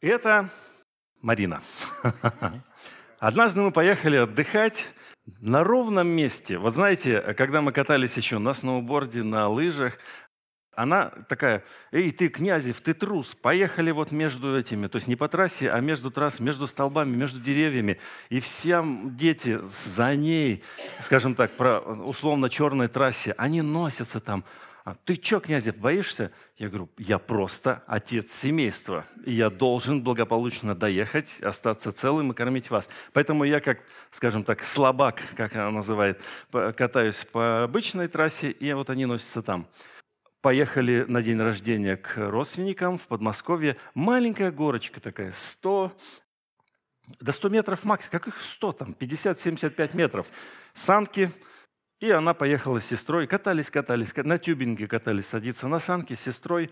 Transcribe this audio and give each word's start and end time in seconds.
Это 0.00 0.48
Марина. 1.20 1.62
Однажды 3.18 3.60
мы 3.60 3.72
поехали 3.72 4.16
отдыхать 4.16 4.86
на 5.40 5.62
ровном 5.62 6.08
месте. 6.08 6.56
Вот 6.56 6.74
знаете, 6.74 7.20
когда 7.36 7.60
мы 7.60 7.72
катались 7.72 8.16
еще 8.16 8.38
на 8.38 8.54
сноуборде, 8.54 9.22
на 9.22 9.50
лыжах, 9.50 9.98
она 10.74 11.10
такая, 11.28 11.64
эй, 11.92 12.10
ты, 12.12 12.28
Князев, 12.28 12.80
ты 12.80 12.94
трус, 12.94 13.34
поехали 13.34 13.90
вот 13.90 14.12
между 14.12 14.58
этими, 14.58 14.86
то 14.86 14.96
есть 14.96 15.08
не 15.08 15.16
по 15.16 15.28
трассе, 15.28 15.70
а 15.70 15.80
между 15.80 16.10
трасс, 16.10 16.40
между 16.40 16.66
столбами, 16.66 17.14
между 17.16 17.40
деревьями. 17.40 17.98
И 18.28 18.40
все 18.40 18.84
дети 18.84 19.58
за 19.64 20.14
ней, 20.14 20.62
скажем 21.00 21.34
так, 21.34 21.52
про 21.56 21.80
условно 21.80 22.48
черной 22.48 22.88
трассе, 22.88 23.34
они 23.36 23.62
носятся 23.62 24.20
там, 24.20 24.44
а 24.84 24.96
ты 25.04 25.20
что, 25.22 25.40
Князев, 25.40 25.76
боишься? 25.76 26.32
Я 26.56 26.68
говорю, 26.68 26.88
я 26.96 27.18
просто 27.18 27.82
отец 27.86 28.32
семейства, 28.32 29.04
и 29.26 29.32
я 29.32 29.50
должен 29.50 30.02
благополучно 30.02 30.74
доехать, 30.74 31.38
остаться 31.40 31.92
целым 31.92 32.32
и 32.32 32.34
кормить 32.34 32.70
вас. 32.70 32.88
Поэтому 33.12 33.44
я 33.44 33.60
как, 33.60 33.82
скажем 34.10 34.42
так, 34.42 34.64
слабак, 34.64 35.20
как 35.36 35.54
она 35.54 35.70
называет, 35.70 36.20
катаюсь 36.50 37.26
по 37.30 37.64
обычной 37.64 38.08
трассе, 38.08 38.50
и 38.50 38.72
вот 38.72 38.88
они 38.88 39.04
носятся 39.04 39.42
там. 39.42 39.68
Поехали 40.40 41.04
на 41.06 41.22
день 41.22 41.40
рождения 41.40 41.96
к 41.96 42.16
родственникам 42.16 42.98
в 42.98 43.06
Подмосковье. 43.06 43.76
Маленькая 43.94 44.50
горочка 44.50 45.00
такая, 45.00 45.32
100, 45.32 45.92
до 47.20 47.32
100 47.32 47.48
метров 47.48 47.84
максимум. 47.84 48.12
Как 48.12 48.28
их 48.28 48.40
100 48.40 48.72
там? 48.72 48.96
50-75 48.98 49.96
метров. 49.96 50.26
Санки– 50.72 51.30
и 52.00 52.10
она 52.10 52.32
поехала 52.32 52.80
с 52.80 52.86
сестрой, 52.86 53.26
катались, 53.26 53.70
катались, 53.70 54.16
на 54.16 54.38
тюбинге 54.38 54.88
катались, 54.88 55.26
садится 55.26 55.68
на 55.68 55.78
санки 55.80 56.14
с 56.14 56.20
сестрой, 56.20 56.70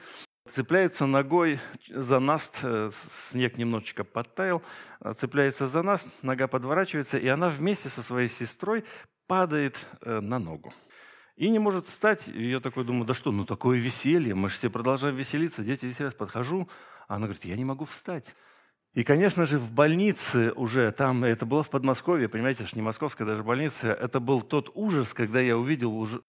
цепляется 0.51 1.05
ногой 1.05 1.61
за 1.91 2.19
наст, 2.19 2.61
э, 2.63 2.91
снег 3.31 3.59
немножечко 3.59 4.05
подтаял, 4.05 4.63
э, 5.01 5.13
цепляется 5.13 5.67
за 5.67 5.83
наст, 5.83 6.09
нога 6.23 6.49
подворачивается, 6.49 7.19
и 7.19 7.29
она 7.29 7.51
вместе 7.51 7.91
со 7.91 8.03
своей 8.03 8.31
сестрой 8.31 8.85
падает 9.27 9.77
э, 10.01 10.21
на 10.21 10.39
ногу. 10.39 10.73
И 11.39 11.51
не 11.51 11.61
может 11.61 11.87
встать. 11.87 12.27
И 12.27 12.51
я 12.51 12.59
такой 12.59 12.85
думаю, 12.85 13.07
да 13.07 13.15
что, 13.15 13.31
ну 13.31 13.47
такое 13.47 13.79
веселье, 13.79 14.35
мы 14.35 14.49
же 14.49 14.57
все 14.57 14.71
продолжаем 14.71 15.15
веселиться, 15.15 15.63
дети 15.63 15.87
веселятся. 15.87 16.19
Подхожу, 16.19 16.69
а 17.07 17.15
она 17.15 17.27
говорит, 17.27 17.45
я 17.45 17.57
не 17.57 17.65
могу 17.65 17.85
встать. 17.85 18.35
И, 18.93 19.05
конечно 19.05 19.47
же, 19.47 19.57
в 19.61 19.71
больнице 19.71 20.53
уже, 20.57 20.91
там, 20.91 21.23
это 21.23 21.47
было 21.47 21.63
в 21.63 21.71
Подмосковье, 21.71 22.29
понимаете, 22.29 22.65
это 22.65 22.71
же 22.71 22.77
не 22.77 22.83
московская 22.83 23.25
даже 23.25 23.45
больница, 23.45 23.93
это 23.93 24.19
был 24.19 24.41
тот 24.41 24.73
ужас, 24.75 25.15
когда 25.15 25.39
я 25.39 25.57
увидел 25.57 25.97
уже, 25.97 26.23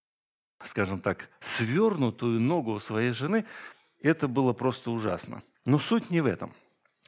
скажем 0.63 1.01
так, 1.01 1.27
свернутую 1.39 2.39
ногу 2.39 2.79
своей 2.79 3.11
жены. 3.11 3.45
Это 4.03 4.27
было 4.27 4.53
просто 4.53 4.91
ужасно. 4.91 5.41
Но 5.65 5.79
суть 5.79 6.11
не 6.11 6.21
в 6.21 6.27
этом. 6.27 6.53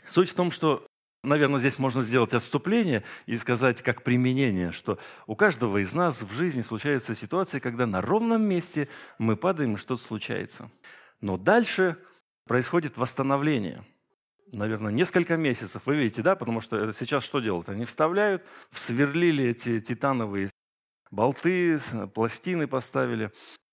Суть 0.07 0.31
в 0.31 0.33
том, 0.33 0.49
что, 0.49 0.87
наверное, 1.23 1.59
здесь 1.59 1.79
можно 1.79 2.01
сделать 2.01 2.33
отступление 2.33 3.03
и 3.25 3.37
сказать 3.37 3.81
как 3.81 4.03
применение, 4.03 4.71
что 4.71 4.99
у 5.27 5.35
каждого 5.35 5.81
из 5.81 5.93
нас 5.93 6.21
в 6.21 6.31
жизни 6.33 6.61
случаются 6.61 7.15
ситуации, 7.15 7.59
когда 7.59 7.85
на 7.85 8.01
ровном 8.01 8.43
месте 8.43 8.87
мы 9.17 9.35
падаем 9.35 9.75
и 9.75 9.77
что-то 9.77 10.03
случается. 10.03 10.71
Но 11.19 11.37
дальше 11.37 11.97
происходит 12.45 12.97
восстановление– 12.97 13.85
наверное, 14.51 14.91
несколько 14.91 15.37
месяцев. 15.37 15.83
Вы 15.85 15.95
видите, 15.95 16.21
да? 16.21 16.35
Потому 16.35 16.61
что 16.61 16.91
сейчас 16.91 17.23
что 17.23 17.39
делают? 17.39 17.69
Они 17.69 17.85
вставляют, 17.85 18.43
сверлили 18.73 19.45
эти 19.45 19.79
титановые 19.79 20.49
болты, 21.09 21.79
пластины 22.13 22.67
поставили. 22.67 23.31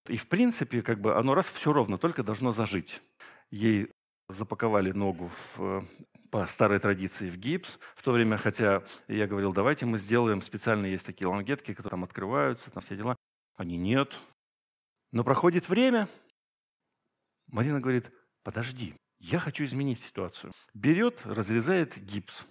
И 0.08 0.16
в 0.16 0.28
принципе, 0.28 0.82
как 0.82 1.00
бы 1.00 1.16
оно 1.16 1.34
раз 1.34 1.48
все 1.50 1.72
ровно, 1.72 1.98
только 1.98 2.22
должно 2.22 2.52
зажить. 2.52 3.02
Ей 3.50 3.88
запаковали 4.28 4.92
ногу 4.92 5.30
в, 5.56 5.84
по 6.30 6.46
старой 6.46 6.78
традиции 6.78 7.28
в 7.28 7.36
гипс. 7.36 7.78
В 7.96 8.02
то 8.02 8.12
время, 8.12 8.36
хотя 8.36 8.82
я 9.08 9.26
говорил, 9.26 9.52
давайте 9.52 9.86
мы 9.86 9.98
сделаем, 9.98 10.42
специально 10.42 10.86
есть 10.86 11.06
такие 11.06 11.28
лангетки, 11.28 11.74
которые 11.74 11.90
там 11.90 12.04
открываются, 12.04 12.70
там 12.70 12.82
все 12.82 12.96
дела. 12.96 13.16
Они 13.56 13.76
нет. 13.76 14.18
Но 15.10 15.24
проходит 15.24 15.68
время, 15.68 16.08
Марина 17.46 17.80
говорит, 17.80 18.12
подожди, 18.42 18.94
я 19.20 19.38
хочу 19.38 19.64
изменить 19.64 20.00
ситуацию. 20.00 20.52
Берет, 20.74 21.22
разрезает 21.24 21.98
гипс. 21.98 22.46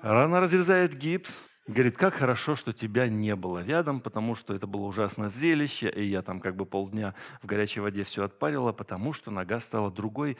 Она 0.00 0.40
разрезает 0.40 0.94
гипс, 0.94 1.40
говорит, 1.66 1.96
как 1.96 2.14
хорошо, 2.14 2.56
что 2.56 2.72
тебя 2.72 3.08
не 3.08 3.34
было 3.36 3.64
рядом, 3.64 4.00
потому 4.00 4.34
что 4.34 4.54
это 4.54 4.66
было 4.66 4.82
ужасное 4.82 5.28
зрелище, 5.28 5.90
и 5.90 6.04
я 6.04 6.22
там 6.22 6.40
как 6.40 6.56
бы 6.56 6.66
полдня 6.66 7.14
в 7.42 7.46
горячей 7.46 7.80
воде 7.80 8.04
все 8.04 8.24
отпарила, 8.24 8.72
потому 8.72 9.12
что 9.12 9.30
нога 9.30 9.60
стала 9.60 9.90
другой. 9.90 10.36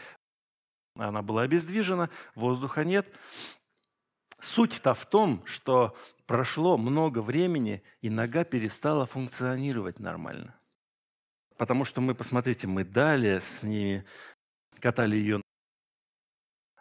Она 0.99 1.23
была 1.23 1.43
обездвижена, 1.43 2.11
воздуха 2.35 2.85
нет. 2.85 3.07
Суть-то 4.41 4.95
в 4.95 5.07
том, 5.07 5.43
что 5.47 5.97
прошло 6.27 6.77
много 6.77 7.21
времени, 7.21 7.83
и 8.03 8.11
нога 8.11 8.45
перестала 8.45 9.07
функционировать 9.07 9.99
нормально. 9.99 10.59
Потому 11.57 11.85
что 11.85 12.01
мы, 12.01 12.15
посмотрите, 12.15 12.67
мы 12.67 12.85
далее 12.85 13.41
с 13.41 13.63
ними 13.63 14.05
катали 14.81 15.17
ее 15.17 15.41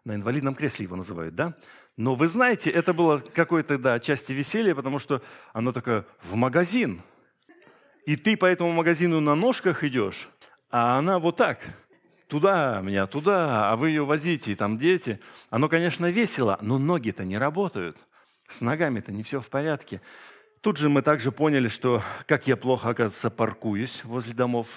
на 0.04 0.16
инвалидном 0.16 0.54
кресле 0.54 0.84
его 0.84 0.96
называют, 0.96 1.36
да? 1.36 1.56
Но 1.98 2.14
вы 2.14 2.28
знаете, 2.28 2.70
это 2.70 2.94
было 2.94 3.20
какое-то, 3.20 3.78
да, 3.78 4.00
части 4.00 4.34
веселья, 4.34 4.76
потому 4.76 5.00
что 5.00 5.22
оно 5.54 5.72
такое 5.72 6.06
в 6.22 6.36
магазин. 6.36 7.02
И 8.06 8.16
ты 8.16 8.38
по 8.38 8.46
этому 8.46 8.72
магазину 8.72 9.20
на 9.20 9.34
ножках 9.34 9.84
идешь, 9.84 10.30
а 10.70 11.00
она 11.00 11.18
вот 11.18 11.38
так, 11.38 11.62
туда 12.28 12.82
меня, 12.82 13.08
туда, 13.08 13.72
а 13.72 13.76
вы 13.76 13.90
ее 13.90 14.06
возите, 14.06 14.52
и 14.52 14.56
там 14.56 14.78
дети. 14.78 15.20
Оно, 15.50 15.70
конечно, 15.70 16.10
весело, 16.10 16.58
но 16.62 16.78
ноги-то 16.78 17.24
не 17.24 17.38
работают. 17.38 17.98
С 18.48 18.62
ногами-то 18.62 19.12
не 19.12 19.24
все 19.24 19.42
в 19.42 19.48
порядке. 19.48 20.02
Тут 20.62 20.78
же 20.78 20.90
мы 20.90 21.02
также 21.02 21.32
поняли, 21.32 21.68
что 21.68 22.02
как 22.28 22.48
я 22.48 22.58
плохо, 22.58 22.90
оказывается, 22.90 23.30
паркуюсь 23.30 24.04
возле 24.04 24.34
домов. 24.34 24.68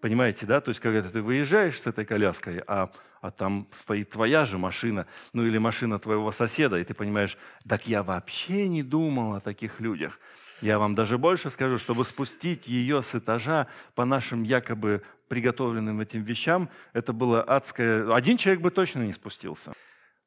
Понимаете, 0.00 0.46
да? 0.46 0.60
То 0.60 0.68
есть, 0.68 0.80
когда 0.80 1.02
ты 1.02 1.22
выезжаешь 1.22 1.80
с 1.80 1.86
этой 1.86 2.04
коляской, 2.04 2.62
а, 2.66 2.90
а 3.20 3.30
там 3.30 3.66
стоит 3.72 4.10
твоя 4.10 4.44
же 4.44 4.58
машина, 4.58 5.06
ну 5.32 5.46
или 5.46 5.58
машина 5.58 5.98
твоего 5.98 6.30
соседа, 6.30 6.76
и 6.76 6.84
ты 6.84 6.92
понимаешь, 6.92 7.38
так 7.66 7.88
я 7.88 8.02
вообще 8.02 8.68
не 8.68 8.82
думал 8.82 9.34
о 9.34 9.40
таких 9.40 9.80
людях. 9.80 10.20
Я 10.64 10.78
вам 10.78 10.94
даже 10.94 11.18
больше 11.18 11.50
скажу, 11.50 11.76
чтобы 11.76 12.06
спустить 12.06 12.68
ее 12.68 13.02
с 13.02 13.14
этажа 13.14 13.66
по 13.94 14.06
нашим 14.06 14.44
якобы 14.44 15.02
приготовленным 15.28 16.00
этим 16.00 16.22
вещам, 16.22 16.70
это 16.94 17.12
было 17.12 17.42
адское... 17.42 18.10
Один 18.10 18.38
человек 18.38 18.62
бы 18.62 18.70
точно 18.70 19.02
не 19.02 19.12
спустился. 19.12 19.74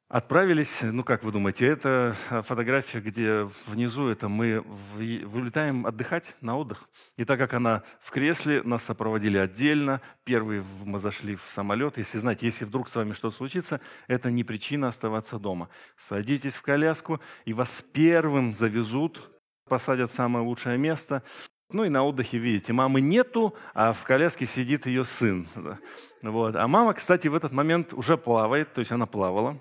Отправились, 0.08 0.82
ну 0.82 1.02
как 1.02 1.24
вы 1.24 1.32
думаете, 1.32 1.66
это 1.66 2.14
фотография, 2.46 3.00
где 3.00 3.50
внизу 3.66 4.06
это 4.06 4.28
мы 4.28 4.60
вылетаем 4.94 5.84
отдыхать 5.84 6.36
на 6.40 6.56
отдых. 6.56 6.88
И 7.16 7.24
так 7.24 7.36
как 7.40 7.54
она 7.54 7.82
в 8.00 8.12
кресле, 8.12 8.62
нас 8.62 8.84
сопроводили 8.84 9.38
отдельно. 9.38 10.00
Первые 10.22 10.62
мы 10.84 11.00
зашли 11.00 11.34
в 11.34 11.42
самолет. 11.48 11.98
Если 11.98 12.18
знаете, 12.18 12.46
если 12.46 12.64
вдруг 12.64 12.88
с 12.88 12.94
вами 12.94 13.12
что-то 13.12 13.36
случится, 13.36 13.80
это 14.06 14.30
не 14.30 14.44
причина 14.44 14.86
оставаться 14.86 15.40
дома. 15.40 15.68
Садитесь 15.96 16.54
в 16.54 16.62
коляску, 16.62 17.20
и 17.44 17.52
вас 17.52 17.82
первым 17.92 18.54
завезут, 18.54 19.28
посадят 19.68 20.10
в 20.10 20.14
самое 20.14 20.44
лучшее 20.44 20.78
место. 20.78 21.22
Ну 21.70 21.84
и 21.84 21.90
на 21.90 22.02
отдыхе, 22.02 22.38
видите, 22.38 22.72
мамы 22.72 23.00
нету, 23.00 23.54
а 23.74 23.92
в 23.92 24.02
коляске 24.04 24.46
сидит 24.46 24.86
ее 24.86 25.04
сын. 25.04 25.46
Вот. 26.20 26.56
А 26.56 26.66
мама, 26.66 26.94
кстати, 26.94 27.28
в 27.28 27.34
этот 27.34 27.52
момент 27.52 27.92
уже 27.94 28.16
плавает, 28.16 28.72
то 28.72 28.80
есть 28.80 28.90
она 28.90 29.06
плавала. 29.06 29.60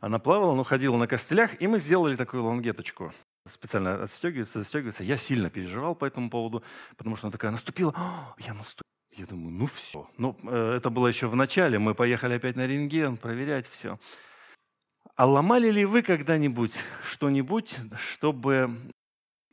Она 0.00 0.18
плавала, 0.18 0.54
но 0.54 0.64
ходила 0.64 0.96
на 0.96 1.06
костылях, 1.06 1.60
и 1.60 1.66
мы 1.66 1.78
сделали 1.78 2.16
такую 2.16 2.44
лангеточку. 2.44 3.12
Специально 3.46 4.02
отстегивается, 4.02 4.58
застегивается. 4.58 5.04
Я 5.04 5.16
сильно 5.16 5.50
переживал 5.50 5.94
по 5.94 6.04
этому 6.04 6.30
поводу, 6.30 6.62
потому 6.96 7.16
что 7.16 7.26
она 7.26 7.32
такая 7.32 7.50
наступила. 7.50 7.92
О, 7.96 8.34
я 8.38 8.54
наступила. 8.54 8.88
Я 9.12 9.26
думаю, 9.26 9.50
ну 9.50 9.66
все. 9.66 10.08
Ну, 10.16 10.36
э, 10.44 10.74
это 10.76 10.90
было 10.90 11.08
еще 11.08 11.26
в 11.26 11.34
начале. 11.34 11.78
Мы 11.78 11.94
поехали 11.94 12.34
опять 12.34 12.56
на 12.56 12.66
рентген, 12.66 13.16
проверять 13.16 13.68
все. 13.68 13.98
А 15.16 15.26
ломали 15.26 15.70
ли 15.70 15.84
вы 15.84 16.02
когда-нибудь 16.02 16.74
что-нибудь, 17.02 17.76
чтобы 17.96 18.76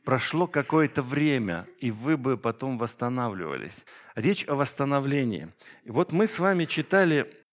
прошло 0.06 0.46
какое-то 0.46 1.02
время, 1.02 1.68
и 1.78 1.90
вы 1.90 2.16
бы 2.16 2.38
потом 2.38 2.78
восстанавливались? 2.78 3.84
Речь 4.14 4.48
о 4.48 4.54
восстановлении. 4.54 5.52
И 5.84 5.90
вот 5.90 6.12
мы 6.12 6.26
с 6.26 6.38
вами 6.38 6.64
читали 6.64 7.44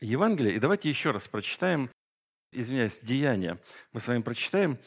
Евангелие, 0.00 0.56
и 0.56 0.58
давайте 0.58 0.88
еще 0.88 1.12
раз 1.12 1.28
прочитаем 1.28 1.90
извиняюсь, 2.54 2.98
Деяния, 3.00 3.58
мы 3.92 4.00
с 4.00 4.08
вами 4.08 4.22
прочитаем 4.22 4.78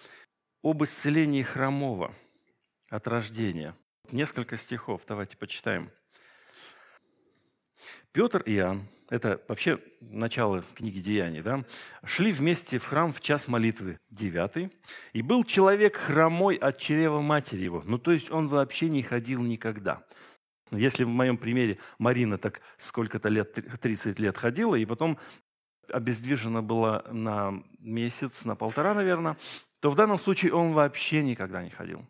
об 0.64 0.84
исцелении 0.84 1.44
хромого 1.44 2.16
от 2.90 3.08
рождения. 3.08 3.76
Несколько 4.12 4.58
стихов, 4.58 5.02
давайте 5.08 5.38
почитаем. 5.38 5.92
Петр 8.12 8.42
и 8.42 8.56
Иоанн 8.56 8.88
это 9.10 9.42
вообще 9.48 9.80
начало 10.02 10.64
книги 10.76 11.00
Деяний, 11.00 11.42
да, 11.42 11.64
шли 12.04 12.32
вместе 12.32 12.78
в 12.78 12.86
храм 12.86 13.14
в 13.14 13.22
час 13.22 13.48
молитвы, 13.48 14.00
девятый, 14.10 14.72
и 15.14 15.22
был 15.22 15.44
человек 15.44 15.96
хромой 15.96 16.56
от 16.56 16.78
чрева 16.78 17.22
матери 17.22 17.64
его. 17.64 17.82
Ну, 17.86 17.98
то 17.98 18.12
есть 18.12 18.32
он 18.32 18.48
вообще 18.48 18.90
не 18.90 19.04
ходил 19.04 19.42
никогда. 19.42 20.04
Если 20.72 21.06
в 21.06 21.10
моем 21.10 21.38
примере 21.38 21.78
Марина 21.98 22.38
так 22.38 22.62
сколько-то 22.78 23.30
лет, 23.30 23.54
30 23.80 24.20
лет 24.20 24.38
ходила, 24.38 24.76
и 24.76 24.86
потом 24.86 25.18
обездвижена 25.90 26.62
была 26.62 27.06
на 27.10 27.64
месяц, 27.80 28.44
на 28.44 28.56
полтора, 28.56 28.94
наверное, 28.94 29.38
то 29.80 29.90
в 29.90 29.96
данном 29.96 30.20
случае 30.20 30.54
он 30.54 30.74
вообще 30.74 31.24
никогда 31.24 31.64
не 31.64 31.70
ходил. 31.70 32.06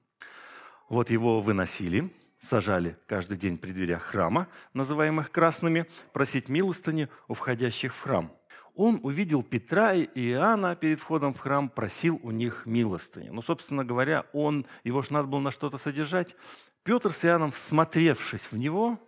Вот 0.89 1.11
его 1.11 1.41
выносили, 1.41 2.09
сажали 2.39 2.97
каждый 3.07 3.37
день 3.37 3.57
при 3.57 3.71
дверях 3.71 4.03
храма, 4.03 4.47
называемых 4.73 5.31
красными, 5.31 5.87
просить 6.13 6.49
милостыни 6.49 7.09
у 7.27 7.33
входящих 7.33 7.93
в 7.93 8.01
храм. 8.01 8.31
Он 8.75 8.99
увидел 9.01 9.41
Петра 9.41 9.95
и 9.95 10.07
Иоанна 10.31 10.75
перед 10.75 10.99
входом 10.99 11.33
в 11.33 11.39
храм, 11.39 11.67
просил 11.67 12.19
у 12.21 12.29
них 12.29 12.67
милостыни. 12.67 13.29
Ну, 13.29 13.41
собственно 13.41 13.83
говоря, 13.83 14.27
он, 14.33 14.67
его 14.83 15.01
же 15.01 15.13
надо 15.13 15.27
было 15.27 15.39
на 15.39 15.51
что-то 15.51 15.79
содержать. 15.79 16.35
Петр 16.83 17.11
с 17.11 17.25
Иоанном, 17.25 17.51
всмотревшись 17.51 18.47
в 18.51 18.57
него, 18.57 18.99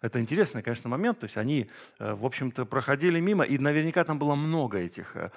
это 0.00 0.20
интересный, 0.20 0.62
конечно, 0.62 0.88
момент, 0.88 1.20
то 1.20 1.24
есть 1.24 1.36
они, 1.36 1.70
э, 1.98 2.14
в 2.14 2.24
общем-то, 2.24 2.64
проходили 2.64 3.20
мимо, 3.20 3.44
и 3.44 3.58
наверняка 3.58 4.04
там 4.04 4.18
было 4.18 4.34
много 4.34 4.78
этих 4.78 5.14
э, 5.16 5.30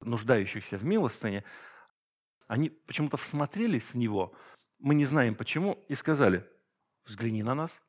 нуждающихся 0.00 0.78
в 0.78 0.84
милостыне. 0.84 1.44
Они 2.46 2.70
почему-то 2.70 3.16
всмотрелись 3.16 3.82
в 3.82 3.94
него, 3.96 4.32
мы 4.78 4.94
не 4.94 5.04
знаем 5.04 5.34
почему, 5.34 5.84
и 5.88 5.94
сказали, 5.94 6.44
взгляни 7.06 7.42
на 7.42 7.54
нас. 7.54 7.80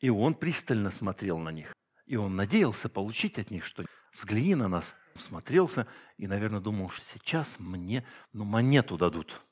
И 0.00 0.08
он 0.08 0.34
пристально 0.34 0.90
смотрел 0.90 1.38
на 1.38 1.50
них. 1.50 1.74
И 2.06 2.16
он 2.16 2.34
надеялся 2.34 2.88
получить 2.88 3.38
от 3.38 3.50
них 3.50 3.64
что 3.64 3.84
Взгляни 4.12 4.54
на 4.54 4.68
нас. 4.68 4.96
Смотрелся 5.14 5.86
и, 6.16 6.26
наверное, 6.26 6.60
думал, 6.60 6.90
что 6.90 7.04
сейчас 7.04 7.56
мне 7.58 8.04
ну, 8.32 8.44
монету 8.44 8.96
дадут 8.96 9.42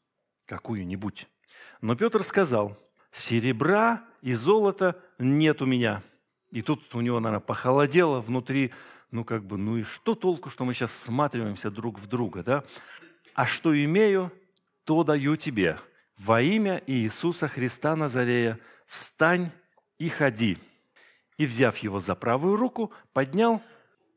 какую-нибудь. 0.46 1.28
Но 1.80 1.94
Петр 1.94 2.22
сказал, 2.24 2.76
серебра 3.12 4.04
и 4.22 4.34
золота 4.34 5.00
нет 5.18 5.62
у 5.62 5.66
меня. 5.66 6.02
И 6.50 6.62
тут 6.62 6.94
у 6.94 7.00
него, 7.00 7.20
наверное, 7.20 7.44
похолодело 7.44 8.20
внутри, 8.20 8.72
ну 9.10 9.24
как 9.24 9.44
бы, 9.44 9.58
ну 9.58 9.76
и 9.76 9.82
что 9.82 10.14
толку, 10.14 10.50
что 10.50 10.64
мы 10.64 10.74
сейчас 10.74 10.92
сматриваемся 10.92 11.70
друг 11.70 11.98
в 11.98 12.06
друга, 12.06 12.42
да? 12.42 12.64
А 13.34 13.46
что 13.46 13.72
имею, 13.84 14.32
то 14.84 15.04
даю 15.04 15.36
тебе. 15.36 15.78
Во 16.18 16.42
имя 16.42 16.82
Иисуса 16.86 17.46
Христа 17.46 17.94
Назарея 17.94 18.58
встань 18.86 19.52
и 19.98 20.08
ходи. 20.08 20.58
И, 21.36 21.46
взяв 21.46 21.76
его 21.78 22.00
за 22.00 22.16
правую 22.16 22.56
руку, 22.56 22.92
поднял, 23.12 23.62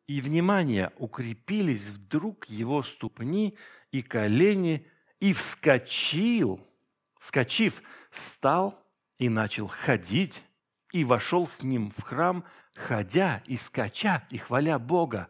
и, 0.07 0.19
внимание, 0.19 0.91
укрепились 0.97 1.87
вдруг 1.87 2.45
его 2.45 2.81
ступни 2.81 3.55
и 3.91 4.01
колени, 4.01 4.87
и 5.19 5.31
вскочил, 5.31 6.59
вскочив, 7.19 7.83
стал 8.09 8.83
и 9.19 9.29
начал 9.29 9.67
ходить, 9.67 10.41
и 10.91 11.03
вошел 11.03 11.47
с 11.47 11.61
ним 11.61 11.93
в 11.95 12.01
храм, 12.01 12.43
ходя 12.73 13.43
и 13.45 13.55
скача, 13.55 14.23
и 14.31 14.39
хваля 14.39 14.79
Бога. 14.79 15.29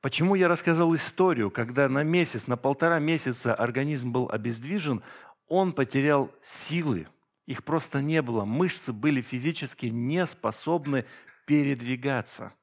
Почему 0.00 0.34
я 0.34 0.48
рассказал 0.48 0.94
историю, 0.96 1.50
когда 1.50 1.88
на 1.88 2.02
месяц, 2.02 2.46
на 2.46 2.56
полтора 2.56 2.98
месяца 2.98 3.54
организм 3.54 4.12
был 4.12 4.28
обездвижен, 4.30 5.02
он 5.50 5.72
потерял 5.72 6.30
силы, 6.42 7.08
их 7.44 7.64
просто 7.64 8.00
не 8.00 8.22
было. 8.22 8.44
Мышцы 8.44 8.92
были 8.92 9.20
физически 9.20 9.86
не 9.86 10.24
способны 10.24 11.04
передвигаться. 11.44 12.54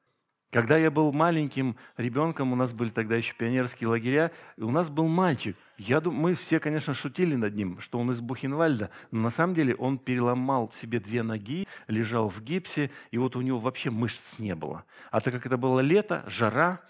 Когда 0.50 0.78
я 0.78 0.90
был 0.90 1.12
маленьким 1.12 1.76
ребенком, 1.98 2.54
у 2.54 2.56
нас 2.56 2.72
были 2.72 2.88
тогда 2.88 3.16
еще 3.16 3.34
пионерские 3.34 3.88
лагеря, 3.88 4.32
и 4.56 4.62
у 4.62 4.70
нас 4.70 4.88
был 4.88 5.06
мальчик. 5.06 5.54
Я 5.76 6.00
думаю, 6.00 6.22
мы 6.22 6.34
все, 6.34 6.58
конечно, 6.58 6.94
шутили 6.94 7.34
над 7.34 7.54
ним, 7.54 7.78
что 7.80 7.98
он 7.98 8.10
из 8.10 8.22
Бухенвальда, 8.22 8.90
но 9.10 9.20
на 9.20 9.28
самом 9.28 9.54
деле 9.54 9.74
он 9.74 9.98
переломал 9.98 10.72
себе 10.72 11.00
две 11.00 11.22
ноги, 11.22 11.68
лежал 11.86 12.30
в 12.30 12.40
гипсе, 12.40 12.90
и 13.10 13.18
вот 13.18 13.36
у 13.36 13.42
него 13.42 13.58
вообще 13.58 13.90
мышц 13.90 14.38
не 14.38 14.54
было. 14.54 14.86
А 15.10 15.20
так 15.20 15.34
как 15.34 15.44
это 15.44 15.58
было 15.58 15.80
лето, 15.80 16.24
жара, 16.26 16.80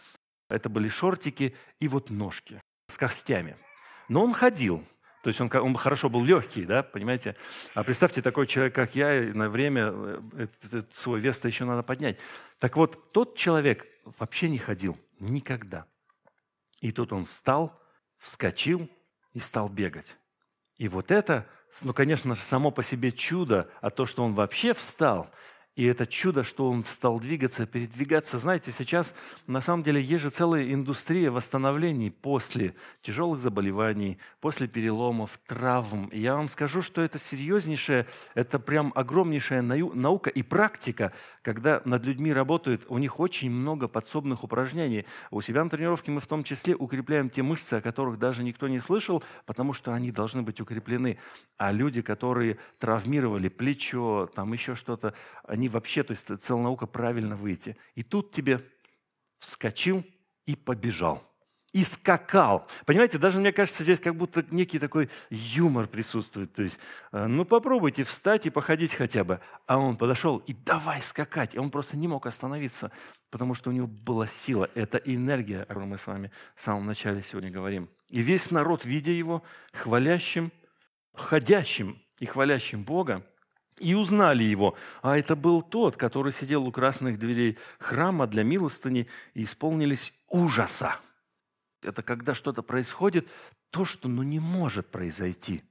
это 0.49 0.69
были 0.69 0.89
шортики 0.89 1.56
и 1.81 1.89
вот 1.89 2.11
ножки 2.11 2.62
с 2.87 2.97
костями. 2.97 3.56
Но 4.09 4.23
он 4.23 4.35
ходил– 4.35 4.85
то 5.23 5.29
есть 5.29 5.41
он, 5.41 5.50
он 5.55 5.76
хорошо 5.76 6.09
был 6.09 6.25
легкий, 6.25 6.65
да, 6.65 6.82
понимаете? 6.82 7.37
А 7.75 7.82
представьте, 7.82 8.23
такой 8.23 8.47
человек, 8.47 8.75
как 8.75 8.94
я, 8.94 9.31
на 9.35 9.49
время 9.49 9.94
этот, 10.37 10.65
этот 10.65 10.94
свой 10.94 11.20
вес-то 11.20 11.49
еще 11.49 11.65
надо 11.65 11.82
поднять. 11.82 12.19
Так 12.59 12.76
вот, 12.76 13.12
тот 13.12 13.37
человек 13.37 13.87
вообще 14.19 14.49
не 14.49 14.59
ходил 14.59 14.97
никогда. 15.19 15.87
И 16.81 16.93
тут 16.93 17.12
он 17.12 17.26
встал, 17.26 17.81
вскочил 18.19 18.88
и 19.32 19.41
стал 19.41 19.69
бегать. 19.69 20.17
И 20.76 20.88
вот 20.88 21.11
это, 21.11 21.47
ну, 21.82 21.93
конечно, 21.93 22.35
само 22.37 22.71
по 22.71 22.82
себе 22.82 23.11
чудо, 23.11 23.69
а 23.81 23.91
то, 23.91 24.06
что 24.06 24.25
он 24.25 24.35
вообще 24.35 24.75
встал– 24.75 25.31
и 25.78 25.84
это 25.84 26.08
чудо, 26.08 26.42
что 26.42 26.69
он 26.69 26.84
стал 26.84 27.20
двигаться, 27.20 27.64
передвигаться. 27.64 28.40
Знаете, 28.40 28.72
сейчас 28.72 29.14
на 29.46 29.60
самом 29.60 29.84
деле 29.84 30.02
есть 30.02 30.25
же 30.25 30.30
целая 30.30 30.72
индустрия 30.72 31.30
восстановлений 31.30 32.10
после 32.10 32.75
тяжелых 33.00 33.40
заболеваний, 33.40 34.19
после 34.40 34.66
переломов, 34.66 35.38
травм. 35.46 36.08
И 36.08 36.19
я 36.19 36.34
вам 36.34 36.48
скажу, 36.48 36.82
что 36.82 37.00
это 37.00 37.20
серьезнейшая, 37.20 38.08
это 38.34 38.58
прям 38.58 38.92
огромнейшая 38.96 39.62
наука 39.62 40.30
и 40.30 40.42
практика, 40.42 41.12
когда 41.49 41.81
над 41.87 42.05
людьми 42.05 42.31
работают, 42.31 42.85
у 42.91 42.99
них 42.99 43.19
очень 43.19 43.50
много 43.50 43.89
подсобных 43.89 44.45
упражнений. 44.45 45.06
У 45.31 45.41
себя 45.41 45.65
на 45.65 45.71
тренировке 45.71 46.11
мы 46.11 46.21
в 46.21 46.27
том 46.27 46.45
числе 46.45 46.77
укрепляем 46.77 47.31
те 47.31 47.43
мышцы, 47.43 47.73
о 47.73 47.81
которых 47.81 48.19
даже 48.19 48.45
никто 48.45 48.69
не 48.69 48.81
слышал, 48.81 49.25
потому 49.47 49.73
что 49.73 49.95
они 49.95 50.12
должны 50.12 50.43
быть 50.43 50.61
укреплены. 50.61 51.19
А 51.56 51.73
люди, 51.73 52.03
которые 52.03 52.59
травмировали 52.79 53.49
плечо, 53.49 54.29
там 54.35 54.53
еще 54.53 54.75
что-то, 54.75 55.15
они 55.43 55.71
вообще, 55.71 56.03
то 56.03 56.11
есть 56.11 56.27
целая 56.39 56.65
наука 56.65 56.87
правильно 56.87 57.35
выйти. 57.35 57.79
И 57.95 58.03
тут 58.03 58.31
тебе 58.31 58.62
вскочил 59.39 60.05
и 60.45 60.55
побежал. 60.55 61.27
И 61.78 61.84
скакал. 61.84 62.66
Понимаете, 62.86 63.19
даже 63.19 63.38
мне 63.38 63.52
кажется, 63.52 63.84
здесь 63.84 64.00
как 64.00 64.16
будто 64.16 64.44
некий 64.50 64.80
такой 64.80 65.10
юмор 65.30 65.86
присутствует. 65.86 66.52
То 66.52 66.64
есть, 66.64 66.80
э, 67.12 67.26
ну 67.26 67.44
попробуйте 67.44 68.02
встать 68.02 68.46
и 68.46 68.50
походить 68.50 68.94
хотя 68.94 69.22
бы. 69.22 69.38
А 69.66 69.78
он 69.78 69.96
подошел 69.96 70.38
и 70.38 70.54
давай 70.54 71.00
скакать. 71.02 71.54
И 71.54 71.58
он 71.58 71.70
просто 71.70 71.96
не 71.96 72.08
мог 72.08 72.26
остановиться, 72.26 72.90
потому 73.30 73.54
что 73.54 73.70
у 73.70 73.72
него 73.72 73.86
была 73.86 74.26
сила. 74.26 74.69
Это 74.75 74.98
энергия, 74.98 75.62
о 75.62 75.66
которой 75.66 75.84
мы 75.84 75.98
с 75.98 76.06
вами 76.08 76.32
в 76.56 76.62
самом 76.62 76.84
начале 76.84 77.22
сегодня 77.22 77.48
говорим. 77.48 77.88
И 78.08 78.22
весь 78.22 78.50
народ, 78.50 78.84
видя 78.84 79.12
его, 79.12 79.44
хвалящим, 79.73 80.50
ходящим 81.14 82.02
и 82.18 82.26
хвалящим 82.26 82.82
Бога, 82.82 83.25
и 83.78 83.94
узнали 83.94 84.42
его. 84.42 84.75
А 85.00 85.16
это 85.16 85.37
был 85.37 85.62
тот, 85.62 85.97
который 85.97 86.32
сидел 86.32 86.66
у 86.66 86.73
красных 86.73 87.20
дверей 87.20 87.56
храма 87.78 88.26
для 88.26 88.42
милостыни, 88.42 89.06
и 89.35 89.44
исполнились 89.44 90.12
ужаса. 90.28 90.97
Это 91.82 92.02
когда 92.02 92.35
что-то 92.35 92.62
происходит, 92.62 93.28
то, 93.70 93.85
что 93.85 94.08
ну, 94.08 94.23
не 94.23 94.40
может 94.40 94.90
произойти. 94.90 95.62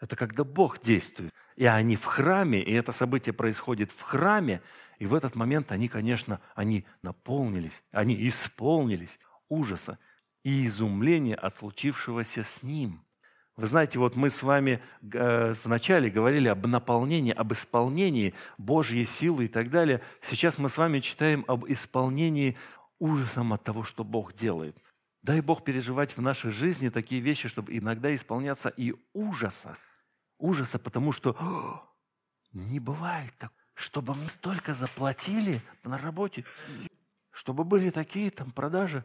Это 0.00 0.16
когда 0.16 0.44
Бог 0.44 0.80
действует. 0.80 1.32
И 1.56 1.64
они 1.64 1.96
в 1.96 2.04
храме, 2.04 2.62
и 2.62 2.72
это 2.72 2.92
событие 2.92 3.32
происходит 3.32 3.92
в 3.92 4.02
храме, 4.02 4.60
и 4.98 5.06
в 5.06 5.14
этот 5.14 5.34
момент 5.34 5.72
они, 5.72 5.88
конечно, 5.88 6.40
они 6.54 6.84
наполнились, 7.02 7.82
они 7.92 8.28
исполнились 8.28 9.18
ужаса 9.48 9.98
и 10.42 10.66
изумления 10.66 11.34
от 11.34 11.56
случившегося 11.56 12.44
с 12.44 12.62
ним– 12.62 13.02
вы 13.56 13.66
знаете, 13.68 13.98
вот 13.98 14.16
мы 14.16 14.28
с 14.28 14.42
вами 14.42 14.82
э, 15.00 15.54
вначале 15.64 16.10
говорили 16.10 16.48
об 16.48 16.66
наполнении, 16.66 17.32
об 17.32 17.54
исполнении 17.54 18.34
Божьей 18.58 19.06
силы 19.06 19.46
и 19.46 19.48
так 19.48 19.70
далее. 19.70 20.02
Сейчас 20.20 20.58
мы 20.58 20.68
с 20.68 20.76
вами 20.76 21.00
читаем 21.00 21.42
об 21.48 21.64
исполнении 21.66 22.58
ужасом 22.98 23.54
от 23.54 23.64
того, 23.64 23.82
что 23.82 24.04
Бог 24.04 24.34
делает. 24.34 24.76
Дай 25.26 25.40
Бог 25.40 25.64
переживать 25.64 26.16
в 26.16 26.22
нашей 26.22 26.52
жизни 26.52 26.88
такие 26.88 27.20
вещи, 27.20 27.48
чтобы 27.48 27.76
иногда 27.76 28.14
исполняться 28.14 28.68
и 28.68 28.94
ужаса. 29.12 29.76
Ужаса, 30.38 30.78
потому 30.78 31.10
что 31.10 31.36
не 32.52 32.78
бывает 32.78 33.34
так, 33.36 33.52
чтобы 33.74 34.14
мы 34.14 34.28
столько 34.28 34.72
заплатили 34.72 35.60
на 35.82 35.98
работе, 35.98 36.44
чтобы 37.32 37.64
были 37.64 37.90
такие 37.90 38.30
там 38.30 38.52
продажи, 38.52 39.04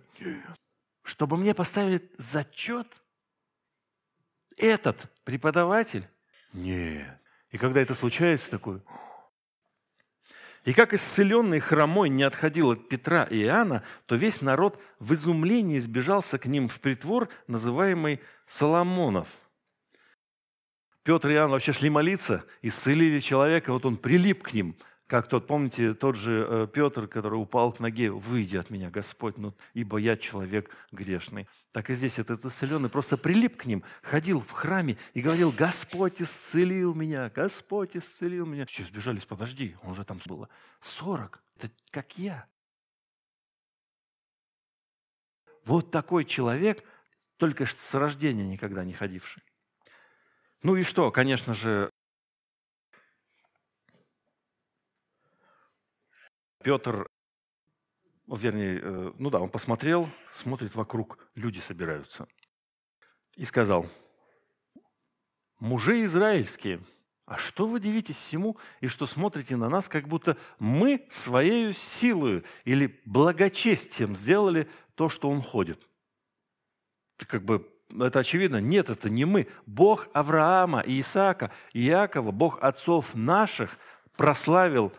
чтобы 1.02 1.38
мне 1.38 1.56
поставили 1.56 2.08
зачет– 2.20 2.88
этот 4.58 5.12
преподаватель? 5.24 6.08
Нет. 6.54 7.20
И 7.50 7.58
когда 7.58 7.82
это 7.82 7.96
случается, 7.96 8.50
такой... 8.52 8.82
И 10.64 10.74
как 10.74 10.94
исцеленный 10.94 11.60
хромой 11.60 12.10
не 12.10 12.24
отходил 12.24 12.72
от 12.72 12.88
Петра 12.88 13.24
и 13.24 13.42
Иоанна, 13.42 13.84
то 14.06 14.16
весь 14.16 14.42
народ 14.42 14.80
в 15.00 15.14
изумлении 15.14 15.80
сбежался 15.80 16.38
к 16.38 16.46
ним 16.46 16.70
в 16.70 16.80
притвор, 16.80 17.30
называемый 17.48 18.20
Соломонов. 18.46 19.28
Петр 21.04 21.30
и 21.30 21.34
Иоанн 21.34 21.50
вообще 21.50 21.74
шли 21.74 21.90
молиться, 21.90 22.46
исцелили 22.62 23.20
человека, 23.20 23.74
вот 23.74 23.88
он 23.88 23.98
прилип 23.98 24.44
к 24.44 24.54
ним, 24.54 24.76
Как 25.12 25.28
тот, 25.28 25.46
помните, 25.46 25.94
тот 25.94 26.16
же 26.16 26.48
э, 26.50 26.68
Петр, 26.74 27.06
который 27.06 27.36
упал 27.36 27.74
к 27.74 27.82
ноге, 27.82 28.12
«Выйди 28.12 28.56
от 28.56 28.70
меня, 28.70 28.90
Господь, 28.90 29.38
ну, 29.38 29.54
ибо 29.74 29.98
я 29.98 30.16
человек 30.16 30.74
грешный». 30.94 31.50
Так 31.74 31.90
и 31.90 31.96
здесь 31.96 32.18
этот 32.18 32.46
исцеленный 32.46 32.88
просто 32.88 33.18
прилип 33.18 33.58
к 33.58 33.66
ним, 33.66 33.84
ходил 34.04 34.40
в 34.40 34.52
храме 34.52 34.98
и 35.14 35.22
говорил, 35.22 35.52
«Господь 35.52 36.22
исцелил 36.22 36.94
меня, 36.94 37.30
Господь 37.30 37.98
исцелил 37.98 38.46
меня». 38.46 38.66
Все, 38.66 38.86
сбежались, 38.86 39.26
подожди, 39.26 39.76
он 39.84 39.96
же 39.96 40.06
там 40.06 40.22
было. 40.28 40.48
Сорок, 40.80 41.44
это 41.58 41.70
как 41.90 42.18
я. 42.18 42.48
Вот 45.66 45.92
такой 45.92 46.24
человек, 46.24 46.86
только 47.36 47.66
с 47.66 47.96
рождения 47.96 48.48
никогда 48.48 48.86
не 48.86 48.94
ходивший. 48.94 49.44
Ну 50.64 50.78
и 50.78 50.84
что, 50.84 51.12
конечно 51.12 51.54
же, 51.54 51.92
Петр, 56.64 57.08
вернее, 58.28 58.80
э, 58.82 59.14
ну 59.18 59.30
да, 59.30 59.40
он 59.40 59.50
посмотрел, 59.50 60.10
смотрит 60.32 60.76
вокруг, 60.76 61.18
люди 61.36 61.60
собираются. 61.60 62.28
И 63.36 63.46
сказал, 63.46 63.88
мужи 65.60 66.04
израильские, 66.06 66.82
а 67.26 67.38
что 67.38 67.66
вы 67.66 67.80
дивитесь 67.80 68.18
всему 68.18 68.58
и 68.82 68.88
что 68.88 69.06
смотрите 69.06 69.56
на 69.56 69.70
нас, 69.70 69.88
как 69.88 70.08
будто 70.08 70.38
мы 70.60 71.08
своей 71.10 71.74
силою 71.74 72.44
или 72.66 73.00
благочестием 73.06 74.16
сделали 74.16 74.70
то, 74.96 75.08
что 75.08 75.30
он 75.30 75.42
ходит? 75.42 75.88
Как 77.18 77.44
бы 77.44 77.72
это 78.00 78.20
очевидно. 78.20 78.62
Нет, 78.62 78.90
это 78.90 79.10
не 79.10 79.26
мы. 79.26 79.48
Бог 79.66 80.08
Авраама, 80.14 80.84
Исаака, 80.86 81.52
Иакова, 81.74 82.32
Бог 82.32 82.62
отцов 82.62 83.14
наших 83.14 83.78
прославил 84.16 84.92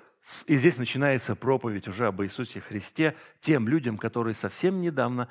и 0.47 0.57
здесь 0.57 0.76
начинается 0.76 1.35
проповедь 1.35 1.88
уже 1.88 2.07
об 2.07 2.23
Иисусе 2.23 2.61
Христе 2.61 3.17
тем 3.41 3.69
людям, 3.69 3.99
которые 3.99 4.35
совсем 4.35 4.81
недавно 4.81 5.29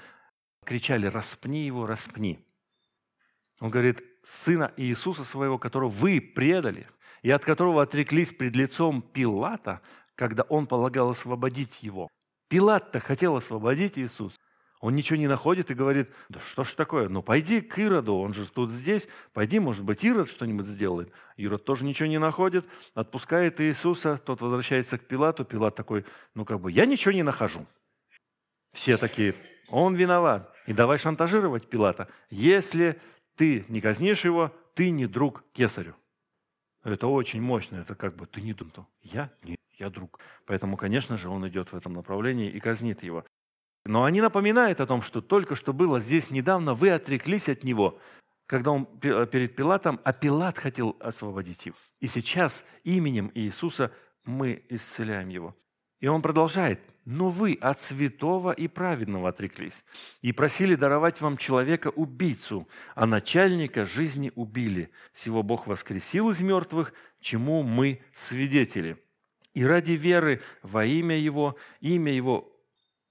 кричали 0.65 1.07
«распни 1.07 1.65
его, 1.65 1.85
распни». 1.85 2.45
Он 3.59 3.69
говорит, 3.69 4.03
Сына 4.23 4.71
Иисуса 4.77 5.23
своего, 5.23 5.57
которого 5.57 5.89
вы 5.89 6.21
предали, 6.21 6.87
и 7.21 7.31
от 7.31 7.43
которого 7.43 7.81
отреклись 7.81 8.31
пред 8.31 8.55
лицом 8.55 9.01
Пилата, 9.01 9.81
когда 10.15 10.43
он 10.43 10.67
полагал 10.67 11.09
освободить 11.09 11.81
его. 11.83 12.09
Пилат-то 12.49 12.99
хотел 12.99 13.35
освободить 13.35 13.97
Иисуса. 13.97 14.35
Он 14.81 14.95
ничего 14.95 15.17
не 15.17 15.27
находит 15.27 15.69
и 15.69 15.75
говорит, 15.75 16.09
да 16.27 16.39
что 16.39 16.63
ж 16.63 16.73
такое, 16.73 17.07
ну 17.07 17.21
пойди 17.21 17.61
к 17.61 17.77
Ироду, 17.77 18.15
он 18.15 18.33
же 18.33 18.49
тут 18.49 18.71
здесь, 18.71 19.07
пойди, 19.31 19.59
может 19.59 19.85
быть, 19.85 20.03
Ирод 20.03 20.27
что-нибудь 20.27 20.65
сделает. 20.65 21.13
Ирод 21.37 21.63
тоже 21.63 21.85
ничего 21.85 22.09
не 22.09 22.17
находит, 22.17 22.65
отпускает 22.95 23.61
Иисуса, 23.61 24.17
тот 24.17 24.41
возвращается 24.41 24.97
к 24.97 25.05
Пилату, 25.05 25.45
Пилат 25.45 25.75
такой, 25.75 26.03
ну 26.33 26.45
как 26.45 26.59
бы, 26.59 26.71
я 26.71 26.87
ничего 26.87 27.11
не 27.11 27.21
нахожу. 27.21 27.67
Все 28.73 28.97
такие, 28.97 29.35
он 29.69 29.93
виноват. 29.93 30.51
И 30.65 30.73
давай 30.73 30.97
шантажировать 30.97 31.67
Пилата. 31.67 32.07
Если 32.31 32.99
ты 33.35 33.65
не 33.69 33.81
казнишь 33.81 34.25
его, 34.25 34.51
ты 34.73 34.89
не 34.89 35.05
друг 35.05 35.43
кесарю. 35.53 35.95
Это 36.83 37.05
очень 37.05 37.41
мощно, 37.41 37.77
это 37.77 37.93
как 37.93 38.15
бы 38.15 38.25
ты 38.25 38.41
не 38.41 38.53
друг. 38.53 38.87
Я? 39.03 39.31
Нет, 39.43 39.59
я 39.77 39.91
друг. 39.91 40.19
Поэтому, 40.47 40.75
конечно 40.75 41.17
же, 41.17 41.29
он 41.29 41.47
идет 41.47 41.71
в 41.71 41.75
этом 41.75 41.93
направлении 41.93 42.49
и 42.49 42.59
казнит 42.59 43.03
его. 43.03 43.25
Но 43.85 44.03
они 44.03 44.21
напоминают 44.21 44.79
о 44.79 44.85
том, 44.85 45.01
что 45.01 45.21
только 45.21 45.55
что 45.55 45.73
было 45.73 46.01
здесь 46.01 46.29
недавно, 46.29 46.73
вы 46.73 46.91
отреклись 46.91 47.49
от 47.49 47.63
него, 47.63 47.99
когда 48.45 48.71
он 48.71 48.85
перед 48.85 49.55
Пилатом, 49.55 49.99
а 50.03 50.13
Пилат 50.13 50.57
хотел 50.57 50.95
освободить 50.99 51.65
его. 51.65 51.75
И 51.99 52.07
сейчас 52.07 52.63
именем 52.83 53.31
Иисуса 53.33 53.91
мы 54.25 54.63
исцеляем 54.69 55.29
его. 55.29 55.55
И 55.99 56.07
он 56.07 56.23
продолжает, 56.23 56.79
но 57.05 57.29
вы 57.29 57.57
от 57.61 57.79
святого 57.79 58.51
и 58.51 58.67
праведного 58.67 59.29
отреклись 59.29 59.85
и 60.21 60.31
просили 60.31 60.73
даровать 60.73 61.21
вам 61.21 61.37
человека-убийцу, 61.37 62.67
а 62.95 63.05
начальника 63.05 63.85
жизни 63.85 64.31
убили. 64.35 64.91
Всего 65.13 65.43
Бог 65.43 65.67
воскресил 65.67 66.31
из 66.31 66.41
мертвых, 66.41 66.93
чему 67.19 67.61
мы 67.61 68.01
свидетели. 68.13 68.97
И 69.53 69.63
ради 69.63 69.91
веры 69.91 70.41
во 70.63 70.85
имя 70.85 71.17
Его, 71.17 71.55
имя 71.81 72.11
Его 72.11 72.50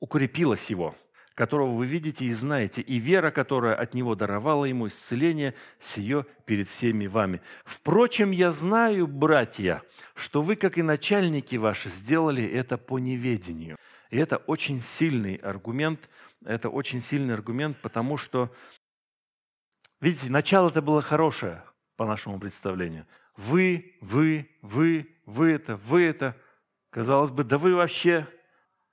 укрепилось 0.01 0.71
его, 0.71 0.97
которого 1.35 1.75
вы 1.75 1.87
видите 1.87 2.25
и 2.25 2.33
знаете, 2.33 2.83
и 2.83 2.99
вера, 2.99 3.31
которая 3.31 3.75
от 3.75 3.95
него 3.95 4.15
даровала 4.15 4.65
ему 4.65 4.89
исцеление, 4.89 5.55
сие 5.79 6.27
перед 6.45 6.69
всеми 6.69 7.07
вами. 7.07 7.41
Впрочем, 7.65 8.31
я 8.31 8.53
знаю, 8.53 9.07
братья, 9.07 9.83
что 10.15 10.43
вы, 10.43 10.57
как 10.57 10.77
и 10.77 10.83
начальники 10.83 11.57
ваши, 11.57 11.89
сделали 11.89 12.45
это 12.45 12.77
по 12.77 12.99
неведению. 12.99 13.77
И 14.11 14.19
это 14.19 14.39
очень 14.39 14.83
сильный 14.83 15.37
аргумент, 15.37 16.09
это 16.45 16.69
очень 16.69 17.01
сильный 17.01 17.35
аргумент, 17.35 17.79
потому 17.81 18.17
что, 18.17 18.53
видите, 20.01 20.31
начало 20.31 20.71
это 20.71 20.83
было 20.83 21.01
хорошее, 21.01 21.63
по 21.97 22.07
нашему 22.07 22.41
представлению. 22.41 23.07
Вы, 23.37 23.99
вы, 24.01 24.51
вы, 24.63 25.15
вы 25.27 25.53
это, 25.53 25.77
вы 25.77 26.03
это. 26.03 26.35
Казалось 26.89 27.31
бы, 27.31 27.45
да 27.45 27.59
вы 27.59 27.75
вообще, 27.75 28.27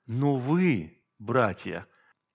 но 0.06 0.36
вы 0.36 0.97
братья 1.18 1.86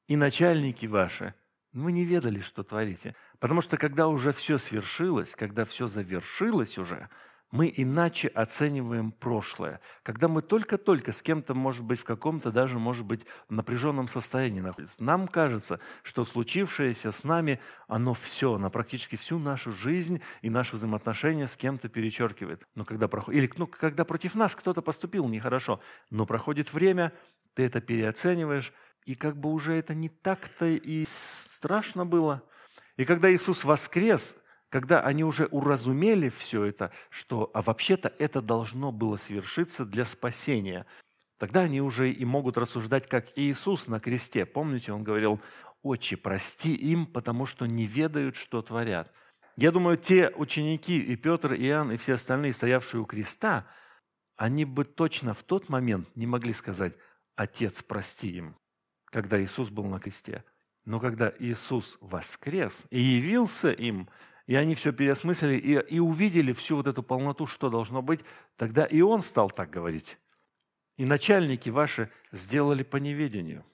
и 0.07 0.15
начальники 0.15 0.85
ваши, 0.85 1.33
вы 1.73 1.91
не 1.91 2.05
ведали, 2.05 2.41
что 2.41 2.63
творите. 2.63 3.15
Потому 3.39 3.61
что 3.61 3.77
когда 3.77 4.07
уже 4.07 4.31
все 4.31 4.57
свершилось, 4.57 5.35
когда 5.35 5.65
все 5.65 5.87
завершилось 5.87 6.77
уже, 6.77 7.09
мы 7.53 7.71
иначе 7.75 8.29
оцениваем 8.29 9.11
прошлое. 9.11 9.79
Когда 10.01 10.27
мы 10.27 10.41
только-только 10.41 11.11
с 11.11 11.21
кем-то, 11.21 11.53
может 11.53 11.83
быть, 11.83 11.99
в 11.99 12.03
каком-то 12.03 12.51
даже, 12.51 12.79
может 12.79 13.05
быть, 13.05 13.27
напряженном 13.47 14.07
состоянии 14.07 14.59
находимся, 14.59 14.95
нам 14.97 15.27
кажется, 15.27 15.79
что 16.01 16.25
случившееся 16.25 17.11
с 17.11 17.23
нами, 17.23 17.59
оно 17.87 18.15
все, 18.15 18.57
на 18.57 18.71
практически 18.71 19.17
всю 19.17 19.37
нашу 19.37 19.71
жизнь 19.71 20.19
и 20.41 20.49
наши 20.49 20.75
взаимоотношения 20.75 21.45
с 21.45 21.55
кем-то 21.55 21.89
перечеркивает. 21.89 22.67
Но 22.73 22.85
когда 22.85 23.07
проходит, 23.07 23.43
или 23.43 23.53
ну, 23.55 23.67
когда 23.67 24.03
против 24.03 24.33
нас 24.33 24.55
кто-то 24.55 24.81
поступил 24.81 25.27
нехорошо, 25.27 25.79
но 26.09 26.25
проходит 26.25 26.73
время, 26.73 27.13
ты 27.53 27.63
это 27.63 27.81
переоцениваешь, 27.81 28.73
и 29.05 29.15
как 29.15 29.37
бы 29.37 29.51
уже 29.51 29.73
это 29.73 29.93
не 29.93 30.09
так-то 30.09 30.65
и 30.65 31.05
страшно 31.05 32.05
было. 32.05 32.43
И 32.97 33.05
когда 33.05 33.31
Иисус 33.31 33.63
воскрес, 33.63 34.35
когда 34.69 35.01
они 35.01 35.23
уже 35.23 35.45
уразумели 35.47 36.29
все 36.29 36.65
это, 36.65 36.91
что, 37.09 37.51
а 37.53 37.61
вообще-то 37.61 38.13
это 38.17 38.41
должно 38.41 38.91
было 38.91 39.17
свершиться 39.17 39.85
для 39.85 40.05
спасения, 40.05 40.85
тогда 41.37 41.61
они 41.61 41.81
уже 41.81 42.11
и 42.11 42.25
могут 42.25 42.57
рассуждать, 42.57 43.07
как 43.07 43.27
Иисус 43.35 43.87
на 43.87 43.99
кресте. 43.99 44.45
Помните, 44.45 44.91
он 44.91 45.03
говорил, 45.03 45.39
«Отче, 45.81 46.17
прости 46.17 46.73
им, 46.73 47.05
потому 47.05 47.45
что 47.45 47.65
не 47.65 47.85
ведают, 47.85 48.35
что 48.35 48.61
творят». 48.61 49.11
Я 49.55 49.71
думаю, 49.71 49.97
те 49.97 50.29
ученики, 50.29 50.99
и 50.99 51.15
Петр, 51.15 51.53
и 51.53 51.67
Иоанн, 51.67 51.91
и 51.91 51.97
все 51.97 52.13
остальные, 52.13 52.53
стоявшие 52.53 53.01
у 53.01 53.05
креста, 53.05 53.67
они 54.35 54.65
бы 54.65 54.83
точно 54.83 55.33
в 55.33 55.43
тот 55.43 55.69
момент 55.69 56.07
не 56.15 56.25
могли 56.25 56.53
сказать, 56.53 56.93
Отец, 57.35 57.81
прости 57.81 58.29
им, 58.29 58.55
когда 59.05 59.41
Иисус 59.41 59.69
был 59.69 59.85
на 59.85 59.99
кресте. 59.99 60.43
Но 60.85 60.99
когда 60.99 61.33
Иисус 61.39 61.97
воскрес 62.01 62.83
и 62.89 62.99
явился 62.99 63.71
им, 63.71 64.09
и 64.45 64.55
они 64.55 64.75
все 64.75 64.91
переосмыслили 64.91 65.57
и, 65.57 65.95
и 65.95 65.99
увидели 65.99 66.51
всю 66.51 66.75
вот 66.75 66.87
эту 66.87 67.01
полноту, 67.01 67.47
что 67.47 67.69
должно 67.69 68.01
быть, 68.01 68.19
тогда 68.57 68.85
и 68.85 69.01
Он 69.01 69.23
стал 69.23 69.49
так 69.49 69.69
говорить. 69.69 70.17
И 70.97 71.05
начальники 71.05 71.69
ваши 71.69 72.11
сделали 72.31 72.83
по 72.83 72.97
неведению. 72.97 73.65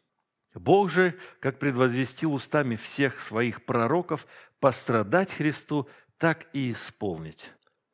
Бог 0.55 0.89
же, 0.89 1.17
как 1.39 1.59
предвозвестил 1.59 2.33
устами 2.33 2.75
всех 2.75 3.19
своих 3.19 3.65
пророков, 3.65 4.25
пострадать 4.59 5.31
Христу, 5.31 5.87
так 6.17 6.47
и 6.53 6.71
исполнить. 6.71 7.51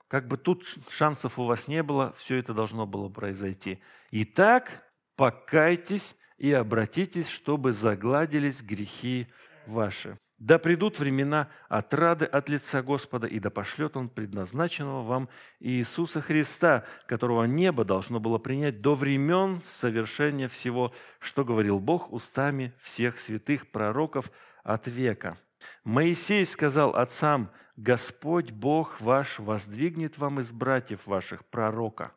Как 0.07 0.27
бы 0.27 0.37
тут 0.37 0.65
шансов 0.89 1.37
у 1.39 1.45
вас 1.45 1.67
не 1.67 1.83
было, 1.83 2.13
все 2.13 2.35
это 2.37 2.53
должно 2.53 2.85
было 2.85 3.09
произойти. 3.09 3.79
Итак, 4.11 4.84
покайтесь 5.15 6.15
и 6.37 6.51
обратитесь, 6.51 7.27
чтобы 7.27 7.73
загладились 7.73 8.61
грехи 8.61 9.27
ваши. 9.65 10.17
Да 10.37 10.59
придут 10.59 10.99
времена 10.99 11.47
отрады 11.69 12.25
от 12.25 12.49
лица 12.49 12.83
Господа, 12.83 13.25
и 13.25 13.39
да 13.39 13.49
пошлет 13.49 13.95
Он 13.95 14.09
предназначенного 14.09 15.01
вам 15.01 15.29
Иисуса 15.61 16.19
Христа, 16.19 16.83
которого 17.07 17.45
небо 17.45 17.85
должно 17.85 18.19
было 18.19 18.37
принять 18.37 18.81
до 18.81 18.95
времен 18.95 19.61
совершения 19.63 20.49
всего, 20.49 20.93
что 21.19 21.45
говорил 21.45 21.79
Бог 21.79 22.11
устами 22.11 22.73
всех 22.81 23.17
святых 23.17 23.71
пророков 23.71 24.29
от 24.63 24.87
века. 24.87 25.37
Моисей 25.85 26.45
сказал 26.45 26.95
отцам, 26.95 27.49
«Господь 27.77 28.51
Бог 28.51 28.99
ваш 28.99 29.39
воздвигнет 29.39 30.17
вам 30.17 30.41
из 30.41 30.51
братьев 30.51 31.07
ваших 31.07 31.45
пророка, 31.45 32.11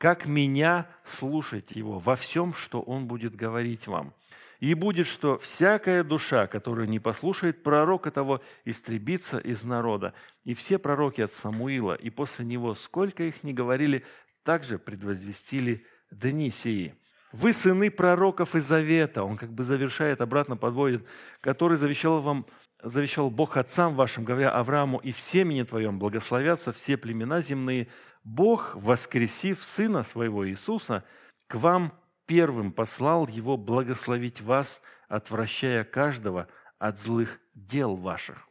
как 0.00 0.24
меня 0.24 0.88
слушать 1.04 1.72
его 1.72 1.98
во 1.98 2.16
всем, 2.16 2.54
что 2.54 2.80
он 2.80 3.06
будет 3.06 3.36
говорить 3.36 3.86
вам. 3.86 4.14
И 4.58 4.72
будет, 4.72 5.06
что 5.06 5.36
всякая 5.36 6.02
душа, 6.02 6.46
которая 6.46 6.86
не 6.86 6.98
послушает 6.98 7.62
пророка 7.62 8.10
того, 8.10 8.40
истребится 8.64 9.36
из 9.36 9.62
народа. 9.62 10.14
И 10.44 10.54
все 10.54 10.78
пророки 10.78 11.20
от 11.20 11.34
Самуила, 11.34 11.94
и 11.94 12.08
после 12.08 12.46
него, 12.46 12.74
сколько 12.74 13.24
их 13.24 13.42
не 13.42 13.52
говорили, 13.52 14.02
также 14.42 14.78
предвозвестили 14.78 15.84
дни 16.10 16.50
сии. 16.50 16.94
Вы 17.32 17.52
сыны 17.52 17.90
пророков 17.90 18.56
и 18.56 18.60
завета, 18.60 19.22
он 19.22 19.36
как 19.36 19.52
бы 19.52 19.64
завершает, 19.64 20.22
обратно 20.22 20.56
подводит, 20.56 21.06
который 21.42 21.76
завещал 21.76 22.22
вам 22.22 22.46
завещал 22.82 23.30
Бог 23.30 23.56
отцам 23.56 23.94
вашим, 23.94 24.24
говоря 24.24 24.50
Аврааму, 24.50 24.98
и 24.98 25.12
в 25.12 25.18
семени 25.18 25.62
твоем 25.62 25.98
благословятся 25.98 26.72
все 26.72 26.96
племена 26.96 27.40
земные. 27.40 27.88
Бог, 28.24 28.74
воскресив 28.74 29.62
Сына 29.62 30.02
Своего 30.02 30.48
Иисуса, 30.48 31.04
к 31.46 31.54
вам 31.56 31.92
первым 32.26 32.72
послал 32.72 33.26
Его 33.26 33.56
благословить 33.56 34.40
вас, 34.40 34.80
отвращая 35.08 35.84
каждого 35.84 36.48
от 36.78 36.98
злых 36.98 37.40
дел 37.54 37.96
ваших. 37.96 38.46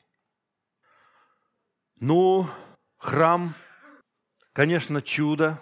Ну, 2.00 2.48
храм, 2.98 3.56
конечно, 4.54 5.02
чудо, 5.02 5.62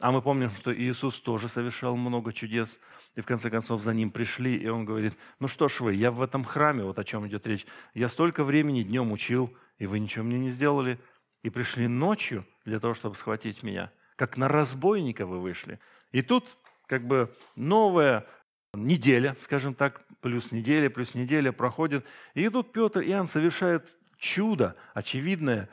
а 0.00 0.12
мы 0.12 0.22
помним, 0.22 0.50
что 0.50 0.74
Иисус 0.74 1.20
тоже 1.20 1.48
совершал 1.48 1.96
много 1.96 2.32
чудес, 2.32 2.78
и 3.14 3.20
в 3.20 3.26
конце 3.26 3.50
концов 3.50 3.80
за 3.80 3.94
ним 3.94 4.10
пришли, 4.10 4.56
и 4.56 4.66
он 4.68 4.84
говорит, 4.84 5.14
ну 5.38 5.48
что 5.48 5.68
ж 5.68 5.80
вы, 5.80 5.94
я 5.94 6.10
в 6.10 6.22
этом 6.22 6.44
храме, 6.44 6.82
вот 6.82 6.98
о 6.98 7.04
чем 7.04 7.26
идет 7.26 7.46
речь, 7.46 7.66
я 7.94 8.08
столько 8.08 8.44
времени 8.44 8.82
днем 8.82 9.12
учил, 9.12 9.54
и 9.78 9.86
вы 9.86 10.00
ничего 10.00 10.24
мне 10.24 10.38
не 10.38 10.50
сделали, 10.50 10.98
и 11.42 11.50
пришли 11.50 11.86
ночью 11.86 12.44
для 12.64 12.80
того, 12.80 12.94
чтобы 12.94 13.16
схватить 13.16 13.62
меня. 13.62 13.92
Как 14.16 14.36
на 14.36 14.48
разбойника 14.48 15.26
вы 15.26 15.40
вышли. 15.40 15.78
И 16.10 16.22
тут 16.22 16.56
как 16.86 17.06
бы 17.06 17.34
новая 17.56 18.26
неделя, 18.72 19.36
скажем 19.40 19.74
так, 19.74 20.02
плюс 20.20 20.52
неделя, 20.52 20.90
плюс 20.90 21.14
неделя 21.14 21.52
проходит, 21.52 22.06
и 22.34 22.48
тут 22.48 22.72
Петр 22.72 23.00
и 23.00 23.10
Иоанн 23.10 23.28
совершают 23.28 23.96
чудо, 24.18 24.76
очевидное, 24.94 25.68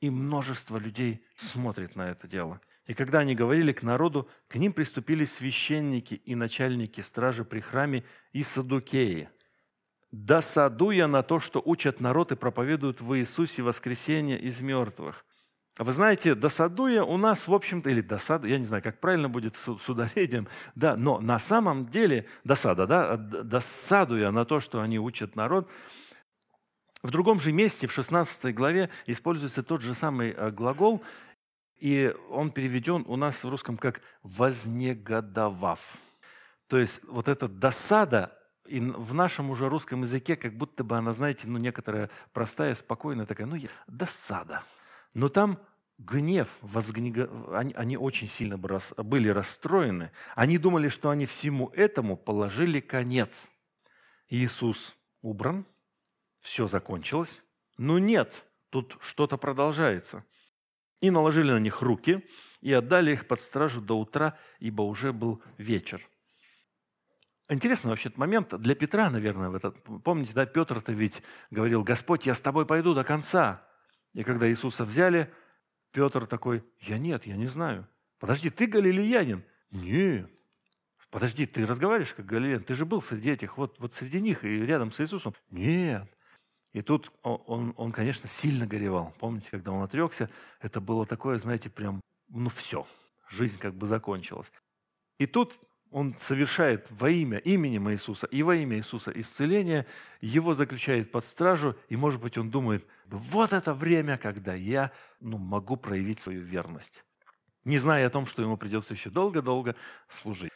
и 0.00 0.10
множество 0.10 0.78
людей 0.78 1.24
смотрит 1.36 1.96
на 1.96 2.10
это 2.10 2.28
дело– 2.28 2.60
и 2.92 2.94
когда 2.94 3.20
они 3.20 3.34
говорили 3.34 3.72
к 3.72 3.82
народу, 3.82 4.28
к 4.48 4.56
ним 4.56 4.74
приступили 4.74 5.24
священники 5.24 6.12
и 6.12 6.34
начальники 6.34 7.00
стражи 7.00 7.42
при 7.42 7.60
храме 7.60 8.04
и 8.34 8.42
садукеи, 8.42 9.30
досадуя 10.10 11.06
на 11.06 11.22
то, 11.22 11.40
что 11.40 11.62
учат 11.64 12.00
народ 12.00 12.32
и 12.32 12.36
проповедуют 12.36 13.00
в 13.00 13.18
Иисусе 13.18 13.62
воскресение 13.62 14.38
из 14.38 14.60
мертвых. 14.60 15.24
Вы 15.78 15.90
знаете, 15.90 16.34
досадуя 16.34 17.02
у 17.02 17.16
нас, 17.16 17.48
в 17.48 17.54
общем-то, 17.54 17.88
или 17.88 18.02
досаду, 18.02 18.46
я 18.46 18.58
не 18.58 18.66
знаю, 18.66 18.82
как 18.82 19.00
правильно 19.00 19.30
будет 19.30 19.56
с 19.56 19.88
ударением, 19.88 20.46
да, 20.74 20.94
но 20.94 21.18
на 21.18 21.38
самом 21.38 21.86
деле 21.86 22.26
досада, 22.44 22.86
да, 22.86 23.16
досадуя 23.16 24.30
на 24.32 24.44
то, 24.44 24.60
что 24.60 24.82
они 24.82 24.98
учат 24.98 25.34
народ, 25.34 25.66
в 27.02 27.10
другом 27.10 27.40
же 27.40 27.52
месте, 27.52 27.86
в 27.86 27.92
16 27.92 28.54
главе, 28.54 28.90
используется 29.06 29.62
тот 29.62 29.80
же 29.80 29.94
самый 29.94 30.32
э, 30.32 30.50
глагол, 30.50 31.02
и 31.82 32.14
он 32.30 32.52
переведен 32.52 33.04
у 33.08 33.16
нас 33.16 33.42
в 33.42 33.48
русском 33.48 33.76
как 33.76 34.02
«вознегодовав». 34.22 35.80
То 36.68 36.78
есть 36.78 37.00
вот 37.08 37.26
эта 37.26 37.48
досада 37.48 38.38
и 38.68 38.78
в 38.78 39.12
нашем 39.14 39.50
уже 39.50 39.68
русском 39.68 40.02
языке 40.02 40.36
как 40.36 40.56
будто 40.56 40.84
бы 40.84 40.96
она, 40.96 41.12
знаете, 41.12 41.48
ну 41.48 41.58
некоторая 41.58 42.08
простая, 42.32 42.76
спокойная 42.76 43.26
такая, 43.26 43.48
ну 43.48 43.56
досада. 43.88 44.62
Но 45.12 45.28
там 45.28 45.58
гнев, 45.98 46.48
возгнего... 46.60 47.58
они, 47.58 47.74
они 47.74 47.96
очень 47.96 48.28
сильно 48.28 48.56
были 48.56 49.28
расстроены. 49.30 50.12
Они 50.36 50.58
думали, 50.58 50.86
что 50.86 51.10
они 51.10 51.26
всему 51.26 51.70
этому 51.70 52.16
положили 52.16 52.78
конец. 52.78 53.48
Иисус 54.28 54.96
убран, 55.20 55.66
все 56.38 56.68
закончилось. 56.68 57.42
Но 57.76 57.98
нет, 57.98 58.46
тут 58.70 58.96
что-то 59.00 59.36
продолжается 59.36 60.24
и 61.02 61.10
наложили 61.10 61.50
на 61.50 61.58
них 61.58 61.82
руки, 61.82 62.24
и 62.62 62.72
отдали 62.72 63.12
их 63.12 63.26
под 63.26 63.40
стражу 63.40 63.82
до 63.82 63.98
утра, 63.98 64.38
ибо 64.60 64.82
уже 64.82 65.12
был 65.12 65.42
вечер. 65.58 66.00
Интересный 67.48 67.90
вообще 67.90 68.08
этот 68.08 68.18
момент 68.18 68.56
для 68.58 68.74
Петра, 68.74 69.10
наверное, 69.10 69.50
в 69.50 69.54
этот. 69.54 69.76
Помните, 70.04 70.32
да, 70.32 70.46
Петр-то 70.46 70.92
ведь 70.92 71.22
говорил, 71.50 71.82
Господь, 71.82 72.24
я 72.24 72.34
с 72.34 72.40
тобой 72.40 72.64
пойду 72.64 72.94
до 72.94 73.04
конца. 73.04 73.66
И 74.14 74.22
когда 74.22 74.48
Иисуса 74.48 74.84
взяли, 74.84 75.30
Петр 75.90 76.26
такой, 76.26 76.64
я 76.80 76.98
нет, 76.98 77.26
я 77.26 77.36
не 77.36 77.48
знаю. 77.48 77.88
Подожди, 78.20 78.48
ты 78.48 78.66
галилеянин? 78.66 79.44
Нет. 79.72 80.30
Подожди, 81.10 81.46
ты 81.46 81.66
разговариваешь 81.66 82.14
как 82.14 82.26
галилеян? 82.26 82.62
Ты 82.62 82.74
же 82.74 82.86
был 82.86 83.02
среди 83.02 83.30
этих, 83.32 83.58
вот, 83.58 83.78
вот 83.80 83.92
среди 83.92 84.20
них 84.20 84.44
и 84.44 84.64
рядом 84.64 84.92
с 84.92 85.00
Иисусом. 85.00 85.34
Нет. 85.50 86.08
И 86.72 86.80
тут 86.80 87.12
он, 87.22 87.74
он, 87.76 87.92
конечно, 87.92 88.28
сильно 88.28 88.66
горевал. 88.66 89.14
Помните, 89.18 89.48
когда 89.50 89.72
он 89.72 89.82
отрекся, 89.82 90.30
это 90.60 90.80
было 90.80 91.04
такое, 91.04 91.38
знаете, 91.38 91.68
прям, 91.68 92.00
ну 92.28 92.48
все, 92.48 92.86
жизнь 93.28 93.58
как 93.58 93.74
бы 93.74 93.86
закончилась. 93.86 94.50
И 95.18 95.26
тут 95.26 95.58
он 95.90 96.16
совершает 96.18 96.86
во 96.90 97.10
имя, 97.10 97.36
именем 97.38 97.90
Иисуса 97.90 98.26
и 98.26 98.42
во 98.42 98.56
имя 98.56 98.78
Иисуса 98.78 99.12
исцеление, 99.14 99.86
его 100.22 100.54
заключает 100.54 101.12
под 101.12 101.26
стражу, 101.26 101.76
и, 101.90 101.96
может 101.96 102.20
быть, 102.20 102.38
он 102.38 102.50
думает, 102.50 102.86
вот 103.06 103.52
это 103.52 103.74
время, 103.74 104.16
когда 104.16 104.54
я 104.54 104.90
ну, 105.20 105.36
могу 105.36 105.76
проявить 105.76 106.20
свою 106.20 106.40
верность, 106.40 107.04
не 107.64 107.78
зная 107.78 108.06
о 108.06 108.10
том, 108.10 108.26
что 108.26 108.40
ему 108.40 108.56
придется 108.56 108.94
еще 108.94 109.10
долго-долго 109.10 109.76
служить. 110.08 110.50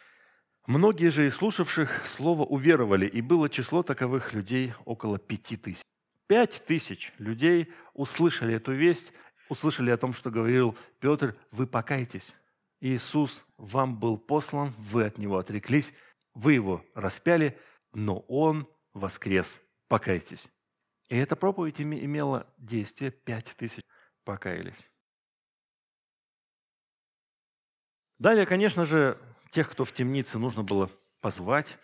Многие 0.67 1.11
же 1.11 1.27
из 1.27 1.37
слушавших 1.37 2.07
слово 2.07 2.45
уверовали, 2.45 3.07
и 3.07 3.21
было 3.21 3.51
число 3.51 3.83
таковых 3.83 4.33
людей 4.33 4.73
около 4.87 5.19
пяти 5.19 5.59
тысяч. 5.59 5.85
Пять 6.27 6.65
тысяч 6.67 7.13
людей 7.19 7.73
услышали 7.95 8.55
эту 8.55 8.73
весть, 8.73 9.13
услышали 9.49 9.91
о 9.91 9.97
том, 9.97 10.13
что 10.13 10.31
говорил 10.31 10.77
Петр, 10.99 11.37
вы 11.53 11.67
покайтесь. 11.67 12.35
Иисус 12.81 13.47
вам 13.57 13.99
был 13.99 14.19
послан, 14.19 14.75
вы 14.77 15.05
от 15.05 15.19
Него 15.19 15.39
отреклись, 15.39 15.95
вы 16.35 16.55
Его 16.55 16.85
распяли, 16.95 17.59
но 17.93 18.21
Он 18.29 18.69
воскрес. 18.93 19.61
Покайтесь. 19.89 20.49
И 21.09 21.17
эта 21.17 21.37
проповедь 21.37 21.81
имела 21.81 22.53
действие, 22.59 23.13
пять 23.13 23.55
тысяч 23.57 23.85
покаялись. 24.25 24.91
Далее, 28.19 28.47
конечно 28.47 28.85
же, 28.85 29.17
тех, 29.53 29.71
кто 29.71 29.85
в 29.85 29.93
темнице, 29.93 30.39
нужно 30.39 30.65
было 30.65 30.91
позвать 31.21 31.79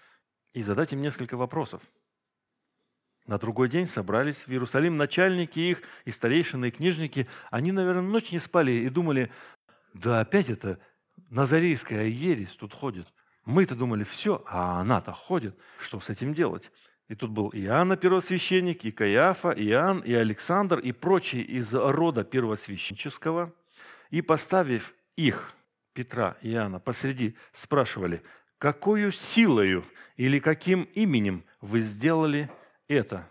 и 0.52 0.62
задать 0.62 0.92
им 0.92 1.00
несколько 1.00 1.37
вопросов– 1.37 1.81
на 3.26 3.38
другой 3.38 3.68
день 3.68 3.87
собрались 3.87 4.46
в 4.46 4.48
Иерусалим 4.50 4.96
начальники 4.96 5.58
их 5.58 5.82
и 6.04 6.11
старейшины, 6.11 6.68
и 6.68 6.70
книжники. 6.70 7.28
Они, 7.50 7.72
наверное, 7.72 8.02
ночь 8.02 8.32
не 8.32 8.38
спали 8.38 8.72
и 8.72 8.88
думали, 8.88 9.30
да 9.94 10.20
опять 10.20 10.50
это 10.50 10.78
назарейская 11.30 12.06
ересь 12.06 12.54
тут 12.56 12.74
ходит. 12.74 13.06
Мы-то 13.44 13.74
думали, 13.74 14.04
все, 14.04 14.42
а 14.46 14.80
она-то 14.80 15.12
ходит. 15.12 15.56
Что 15.78 16.00
с 16.00 16.08
этим 16.08 16.35
делать? 16.35 16.70
И 17.08 17.14
тут 17.14 17.30
был 17.30 17.50
Иоанна, 17.52 17.96
первосвященник, 17.96 18.85
и 18.85 18.90
Каиафа, 18.90 19.50
и 19.50 19.68
Иоанн, 19.68 20.00
и 20.00 20.12
Александр, 20.14 20.78
и 20.78 20.92
прочие 20.92 21.42
из 21.42 21.74
рода 21.74 22.24
первосвященческого. 22.24 23.52
И 24.11 24.22
поставив 24.22 24.94
их, 25.16 25.52
Петра 25.92 26.37
и 26.40 26.52
Иоанна, 26.52 26.80
посреди, 26.80 27.37
спрашивали, 27.52 28.22
какую 28.58 29.12
силою 29.12 29.85
или 30.16 30.38
каким 30.38 30.85
именем 30.94 31.44
вы 31.61 31.80
сделали 31.80 32.50
это. 32.92 33.28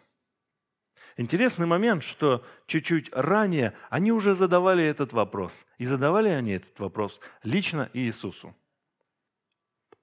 Интересный 1.18 1.66
момент, 1.66 2.04
что 2.04 2.46
чуть-чуть 2.68 3.10
ранее 3.14 3.74
они 3.90 4.12
уже 4.12 4.34
задавали 4.34 4.84
этот 4.84 5.14
вопрос. 5.14 5.66
И 5.78 5.86
задавали 5.86 6.30
они 6.30 6.54
этот 6.54 6.80
вопрос 6.80 7.20
лично 7.44 7.90
Иисусу. 7.94 8.56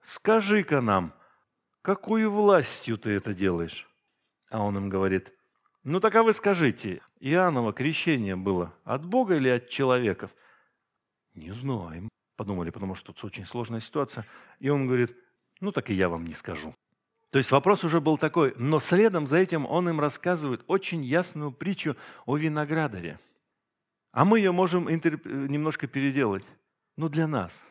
«Скажи-ка 0.06 0.80
нам, 0.80 1.14
какую 1.82 2.30
властью 2.30 2.98
ты 2.98 3.10
это 3.10 3.34
делаешь?» 3.34 3.88
А 4.50 4.62
он 4.62 4.76
им 4.76 4.88
говорит, 4.88 5.32
«Ну 5.84 6.00
так 6.00 6.14
а 6.14 6.22
вы 6.22 6.32
скажите, 6.32 7.00
Иоанново 7.20 7.72
крещение 7.72 8.36
было 8.36 8.74
от 8.84 9.04
Бога 9.04 9.36
или 9.36 9.48
от 9.48 9.68
человеков?» 9.68 10.30
«Не 11.34 11.52
знаем», 11.52 12.08
подумали, 12.38 12.70
потому 12.70 12.94
что 12.94 13.12
тут 13.12 13.24
очень 13.24 13.44
сложная 13.44 13.80
ситуация. 13.80 14.24
И 14.60 14.70
он 14.70 14.86
говорит, 14.86 15.14
«Ну 15.60 15.72
так 15.72 15.90
и 15.90 15.94
я 15.94 16.08
вам 16.08 16.24
не 16.24 16.34
скажу». 16.34 16.74
То 17.30 17.38
есть 17.38 17.50
вопрос 17.50 17.84
уже 17.84 18.00
был 18.00 18.16
такой, 18.16 18.54
но 18.56 18.80
следом 18.80 19.26
за 19.26 19.36
этим 19.36 19.66
он 19.66 19.88
им 19.88 20.00
рассказывает 20.00 20.64
очень 20.66 21.04
ясную 21.04 21.52
притчу 21.52 21.96
о 22.24 22.36
виноградаре. 22.36 23.20
А 24.12 24.24
мы 24.24 24.38
ее 24.38 24.50
можем 24.50 24.90
интерп... 24.90 25.26
немножко 25.26 25.86
переделать. 25.86 26.44
Ну, 26.96 27.08
для 27.08 27.26
нас. 27.26 27.62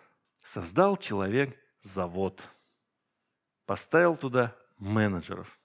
Создал 0.44 0.96
человек 0.98 1.58
завод. 1.82 2.44
Поставил 3.66 4.16
туда 4.16 4.56
менеджеров. 4.78 5.60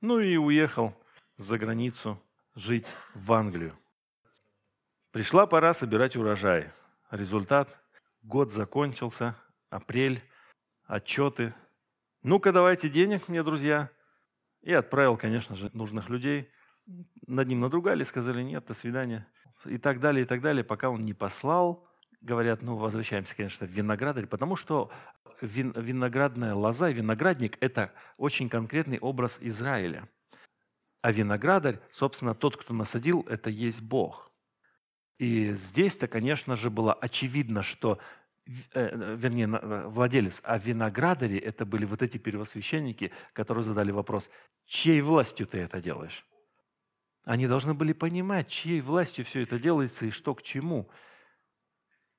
Ну 0.00 0.18
и 0.18 0.36
уехал 0.36 0.94
за 1.36 1.58
границу 1.58 2.20
жить 2.54 2.94
в 3.14 3.32
Англию. 3.32 3.78
Пришла 5.10 5.46
пора 5.46 5.74
собирать 5.74 6.16
урожай. 6.16 6.72
Результат– 7.10 7.78
год 8.22 8.50
закончился, 8.50 9.36
апрель, 9.68 10.22
отчеты– 10.86 11.54
ну-ка 12.26 12.52
давайте 12.52 12.88
денег 12.88 13.28
мне, 13.28 13.42
друзья. 13.42 13.90
И 14.62 14.72
отправил, 14.72 15.16
конечно 15.16 15.56
же, 15.56 15.70
нужных 15.72 16.08
людей. 16.08 16.50
Над 17.26 17.48
ним 17.48 17.60
надругали, 17.60 18.04
сказали 18.04 18.42
нет, 18.42 18.66
до 18.66 18.74
свидания. 18.74 19.26
И 19.64 19.78
так 19.78 20.00
далее, 20.00 20.24
и 20.24 20.26
так 20.26 20.42
далее, 20.42 20.64
пока 20.64 20.90
он 20.90 21.00
не 21.00 21.14
послал 21.14 21.86
говорят, 22.26 22.62
ну, 22.62 22.76
возвращаемся, 22.76 23.34
конечно, 23.36 23.66
в 23.66 23.70
виноградарь, 23.70 24.26
потому 24.26 24.56
что 24.56 24.90
вин, 25.40 25.72
виноградная 25.72 26.54
лоза, 26.54 26.90
виноградник– 26.90 27.56
это 27.60 27.92
очень 28.16 28.48
конкретный 28.48 28.98
образ 28.98 29.38
Израиля. 29.40 30.08
А 31.02 31.12
виноградарь, 31.12 31.80
собственно, 31.92 32.34
тот, 32.34 32.56
кто 32.56 32.74
насадил, 32.74 33.24
это 33.28 33.48
есть 33.48 33.80
Бог. 33.80 34.32
И 35.18 35.54
здесь-то, 35.54 36.08
конечно 36.08 36.56
же, 36.56 36.68
было 36.68 36.92
очевидно, 36.92 37.62
что 37.62 37.98
вернее, 38.46 39.48
владелец, 39.88 40.40
а 40.44 40.58
виноградари 40.58 41.36
это 41.38 41.66
были 41.66 41.84
вот 41.84 42.02
эти 42.02 42.18
первосвященники, 42.18 43.12
которые 43.32 43.64
задали 43.64 43.90
вопрос, 43.90 44.30
чьей 44.66 45.00
властью 45.00 45.46
ты 45.46 45.58
это 45.58 45.80
делаешь? 45.80 46.24
Они 47.24 47.48
должны 47.48 47.74
были 47.74 47.92
понимать, 47.92 48.48
чьей 48.48 48.80
властью 48.80 49.24
все 49.24 49.42
это 49.42 49.58
делается 49.58 50.06
и 50.06 50.10
что 50.10 50.34
к 50.34 50.42
чему. 50.42 50.88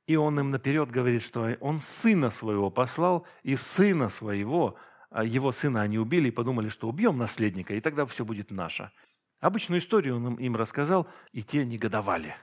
И 0.05 0.17
он 0.17 0.39
им 0.39 0.51
наперед 0.51 0.91
говорит, 0.91 1.23
что 1.23 1.57
он 1.61 1.79
сына 1.79 2.29
своего 2.29 2.69
послал, 2.69 3.25
и 3.43 3.55
сына 3.55 4.09
своего, 4.09 4.77
а 5.09 5.23
его 5.23 5.53
сына 5.53 5.81
они 5.81 5.97
убили 5.97 6.27
и 6.27 6.31
подумали, 6.31 6.67
что 6.67 6.89
убьем 6.89 7.17
наследника, 7.17 7.73
и 7.73 7.81
тогда 7.81 8.05
все 8.05 8.25
будет 8.25 8.51
наше. 8.51 8.91
Обычную 9.39 9.79
историю 9.79 10.17
он 10.17 10.35
им 10.35 10.55
рассказал, 10.55 11.07
и 11.31 11.41
те 11.43 11.65
негодовали. 11.65 12.35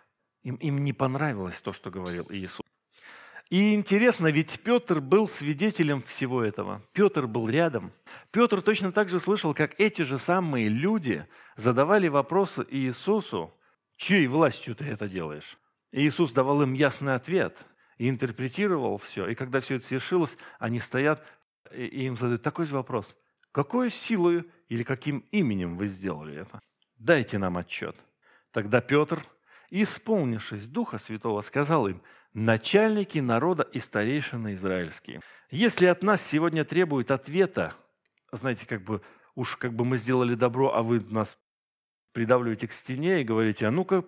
Им, 0.43 0.57
им 0.57 0.85
не 0.85 0.93
понравилось 0.93 1.61
то, 1.61 1.73
что 1.73 1.91
говорил 1.91 2.27
Иисус. 2.31 2.65
И 3.55 3.73
интересно, 3.73 4.33
ведь 4.33 4.59
Петр 4.65 5.01
был 5.01 5.29
свидетелем 5.29 6.03
всего 6.03 6.43
этого. 6.43 6.83
Петр 6.93 7.29
был 7.29 7.49
рядом. 7.49 7.93
Петр 8.33 8.61
точно 8.61 8.91
так 8.91 9.09
же 9.09 9.21
слышал, 9.21 9.55
как 9.55 9.79
эти 9.79 10.03
же 10.03 10.19
самые 10.19 10.69
люди 10.69 11.25
задавали 11.55 12.09
вопросы 12.09 12.67
Иисусу, 12.69 13.55
чьей 13.97 14.27
властью 14.27 14.75
ты 14.75 14.87
это 14.87 15.07
делаешь? 15.07 15.57
Иисус 15.93 16.33
давал 16.33 16.63
им 16.63 16.73
ясный 16.73 17.15
ответ 17.15 17.57
и 17.97 18.09
интерпретировал 18.09 18.99
все. 18.99 19.29
И 19.29 19.37
когда 19.37 19.61
все 19.61 19.77
это 19.77 19.87
свершилось, 19.87 20.37
они 20.59 20.81
стоят 20.81 21.25
и 21.73 22.07
им 22.07 22.17
задают 22.17 22.43
такой 22.43 22.67
же 22.67 22.75
вопрос. 22.75 23.17
Какой 23.53 23.89
силой 23.89 24.51
или 24.69 24.83
каким 24.83 25.21
именем 25.31 25.77
вы 25.77 25.87
сделали 25.87 26.35
это? 26.35 26.61
Дайте 26.99 27.39
нам 27.39 27.57
отчет. 27.57 27.95
Тогда 28.51 28.81
Петр, 28.81 29.25
исполнившись 29.71 30.67
Духа 30.67 30.99
Святого, 30.99 31.41
сказал 31.43 31.87
им, 31.87 32.03
начальники 32.35 33.19
народа 33.19 33.63
и 33.63 33.81
старейшины 33.81 34.55
израильские. 34.55 35.21
Если 35.51 35.87
от 35.87 36.03
нас 36.03 36.23
сегодня 36.23 36.65
требуют 36.65 37.11
ответа, 37.11 37.75
знаете, 38.33 38.67
как 38.67 38.83
бы 38.83 39.01
уж 39.35 39.57
как 39.57 39.73
бы 39.73 39.85
мы 39.85 39.97
сделали 39.97 40.35
добро, 40.35 40.75
а 40.75 40.83
вы 40.83 41.01
нас 41.11 41.39
придавливаете 42.13 42.69
к 42.69 42.73
стене 42.73 43.21
и 43.21 43.25
говорите, 43.25 43.67
а 43.67 43.71
ну-ка 43.71 44.05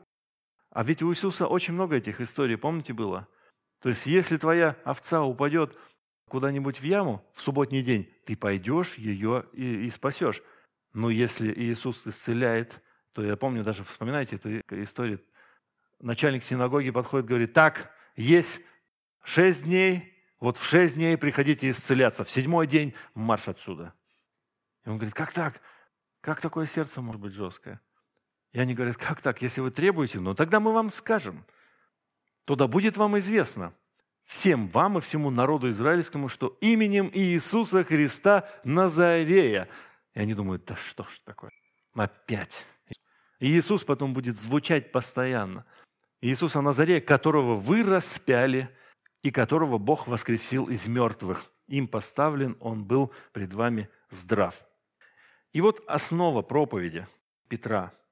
а 0.76 0.84
ведь 0.84 1.00
у 1.00 1.10
Иисуса 1.10 1.46
очень 1.46 1.72
много 1.72 1.96
этих 1.96 2.20
историй, 2.20 2.58
помните, 2.58 2.92
было? 2.92 3.26
То 3.80 3.88
есть, 3.88 4.04
если 4.04 4.36
твоя 4.36 4.76
овца 4.84 5.22
упадет 5.22 5.74
куда-нибудь 6.28 6.80
в 6.80 6.82
яму 6.82 7.24
в 7.32 7.40
субботний 7.40 7.82
день, 7.82 8.12
ты 8.26 8.36
пойдешь 8.36 8.98
ее 8.98 9.46
и, 9.54 9.86
и 9.86 9.90
спасешь. 9.90 10.42
Но 10.92 11.08
если 11.08 11.50
Иисус 11.50 12.06
исцеляет, 12.06 12.82
то 13.14 13.24
я 13.24 13.38
помню, 13.38 13.64
даже 13.64 13.84
вспоминайте 13.84 14.36
эту 14.36 14.60
историю, 14.82 15.22
начальник 15.98 16.44
синагоги 16.44 16.90
подходит 16.90 17.26
говорит, 17.26 17.54
так, 17.54 17.90
есть 18.16 18.61
шесть 19.22 19.64
дней, 19.64 20.12
вот 20.40 20.57
в 20.57 20.64
шесть 20.64 20.94
дней 20.94 21.16
приходите 21.16 21.70
исцеляться, 21.70 22.24
в 22.24 22.31
седьмой 22.31 22.66
день 22.66 22.94
марш 23.14 23.48
отсюда. 23.48 23.94
И 24.85 24.88
он 24.88 24.96
говорит, 24.96 25.14
как 25.14 25.33
так? 25.33 25.61
Как 26.20 26.40
такое 26.40 26.66
сердце 26.66 27.00
может 27.00 27.20
быть 27.20 27.33
жесткое? 27.33 27.81
И 28.52 28.59
они 28.59 28.74
говорят, 28.74 28.96
как 28.96 29.20
так, 29.20 29.42
если 29.42 29.61
вы 29.61 29.70
требуете, 29.70 30.18
ну 30.18 30.35
тогда 30.35 30.61
мы 30.61 30.72
вам 30.72 30.90
скажем. 30.90 31.44
Тогда 32.44 32.68
будет 32.68 32.96
вам 32.96 33.18
известно, 33.18 33.74
всем 34.24 34.68
вам 34.68 34.98
и 34.98 35.00
всему 35.00 35.31
народу 35.31 35.68
израильскому, 35.70 36.29
что 36.29 36.57
именем 36.61 37.11
Иисуса 37.12 37.85
Христа 37.85 38.48
Назарея. 38.64 39.68
И 40.14 40.20
они 40.20 40.35
думают, 40.35 40.64
да 40.64 40.76
что 40.76 41.05
ж 41.05 41.20
такое? 41.24 41.50
Опять. 41.94 42.64
И 43.38 43.46
Иисус 43.46 43.85
потом 43.85 44.14
будет 44.14 44.38
звучать 44.38 44.92
постоянно. 44.92 45.64
Иисуса 46.20 46.61
Назарея, 46.61 47.00
которого 47.00 47.55
вы 47.55 47.83
распяли 47.83 48.70
и 49.22 49.31
которого 49.31 49.79
Бог 49.79 50.07
воскресил 50.07 50.66
из 50.66 50.87
мертвых. 50.87 51.52
Им 51.68 51.88
поставлен, 51.88 52.57
он 52.61 52.85
был 52.85 53.12
пред 53.33 53.52
вами 53.52 53.88
здрав. 54.11 54.64
И 55.52 55.61
вот 55.61 55.83
основа 55.87 56.42
проповеди 56.42 57.07
Петра– 57.48 57.92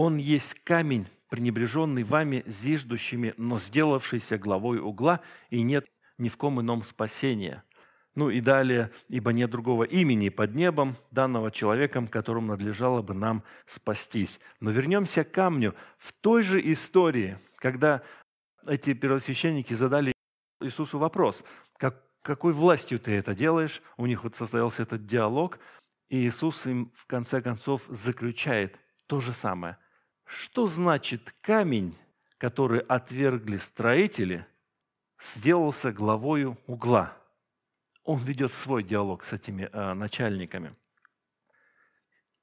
он 0.00 0.16
есть 0.16 0.54
камень, 0.62 1.08
пренебреженный 1.28 2.04
вами 2.04 2.44
зиждущими, 2.46 3.34
но 3.36 3.58
сделавшийся 3.58 4.38
главой 4.38 4.78
угла, 4.78 5.22
и 5.50 5.62
нет 5.62 5.88
ни 6.18 6.28
в 6.28 6.36
ком 6.36 6.60
ином 6.60 6.84
спасения. 6.84 7.64
Ну 8.18 8.30
и 8.30 8.40
далее, 8.40 8.90
ибо 9.06 9.32
нет 9.32 9.48
другого 9.50 9.84
имени 9.84 10.28
под 10.28 10.52
небом, 10.56 10.96
данного 11.12 11.52
человеком, 11.52 12.08
которым 12.08 12.48
надлежало 12.48 13.00
бы 13.00 13.14
нам 13.14 13.44
спастись. 13.64 14.40
Но 14.58 14.72
вернемся 14.72 15.22
к 15.22 15.30
камню. 15.30 15.76
В 15.98 16.12
той 16.12 16.42
же 16.42 16.60
истории, 16.72 17.38
когда 17.58 18.02
эти 18.66 18.92
первосвященники 18.92 19.72
задали 19.72 20.12
Иисусу 20.60 20.98
вопрос, 20.98 21.44
как, 21.76 22.02
какой 22.22 22.52
властью 22.52 22.98
ты 22.98 23.12
это 23.12 23.36
делаешь? 23.36 23.80
У 23.96 24.06
них 24.06 24.24
вот 24.24 24.34
состоялся 24.34 24.82
этот 24.82 25.06
диалог, 25.06 25.60
и 26.08 26.26
Иисус 26.26 26.66
им 26.66 26.90
в 26.96 27.06
конце 27.06 27.40
концов 27.40 27.82
заключает 27.86 28.76
то 29.06 29.20
же 29.20 29.32
самое– 29.32 29.78
что 30.28 30.66
значит 30.66 31.34
камень, 31.40 31.96
который 32.36 32.80
отвергли 32.80 33.56
строители, 33.56 34.44
сделался 35.20 35.90
главою 35.90 36.58
угла? 36.66 37.16
Он 38.08 38.16
ведет 38.24 38.54
свой 38.54 38.82
диалог 38.82 39.22
с 39.22 39.34
этими 39.34 39.68
э, 39.70 39.92
начальниками. 39.92 40.74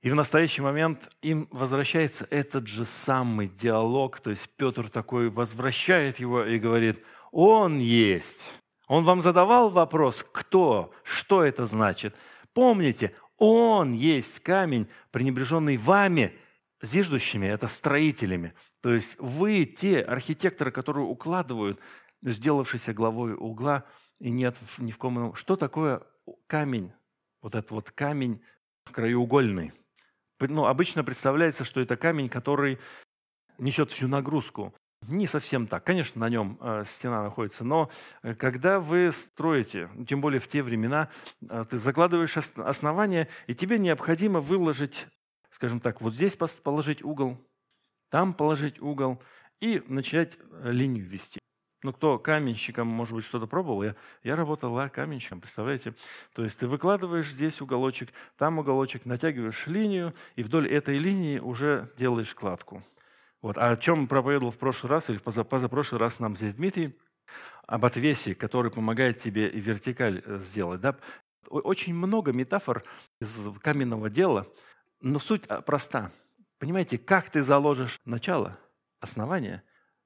И 0.04 0.12
в 0.12 0.16
настоящий 0.16 0.62
момент 0.62 1.10
им 1.24 1.48
возвращается 1.50 2.28
этот 2.30 2.68
же 2.68 2.86
самый 2.86 3.48
диалог, 3.48 4.20
то 4.20 4.30
есть 4.30 4.48
Петр 4.58 4.90
такой 4.90 5.32
возвращает 5.32 6.20
его 6.20 6.46
и 6.46 6.60
говорит, 6.60 7.04
он 7.32 7.80
есть. 7.80 8.48
Он 8.88 9.06
вам 9.06 9.22
задавал 9.22 9.72
вопрос, 9.72 10.24
кто, 10.32 10.94
что 11.04 11.44
это 11.44 11.66
значит? 11.66 12.14
Помните, 12.54 13.16
он 13.38 13.94
есть 13.94 14.42
камень, 14.42 14.88
пренебреженный 15.10 15.78
вами, 15.78 16.38
зиждущими– 16.84 17.48
это 17.48 17.68
строителями. 17.68 18.54
То 18.82 18.94
есть 18.94 19.16
вы 19.18 19.66
те 19.66 20.02
архитекторы, 20.02 20.70
которые 20.70 21.08
укладывают, 21.08 21.80
сделавшиеся 22.22 22.94
главой 22.94 23.34
угла, 23.34 23.84
и 24.20 24.32
нет 24.32 24.56
ни 24.78 24.92
в 24.92 24.98
ком 24.98 25.36
Что 25.36 25.56
такое 25.56 26.04
камень? 26.48 26.92
Вот 27.42 27.56
этот 27.56 27.72
вот 27.72 27.92
камень 27.92 28.42
краеугольный. 28.92 29.74
Ну, 30.40 30.66
обычно 30.66 31.04
представляется, 31.04 31.64
что 31.64 31.82
это 31.82 31.96
камень, 31.96 32.30
который 32.30 32.80
несет 33.58 33.92
всю 33.92 34.08
нагрузку. 34.08 34.74
Не 35.08 35.28
совсем 35.28 35.68
так. 35.68 35.84
Конечно, 35.84 36.20
на 36.20 36.30
нем 36.30 36.58
э, 36.60 36.84
стена 36.86 37.22
находится, 37.22 37.64
но 37.64 37.92
э, 38.24 38.34
когда 38.34 38.80
вы 38.80 39.12
строите, 39.12 39.90
тем 40.08 40.20
более 40.20 40.40
в 40.40 40.48
те 40.48 40.64
времена, 40.64 41.10
э, 41.48 41.64
ты 41.70 41.78
закладываешь 41.78 42.38
основание, 42.38 43.28
и 43.46 43.54
тебе 43.54 43.78
необходимо 43.78 44.40
выложить 44.40 45.08
скажем 45.56 45.80
так, 45.80 46.02
вот 46.02 46.14
здесь 46.14 46.36
положить 46.36 47.02
угол, 47.02 47.38
там 48.10 48.34
положить 48.34 48.82
угол 48.82 49.24
и 49.62 49.82
начать 49.88 50.38
линию 50.64 51.08
вести. 51.08 51.40
Ну, 51.86 51.94
кто 51.94 52.18
каменщиком, 52.18 52.88
может 52.88 53.14
быть, 53.14 53.26
что-то 53.26 53.46
пробовал, 53.46 53.84
я, 53.84 53.96
я 54.24 54.36
работал 54.36 54.76
а, 54.80 54.90
каменщиком, 54.90 55.40
представляете? 55.40 55.94
То 56.34 56.44
есть 56.44 56.58
ты 56.58 56.68
выкладываешь 56.68 57.30
здесь 57.30 57.62
уголочек, 57.62 58.10
там 58.40 58.58
уголочек, 58.58 59.06
натягиваешь 59.06 59.68
линию, 59.68 60.16
и 60.36 60.42
вдоль 60.42 60.68
этой 60.68 60.98
линии 60.98 61.38
уже 61.38 61.92
делаешь 61.96 62.34
кладку. 62.34 62.84
Вот. 63.44 63.60
А 63.60 63.70
о 63.70 63.78
чем 63.78 64.08
проповедовал 64.08 64.50
в 64.50 64.58
прошлый 64.58 64.90
раз, 64.90 65.12
или 65.12 65.20
позапрошлый 65.20 66.02
раз 66.02 66.18
нам 66.18 66.36
здесь 66.36 66.56
Дмитрий, 66.56 66.98
об 67.68 67.86
отвесе, 67.86 68.34
который 68.34 68.72
помогает 68.72 69.20
тебе 69.20 69.48
вертикаль 69.48 70.24
э, 70.26 70.40
сделать. 70.40 70.82
Да? 70.82 70.98
Очень 71.50 71.94
много 71.94 72.32
метафор 72.32 72.84
из 73.22 73.48
каменного 73.62 74.10
дела, 74.10 74.48
но 75.02 75.20
суть 75.20 75.46
а, 75.50 75.62
проста. 75.62 76.12
Понимаете, 76.58 76.98
как 76.98 77.30
ты 77.30 77.44
заложишь 77.44 78.00
начало, 78.06 78.58
основание, 79.02 79.62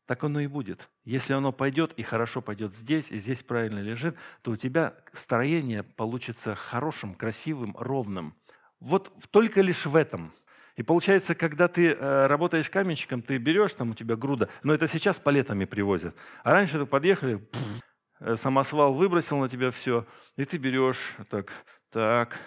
так 0.10 0.24
оно 0.24 0.40
и 0.40 0.48
будет. 0.48 0.90
Если 1.06 1.34
оно 1.34 1.52
пойдет 1.52 1.94
и 1.94 2.02
хорошо 2.02 2.42
пойдет 2.42 2.74
здесь, 2.74 3.12
и 3.12 3.20
здесь 3.20 3.44
правильно 3.44 3.78
лежит, 3.78 4.16
то 4.42 4.50
у 4.50 4.56
тебя 4.56 4.96
строение 5.14 5.84
получится 5.84 6.56
хорошим, 6.56 7.14
красивым, 7.14 7.78
ровным. 7.78 8.34
Вот 8.80 9.14
только 9.30 9.62
лишь 9.62 9.86
в 9.86 9.96
этом. 9.96 10.34
И 10.76 10.82
получается, 10.82 11.36
когда 11.36 11.68
ты 11.68 11.92
э, 11.92 12.26
работаешь 12.26 12.72
каменщиком, 12.72 13.22
ты 13.22 13.38
берешь, 13.38 13.74
там 13.74 13.92
у 13.92 13.94
тебя 13.94 14.16
груда, 14.16 14.50
но 14.64 14.74
это 14.74 14.88
сейчас 14.88 15.20
палетами 15.20 15.66
привозят. 15.66 16.16
А 16.44 16.54
раньше 16.54 16.80
ты 16.80 16.88
подъехали, 16.88 17.36
пфф, 17.36 17.84
э, 18.22 18.36
самосвал 18.36 18.96
выбросил 18.96 19.38
на 19.38 19.48
тебя 19.48 19.70
все, 19.70 20.08
и 20.38 20.44
ты 20.44 20.58
берешь 20.58 21.18
так, 21.30 21.52
так, 21.92 22.40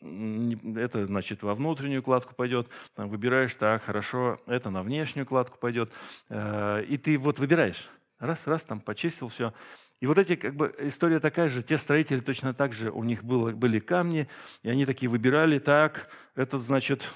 это, 0.00 1.06
значит, 1.06 1.42
во 1.42 1.54
внутреннюю 1.54 2.02
кладку 2.02 2.34
пойдет, 2.34 2.68
там, 2.94 3.08
выбираешь, 3.08 3.54
так, 3.54 3.82
хорошо, 3.82 4.40
это 4.46 4.70
на 4.70 4.82
внешнюю 4.82 5.26
кладку 5.26 5.58
пойдет, 5.58 5.90
э, 6.28 6.84
и 6.88 6.96
ты 6.96 7.18
вот 7.18 7.38
выбираешь, 7.38 7.88
Раз-раз 8.18 8.64
там 8.64 8.80
почистил 8.80 9.28
все. 9.28 9.54
И 10.00 10.06
вот 10.06 10.18
эти, 10.18 10.36
как 10.36 10.54
бы, 10.54 10.74
история 10.80 11.20
такая 11.20 11.48
же, 11.48 11.62
те 11.62 11.78
строители 11.78 12.20
точно 12.20 12.54
так 12.54 12.72
же, 12.72 12.90
у 12.90 13.04
них 13.04 13.24
было, 13.24 13.50
были 13.50 13.78
камни, 13.78 14.28
и 14.62 14.70
они 14.70 14.86
такие 14.86 15.08
выбирали, 15.08 15.58
так, 15.58 16.08
этот, 16.34 16.62
значит, 16.62 17.08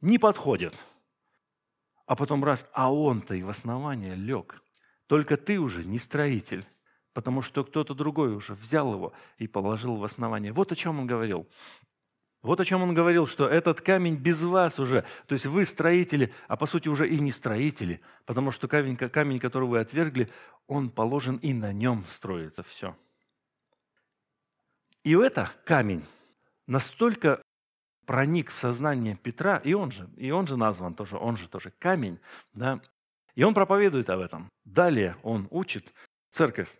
не 0.00 0.18
подходит. 0.18 0.74
А 2.06 2.16
потом 2.16 2.44
раз, 2.44 2.68
а 2.72 2.92
он-то 2.92 3.34
и 3.34 3.42
в 3.42 3.48
основание 3.48 4.14
лег. 4.14 4.62
Только 5.06 5.36
ты 5.36 5.58
уже 5.58 5.84
не 5.84 5.98
строитель, 5.98 6.64
потому 7.18 7.42
что 7.42 7.64
кто-то 7.64 7.94
другой 7.94 8.32
уже 8.32 8.54
взял 8.54 8.92
его 8.94 9.12
и 9.38 9.48
положил 9.48 9.96
в 9.96 10.04
основание. 10.04 10.52
Вот 10.52 10.70
о 10.70 10.76
чем 10.76 11.00
он 11.00 11.08
говорил. 11.08 11.48
Вот 12.42 12.60
о 12.60 12.64
чем 12.64 12.80
он 12.80 12.94
говорил, 12.94 13.26
что 13.26 13.48
этот 13.48 13.80
камень 13.80 14.14
без 14.14 14.44
вас 14.44 14.78
уже, 14.78 15.04
то 15.26 15.32
есть 15.32 15.44
вы 15.44 15.64
строители, 15.64 16.32
а 16.46 16.56
по 16.56 16.66
сути 16.66 16.88
уже 16.88 17.08
и 17.08 17.18
не 17.18 17.32
строители, 17.32 18.00
потому 18.24 18.52
что 18.52 18.68
камень, 18.68 18.96
камень, 18.96 19.40
который 19.40 19.68
вы 19.68 19.80
отвергли, 19.80 20.30
он 20.68 20.90
положен 20.90 21.38
и 21.38 21.52
на 21.52 21.72
нем 21.72 22.06
строится 22.06 22.62
все. 22.62 22.96
И 25.02 25.16
это 25.16 25.50
камень 25.64 26.04
настолько 26.68 27.42
проник 28.06 28.52
в 28.52 28.58
сознание 28.58 29.16
Петра, 29.16 29.56
и 29.64 29.72
он 29.72 29.90
же, 29.90 30.08
и 30.16 30.30
он 30.30 30.46
же 30.46 30.56
назван 30.56 30.94
тоже, 30.94 31.16
он 31.16 31.36
же 31.36 31.48
тоже 31.48 31.72
камень, 31.80 32.20
да, 32.52 32.80
и 33.34 33.42
он 33.42 33.54
проповедует 33.54 34.08
об 34.08 34.20
этом. 34.20 34.48
Далее 34.64 35.16
он 35.24 35.48
учит 35.50 35.92
церковь. 36.30 36.70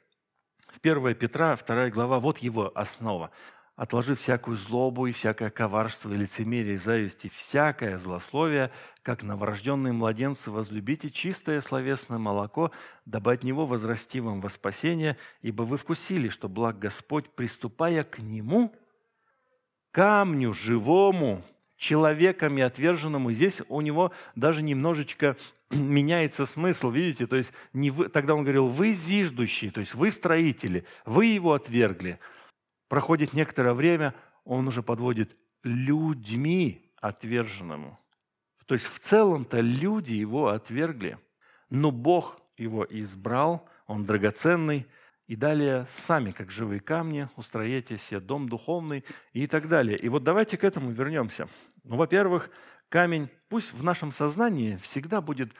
В 0.79 0.87
1 0.87 1.17
Петра, 1.17 1.57
2 1.57 1.91
глава, 1.91 2.21
вот 2.21 2.39
его 2.39 2.71
основа. 2.73 3.33
Отложив 3.75 4.21
всякую 4.21 4.57
злобу 4.57 5.07
и 5.07 5.13
всякое 5.13 5.51
коварство 5.51 6.13
и 6.13 6.17
лицемерие, 6.17 6.75
и 6.75 6.79
зависть, 6.79 7.25
и 7.25 7.29
всякое 7.29 7.99
злословие, 7.99 8.71
как 9.03 9.25
новорожденные 9.25 9.93
младенцы, 9.93 10.53
возлюбите 10.53 11.11
чистое 11.11 11.61
словесное 11.63 12.19
молоко, 12.19 12.71
дабы 13.07 13.33
от 13.33 13.43
него 13.43 13.67
возрасти 13.67 14.21
вам 14.21 14.41
во 14.41 14.49
спасение, 14.49 15.17
ибо 15.43 15.63
вы 15.63 15.79
вкусили, 15.79 16.29
что 16.29 16.49
благ 16.49 16.79
Господь, 16.79 17.29
приступая 17.31 18.05
к 18.05 18.21
нему, 18.21 18.73
камню 19.91 20.53
живому, 20.53 21.43
человеками 21.79 22.63
отверженному. 22.63 23.33
Здесь 23.33 23.63
у 23.69 23.81
него 23.81 24.13
даже 24.35 24.63
немножечко 24.63 25.39
меняется 25.71 26.45
смысл, 26.45 26.91
видите? 26.91 27.27
То 27.27 27.37
есть 27.37 27.53
не 27.73 27.91
вы, 27.91 28.11
тогда 28.11 28.35
он 28.35 28.43
говорил, 28.43 28.67
вы 28.67 28.93
зиждущие, 28.93 29.71
то 29.71 29.81
есть 29.81 29.95
вы 29.95 30.11
строители, 30.11 30.85
вы 31.07 31.25
его 31.25 31.55
отвергли– 31.55 32.19
Проходит 32.89 33.35
некоторое 33.35 33.75
время, 33.75 34.15
он 34.45 34.67
уже 34.67 34.83
подводит 34.83 35.37
людьми 35.63 36.91
отверженному. 37.01 37.99
То 38.67 38.75
есть 38.75 38.87
в 38.87 38.99
целом-то 38.99 39.61
люди 39.61 40.15
его 40.15 40.49
отвергли, 40.49 41.19
но 41.71 41.91
Бог 41.91 42.41
его 42.57 42.87
избрал, 42.89 43.69
он 43.87 44.05
драгоценный, 44.05 44.87
и 45.27 45.37
далее 45.37 45.87
сами, 45.91 46.31
как 46.31 46.51
живые 46.51 46.81
камни, 46.81 47.29
устроите 47.37 47.99
себе 47.99 48.21
дом 48.21 48.49
духовный 48.49 49.05
и 49.35 49.47
так 49.47 49.69
далее. 49.69 49.99
И 49.99 50.09
вот 50.09 50.25
давайте 50.25 50.57
к 50.57 50.65
этому 50.65 50.91
вернемся. 50.91 51.49
Ну, 51.89 51.97
во-первых, 51.97 52.51
камень, 52.91 53.31
пусть 53.49 53.73
в 53.73 53.83
нашем 53.83 54.13
сознании 54.13 54.77
всегда 54.77 55.23
будет 55.23 55.55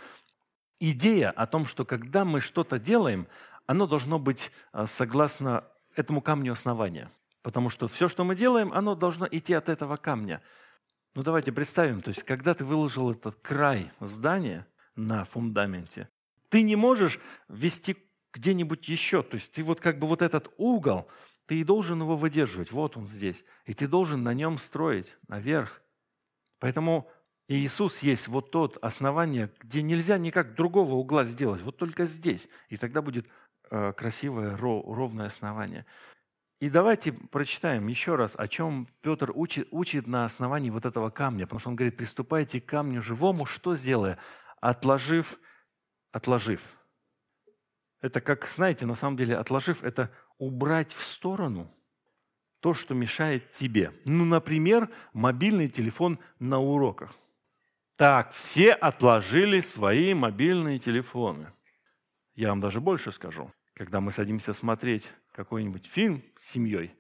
идея 0.79 1.31
о 1.31 1.47
том, 1.47 1.65
что 1.65 1.87
когда 1.87 2.27
мы 2.27 2.43
что-то 2.43 2.79
делаем, 2.79 3.27
оно 3.65 3.87
должно 3.87 4.19
быть 4.19 4.53
а, 4.71 4.87
согласно 4.87 5.65
этому 5.97 6.21
камню 6.21 6.53
основания. 6.53 7.11
Потому 7.41 7.71
что 7.71 7.89
все, 7.89 8.11
что 8.11 8.25
мы 8.25 8.37
делаем, 8.37 8.75
оно 8.75 8.95
должно 8.95 9.27
идти 9.31 9.55
от 9.55 9.71
этого 9.71 9.97
камня. 9.97 10.43
Ну 11.15 11.23
давайте 11.23 11.51
представим, 11.51 12.03
то 12.03 12.11
есть 12.11 12.23
когда 12.25 12.53
ты 12.53 12.63
выложил 12.63 13.11
этот 13.11 13.37
край 13.41 13.91
здания 13.99 14.67
на 14.97 15.25
фундаменте, 15.25 16.11
ты 16.51 16.63
не 16.63 16.77
можешь 16.77 17.19
ввести 17.49 17.97
где-нибудь 18.35 18.87
еще. 18.87 19.23
То 19.23 19.37
есть 19.37 19.51
ты 19.53 19.63
вот 19.63 19.81
как 19.81 19.99
бы 19.99 20.07
вот 20.07 20.21
этот 20.21 20.53
угол, 20.59 21.09
ты 21.47 21.59
и 21.59 21.65
должен 21.65 22.03
его 22.03 22.19
выдерживать. 22.19 22.71
Вот 22.71 22.99
он 22.99 23.09
здесь. 23.09 23.47
И 23.65 23.73
ты 23.73 23.89
должен 23.89 24.23
на 24.23 24.35
нем 24.35 24.59
строить 24.59 25.17
наверх. 25.27 25.81
Поэтому 26.59 27.11
Иисус 27.49 28.01
есть 28.01 28.29
вот 28.29 28.51
тот 28.51 28.77
основание, 28.83 29.51
где 29.61 29.83
нельзя 29.83 30.19
никак 30.19 30.55
другого 30.55 30.95
угла 30.95 31.25
сделать, 31.25 31.63
вот 31.63 31.77
только 31.77 32.05
здесь. 32.05 32.49
И 32.69 32.77
тогда 32.77 33.01
будет 33.01 33.27
э, 33.71 33.93
красивое 33.95 34.57
ровное 34.57 35.27
основание. 35.27 35.87
И 36.61 36.69
давайте 36.69 37.13
прочитаем 37.13 37.87
еще 37.87 38.17
раз, 38.17 38.35
о 38.37 38.49
чем 38.49 38.89
Петр 39.01 39.31
учит, 39.33 39.69
учит 39.71 40.07
на 40.07 40.25
основании 40.25 40.71
вот 40.71 40.85
этого 40.85 41.09
камня. 41.09 41.47
Потому 41.47 41.61
что 41.61 41.69
он 41.71 41.77
говорит, 41.77 41.97
приступайте 41.97 42.61
к 42.61 42.67
камню 42.67 43.01
живому, 43.01 43.47
что 43.47 43.77
сделая? 43.77 44.19
Отложив, 44.61 45.39
отложив. 46.11 46.63
Это 48.01 48.21
как, 48.21 48.47
знаете, 48.47 48.87
на 48.87 48.95
самом 48.95 49.17
деле 49.17 49.37
отложив, 49.37 49.83
это 49.85 50.11
убрать 50.37 50.93
в 50.93 51.03
сторону 51.05 51.73
то, 52.61 52.75
что 52.75 52.95
мешает 52.95 53.53
тебе. 53.53 53.93
Ну, 54.05 54.25
например, 54.25 54.91
мобильный 55.13 55.69
телефон 55.69 56.19
на 56.39 56.59
уроках. 56.59 57.15
Так, 57.97 58.33
все 58.33 58.73
отложили 58.73 59.61
свои 59.61 60.15
мобильные 60.15 60.79
телефоны. 60.79 61.53
Я 62.35 62.51
вам 62.51 62.61
даже 62.61 62.81
больше 62.81 63.11
скажу. 63.13 63.53
Когда 63.75 64.01
мы 64.01 64.13
садимся 64.13 64.53
смотреть 64.53 65.11
какой-нибудь 65.33 65.87
фильм 65.87 66.23
с 66.41 66.51
семьей, 66.51 66.95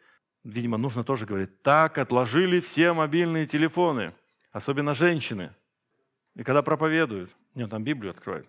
видимо, 0.44 0.76
нужно 0.78 1.04
тоже 1.04 1.26
говорить, 1.26 1.62
так 1.62 1.98
отложили 1.98 2.60
все 2.60 2.92
мобильные 2.92 3.46
телефоны, 3.46 4.14
особенно 4.52 4.94
женщины. 4.94 5.54
И 6.34 6.42
когда 6.42 6.62
проповедуют, 6.62 7.34
нет, 7.54 7.70
там 7.70 7.82
Библию 7.82 8.10
откроют. 8.10 8.48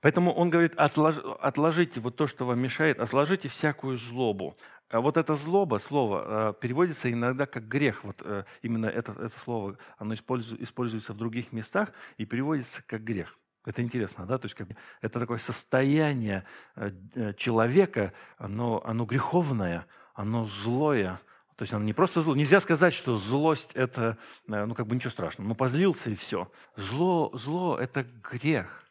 Поэтому 0.00 0.32
он 0.32 0.48
говорит, 0.48 0.72
отлож, 0.76 1.18
отложите 1.40 2.00
вот 2.00 2.16
то, 2.16 2.26
что 2.26 2.46
вам 2.46 2.58
мешает, 2.58 3.00
отложите 3.00 3.48
всякую 3.48 3.98
злобу. 3.98 4.56
А 4.90 5.00
вот 5.00 5.16
это 5.16 5.36
злоба, 5.36 5.78
слово, 5.78 6.50
э, 6.50 6.54
переводится 6.60 7.10
иногда 7.12 7.46
как 7.46 7.68
грех. 7.68 8.02
Вот 8.02 8.22
э, 8.24 8.44
именно 8.60 8.86
это, 8.86 9.12
это 9.12 9.38
слово, 9.38 9.78
оно 9.98 10.14
используется 10.14 11.12
в 11.12 11.16
других 11.16 11.52
местах 11.52 11.92
и 12.18 12.24
переводится 12.24 12.82
как 12.84 13.04
грех. 13.04 13.38
Это 13.64 13.82
интересно, 13.82 14.26
да? 14.26 14.38
То 14.38 14.46
есть 14.46 14.56
как, 14.56 14.68
это 15.00 15.20
такое 15.20 15.38
состояние 15.38 16.44
э, 16.74 17.34
человека, 17.36 18.12
оно, 18.36 18.82
оно 18.84 19.04
греховное, 19.04 19.86
оно 20.12 20.46
злое. 20.46 21.20
То 21.54 21.62
есть 21.62 21.72
оно 21.72 21.84
не 21.84 21.92
просто 21.92 22.20
зло. 22.20 22.34
Нельзя 22.34 22.58
сказать, 22.58 22.92
что 22.92 23.16
злость– 23.16 23.72
это, 23.74 24.16
ну, 24.46 24.74
как 24.74 24.86
бы 24.86 24.96
ничего 24.96 25.10
страшного. 25.10 25.46
Ну, 25.46 25.54
позлился 25.54 26.10
и 26.10 26.14
все. 26.14 26.50
Зло, 26.74 27.30
зло– 27.34 27.76
это 27.80 28.02
грех. 28.02 28.89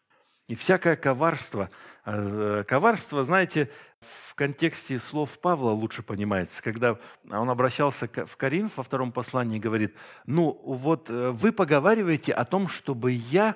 И 0.50 0.56
всякое 0.56 0.96
коварство. 0.96 1.70
Коварство, 2.04 3.24
знаете, 3.24 3.70
в 4.00 4.34
контексте 4.34 5.00
слов 5.00 5.38
Павла 5.38 5.70
лучше 5.70 6.02
понимается, 6.02 6.64
когда 6.64 6.98
он 7.30 7.52
обращался 7.52 8.08
в 8.08 8.36
Коринф 8.36 8.78
во 8.78 8.84
втором 8.84 9.12
послании 9.12 9.58
и 9.58 9.62
говорит, 9.62 9.96
ну 10.26 10.60
вот 10.66 11.08
вы 11.10 11.52
поговариваете 11.52 12.34
о 12.34 12.46
том, 12.46 12.68
чтобы 12.68 13.12
я 13.12 13.56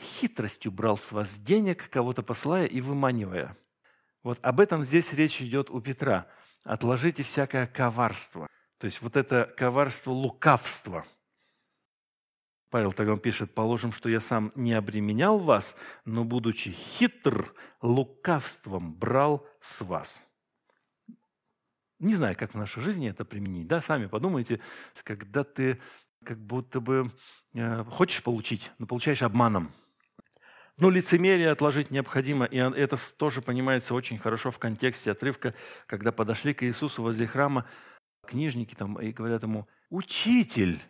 хитростью 0.00 0.72
брал 0.72 0.98
с 0.98 1.12
вас 1.12 1.38
денег, 1.38 1.88
кого-то 1.90 2.24
посылая 2.24 2.66
и 2.66 2.80
выманивая. 2.80 3.56
Вот 4.24 4.40
об 4.42 4.58
этом 4.58 4.82
здесь 4.82 5.12
речь 5.12 5.40
идет 5.40 5.70
у 5.70 5.80
Петра. 5.80 6.26
Отложите 6.64 7.22
всякое 7.22 7.68
коварство. 7.68 8.48
То 8.78 8.86
есть 8.86 9.00
вот 9.00 9.16
это 9.16 9.44
коварство 9.56 10.10
лукавство. 10.10 11.06
Павел 12.70 12.92
тогда 12.92 13.16
пишет, 13.16 13.52
положим, 13.52 13.92
что 13.92 14.08
я 14.08 14.20
сам 14.20 14.52
не 14.54 14.72
обременял 14.72 15.38
вас, 15.38 15.76
но, 16.04 16.24
будучи 16.24 16.70
хитр, 16.70 17.52
лукавством 17.82 18.94
брал 18.94 19.46
с 19.60 19.80
вас. 19.80 20.22
Не 21.98 22.14
знаю, 22.14 22.36
как 22.36 22.52
в 22.52 22.56
нашей 22.56 22.82
жизни 22.82 23.10
это 23.10 23.24
применить. 23.24 23.66
Да? 23.66 23.80
Сами 23.80 24.06
подумайте, 24.06 24.60
когда 25.02 25.44
ты 25.44 25.80
как 26.24 26.38
будто 26.38 26.80
бы 26.80 27.12
э, 27.54 27.84
хочешь 27.84 28.22
получить, 28.22 28.70
но 28.78 28.86
получаешь 28.86 29.22
обманом. 29.22 29.72
Но 30.76 30.88
лицемерие 30.88 31.50
отложить 31.50 31.90
необходимо, 31.90 32.46
и 32.46 32.56
это 32.56 32.96
тоже 33.18 33.42
понимается 33.42 33.94
очень 33.94 34.16
хорошо 34.16 34.50
в 34.50 34.58
контексте 34.58 35.10
отрывка, 35.10 35.54
когда 35.86 36.10
подошли 36.10 36.54
к 36.54 36.62
Иисусу 36.62 37.02
возле 37.02 37.26
храма 37.26 37.66
книжники 38.26 38.74
там 38.74 38.98
и 38.98 39.12
говорят 39.12 39.42
ему, 39.42 39.68
«Учитель, 39.90 40.80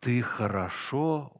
ты 0.00 0.22
хорошо 0.22 1.32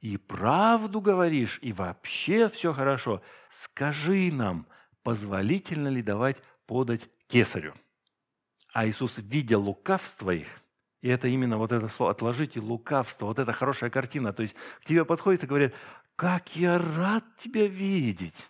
и 0.00 0.16
правду 0.16 1.00
говоришь, 1.00 1.58
и 1.62 1.72
вообще 1.72 2.48
все 2.48 2.72
хорошо. 2.72 3.22
Скажи 3.50 4.30
нам, 4.32 4.66
позволительно 5.02 5.88
ли 5.88 6.02
давать 6.02 6.36
подать 6.66 7.08
кесарю?» 7.28 7.74
А 8.72 8.86
Иисус, 8.86 9.18
видя 9.18 9.58
лукавство 9.58 10.30
их, 10.30 10.48
и 11.02 11.08
это 11.08 11.28
именно 11.28 11.58
вот 11.58 11.72
это 11.72 11.88
слово 11.88 12.12
«отложите 12.12 12.60
лукавство», 12.60 13.26
вот 13.26 13.38
эта 13.38 13.52
хорошая 13.52 13.90
картина. 13.90 14.32
То 14.32 14.42
есть 14.42 14.56
к 14.80 14.84
тебе 14.84 15.04
подходит 15.04 15.44
и 15.44 15.46
говорят, 15.46 15.74
как 16.16 16.54
я 16.54 16.78
рад 16.78 17.24
тебя 17.36 17.66
видеть. 17.66 18.48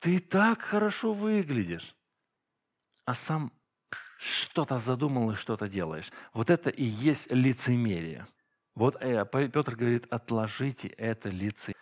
Ты 0.00 0.18
так 0.18 0.60
хорошо 0.60 1.12
выглядишь. 1.12 1.94
А 3.04 3.14
сам 3.14 3.52
что-то 4.18 4.78
задумал 4.78 5.30
и 5.30 5.36
что-то 5.36 5.68
делаешь. 5.68 6.10
Вот 6.34 6.50
это 6.50 6.68
и 6.70 6.84
есть 6.84 7.30
лицемерие. 7.30 8.26
Вот 8.78 8.96
э, 9.00 9.26
Петр 9.26 9.74
говорит, 9.74 10.06
отложите 10.08 10.86
это 10.86 11.30
лице. 11.30 11.72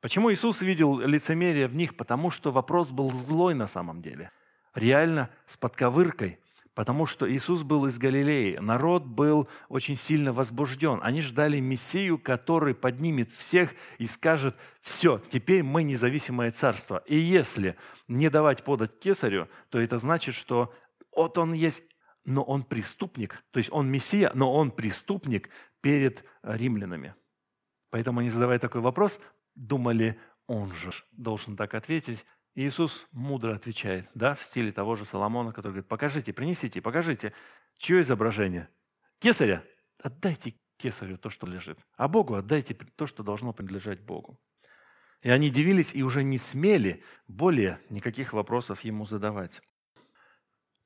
Почему 0.00 0.32
Иисус 0.32 0.62
видел 0.62 0.98
лицемерие 0.98 1.68
в 1.68 1.76
них? 1.76 1.96
Потому 1.96 2.32
что 2.32 2.50
вопрос 2.50 2.90
был 2.90 3.12
злой 3.12 3.54
на 3.54 3.68
самом 3.68 4.02
деле. 4.02 4.32
Реально 4.74 5.30
с 5.46 5.56
подковыркой. 5.56 6.40
Потому 6.74 7.06
что 7.06 7.30
Иисус 7.30 7.62
был 7.62 7.86
из 7.86 7.98
Галилеи. 7.98 8.56
Народ 8.56 9.04
был 9.04 9.48
очень 9.68 9.96
сильно 9.96 10.32
возбужден. 10.32 10.98
Они 11.04 11.20
ждали 11.20 11.60
Мессию, 11.60 12.18
который 12.18 12.74
поднимет 12.74 13.30
всех 13.30 13.72
и 13.98 14.06
скажет, 14.06 14.56
все, 14.80 15.20
теперь 15.30 15.62
мы 15.62 15.84
независимое 15.84 16.50
царство. 16.50 17.04
И 17.06 17.16
если 17.16 17.76
не 18.08 18.28
давать 18.28 18.64
подать 18.64 18.98
кесарю, 18.98 19.46
то 19.68 19.78
это 19.78 19.98
значит, 19.98 20.34
что 20.34 20.74
вот 21.14 21.38
он 21.38 21.52
есть, 21.52 21.84
но 22.24 22.42
он 22.42 22.64
преступник. 22.64 23.42
То 23.50 23.58
есть 23.58 23.70
он 23.72 23.90
Мессия, 23.90 24.30
но 24.34 24.52
он 24.52 24.70
преступник 24.70 25.50
перед 25.80 26.24
римлянами. 26.42 27.14
Поэтому 27.90 28.20
они, 28.20 28.30
задавая 28.30 28.58
такой 28.58 28.80
вопрос, 28.80 29.20
думали, 29.54 30.18
он 30.46 30.72
же 30.74 30.90
должен 31.12 31.56
так 31.56 31.74
ответить. 31.74 32.24
Иисус 32.54 33.06
мудро 33.12 33.54
отвечает, 33.54 34.08
да, 34.14 34.34
в 34.34 34.42
стиле 34.42 34.72
того 34.72 34.96
же 34.96 35.04
Соломона, 35.04 35.52
который 35.52 35.72
говорит, 35.72 35.88
покажите, 35.88 36.32
принесите, 36.32 36.80
покажите. 36.80 37.32
Чье 37.78 38.00
изображение? 38.00 38.68
Кесаря? 39.18 39.64
Отдайте 40.02 40.54
кесарю 40.76 41.18
то, 41.18 41.30
что 41.30 41.46
лежит. 41.46 41.78
А 41.96 42.08
Богу 42.08 42.34
отдайте 42.34 42.74
то, 42.74 43.06
что 43.06 43.22
должно 43.22 43.52
принадлежать 43.52 44.00
Богу. 44.00 44.40
И 45.22 45.30
они 45.30 45.50
дивились 45.50 45.94
и 45.94 46.02
уже 46.02 46.22
не 46.22 46.38
смели 46.38 47.02
более 47.28 47.78
никаких 47.90 48.32
вопросов 48.32 48.80
ему 48.82 49.04
задавать. 49.04 49.60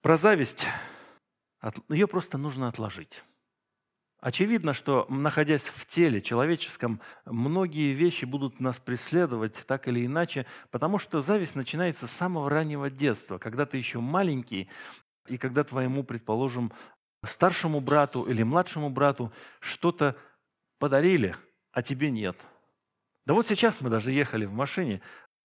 Про 0.02 0.16
зависть, 0.16 0.66
ее 1.88 2.06
просто 2.06 2.38
нужно 2.38 2.68
отложить. 2.68 3.22
Очевидно, 4.20 4.72
что 4.72 5.06
находясь 5.10 5.68
в 5.68 5.86
теле 5.86 6.22
человеческом, 6.22 7.00
многие 7.26 7.92
вещи 7.92 8.24
будут 8.24 8.58
нас 8.58 8.78
преследовать 8.78 9.62
так 9.66 9.86
или 9.86 10.06
иначе, 10.06 10.46
потому 10.70 10.98
что 10.98 11.20
зависть 11.20 11.54
начинается 11.54 12.06
с 12.06 12.10
самого 12.10 12.48
раннего 12.48 12.88
детства, 12.88 13.36
когда 13.36 13.66
ты 13.66 13.76
еще 13.76 14.00
маленький, 14.00 14.70
и 15.26 15.36
когда 15.36 15.62
твоему, 15.62 16.04
предположим, 16.04 16.72
старшему 17.22 17.80
брату 17.80 18.22
или 18.22 18.42
младшему 18.42 18.88
брату 18.88 19.30
что-то 19.60 20.16
подарили, 20.78 21.36
а 21.72 21.82
тебе 21.82 22.10
нет. 22.10 22.36
Да 23.26 23.34
вот 23.34 23.46
сейчас 23.46 23.80
мы 23.80 23.90
даже 23.90 24.10
ехали 24.10 24.44
в 24.44 24.52
машине, 24.52 25.02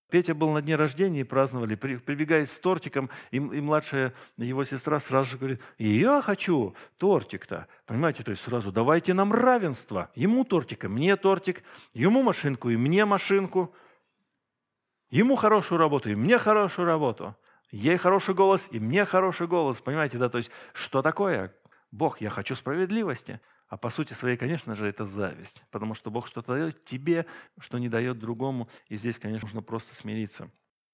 Петя 0.09 0.33
был 0.33 0.49
на 0.51 0.61
дне 0.61 0.75
рождения 0.75 1.21
и 1.21 1.23
праздновали, 1.23 1.75
прибегает 1.75 2.49
с 2.49 2.59
тортиком, 2.59 3.09
и, 3.31 3.37
и 3.37 3.39
младшая 3.39 4.13
его 4.37 4.63
сестра 4.63 4.99
сразу 4.99 5.31
же 5.31 5.37
говорит, 5.37 5.61
я 5.77 6.21
хочу 6.21 6.75
тортик-то. 6.97 7.67
Понимаете, 7.85 8.23
то 8.23 8.31
есть 8.31 8.43
сразу 8.43 8.71
давайте 8.71 9.13
нам 9.13 9.31
равенство. 9.31 10.09
Ему 10.15 10.43
тортик, 10.43 10.85
и 10.85 10.87
мне 10.87 11.15
тортик, 11.15 11.63
ему 11.93 12.23
машинку, 12.23 12.69
и 12.69 12.77
мне 12.77 13.05
машинку. 13.05 13.73
Ему 15.11 15.35
хорошую 15.35 15.77
работу, 15.77 16.09
и 16.09 16.15
мне 16.15 16.37
хорошую 16.39 16.85
работу. 16.87 17.35
Ей 17.71 17.97
хороший 17.97 18.33
голос, 18.33 18.67
и 18.71 18.79
мне 18.79 19.05
хороший 19.05 19.47
голос. 19.47 19.79
Понимаете, 19.79 20.17
да, 20.17 20.29
то 20.29 20.39
есть 20.39 20.49
что 20.73 21.03
такое? 21.03 21.53
Бог, 21.91 22.21
я 22.21 22.29
хочу 22.29 22.55
справедливости. 22.55 23.39
А 23.69 23.77
по 23.77 23.91
сути 23.91 24.13
своей, 24.13 24.35
конечно 24.35 24.73
же, 24.73 24.87
это 24.87 25.05
зависть, 25.05 25.61
потому 25.69 25.93
что 25.93 26.09
Бог 26.09 26.25
что-то 26.25 26.53
дает 26.53 26.85
тебе, 26.85 27.27
что 27.59 27.77
не 27.77 27.87
дает 27.87 28.17
другому, 28.17 28.67
и 28.87 28.97
здесь, 28.97 29.19
конечно, 29.19 29.45
нужно 29.45 29.61
просто 29.61 29.93
смириться. 29.93 30.49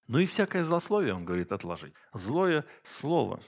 Ну 0.08 0.20
и 0.20 0.26
всякое 0.26 0.66
злословие, 0.66 1.14
он 1.14 1.24
говорит, 1.24 1.54
отложить. 1.54 1.94
Злое 2.14 2.66
слово. 2.84 3.42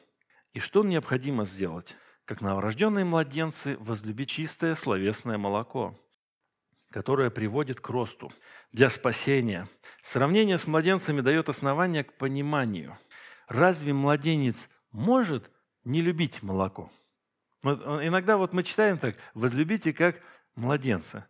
И 0.53 0.59
что 0.59 0.83
необходимо 0.83 1.43
сделать? 1.43 1.95
Как 2.23 2.39
новорожденные 2.39 3.03
младенцы, 3.03 3.75
возлюбить 3.79 4.29
чистое 4.29 4.75
словесное 4.75 5.37
молоко, 5.37 5.99
которое 6.89 7.29
приводит 7.29 7.81
к 7.81 7.89
росту 7.89 8.31
для 8.71 8.89
спасения. 8.89 9.67
Сравнение 10.01 10.57
с 10.57 10.67
младенцами 10.67 11.19
дает 11.19 11.49
основание 11.49 12.05
к 12.05 12.13
пониманию. 12.17 12.97
Разве 13.47 13.93
младенец 13.93 14.69
может 14.91 15.51
не 15.83 16.01
любить 16.01 16.41
молоко? 16.41 16.89
Иногда 17.63 18.37
вот 18.37 18.53
мы 18.53 18.63
читаем 18.63 18.97
так, 18.97 19.15
возлюбите 19.33 19.93
как 19.93 20.21
младенца. 20.55 21.27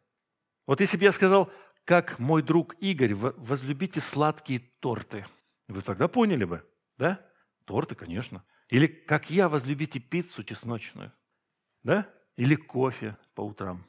Вот 0.65 0.81
если 0.81 0.97
бы 0.97 1.05
я 1.05 1.11
сказал, 1.11 1.51
как 1.85 2.19
мой 2.19 2.41
друг 2.41 2.75
Игорь, 2.79 3.13
возлюбите 3.13 4.01
сладкие 4.01 4.59
торты, 4.79 5.25
вы 5.67 5.81
тогда 5.81 6.07
поняли 6.07 6.43
бы, 6.43 6.65
да? 6.97 7.25
Торты, 7.65 7.95
конечно. 7.95 8.43
Или 8.69 8.87
как 8.87 9.29
я, 9.29 9.47
возлюбите 9.47 9.99
пиццу 9.99 10.43
чесночную, 10.43 11.11
да? 11.83 12.09
Или 12.35 12.55
кофе 12.55 13.17
по 13.33 13.41
утрам. 13.41 13.85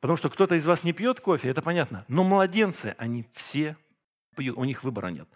Потому 0.00 0.16
что 0.16 0.30
кто-то 0.30 0.54
из 0.54 0.66
вас 0.66 0.84
не 0.84 0.92
пьет 0.92 1.20
кофе, 1.20 1.48
это 1.48 1.62
понятно. 1.62 2.04
Но 2.08 2.24
младенцы, 2.24 2.94
они 2.98 3.26
все 3.32 3.76
пьют, 4.36 4.56
у 4.56 4.64
них 4.64 4.84
выбора 4.84 5.08
нет. 5.08 5.28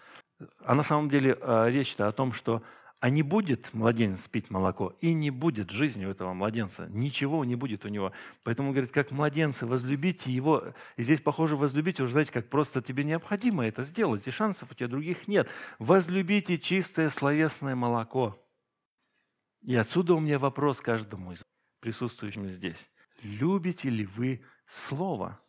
А 0.65 0.75
на 0.75 0.83
самом 0.83 1.09
деле 1.09 1.37
а, 1.41 1.69
речь-то 1.69 2.09
о 2.09 2.13
том, 2.13 2.33
что 2.33 2.63
а 3.03 3.11
не 3.11 3.25
будет 3.25 3.75
младенец 3.75 4.29
пить 4.29 4.49
молоко, 4.49 4.95
и 5.01 5.13
не 5.13 5.31
будет 5.31 5.71
жизни 5.71 6.07
у 6.07 6.11
этого 6.11 6.35
младенца. 6.35 6.87
Ничего 6.89 7.45
не 7.45 7.57
будет 7.57 7.85
у 7.85 7.89
него. 7.89 8.13
Поэтому, 8.45 8.71
говорит, 8.71 8.93
как 8.93 9.11
младенцы, 9.11 9.67
возлюбите 9.67 10.31
его. 10.31 10.73
И 10.97 11.03
здесь, 11.03 11.21
похоже, 11.21 11.57
возлюбить 11.57 11.99
уже, 11.99 12.13
знаете, 12.13 12.31
как 12.31 12.49
просто 12.49 12.81
тебе 12.81 13.03
необходимо 13.03 13.67
это 13.67 13.83
сделать, 13.83 14.29
и 14.29 14.31
шансов 14.31 14.71
у 14.71 14.75
тебя 14.75 14.87
других 14.87 15.27
нет. 15.27 15.51
Возлюбите 15.81 16.59
чистое 16.59 17.11
словесное 17.11 17.75
молоко. 17.75 18.41
И 19.63 19.75
отсюда 19.75 20.15
у 20.15 20.21
меня 20.21 20.39
вопрос 20.39 20.81
каждому 20.81 21.33
из 21.33 21.43
присутствующим 21.81 22.49
здесь. 22.49 22.89
Любите 23.21 23.91
ли 23.91 24.07
вы 24.07 24.45
Слово? 24.69 25.41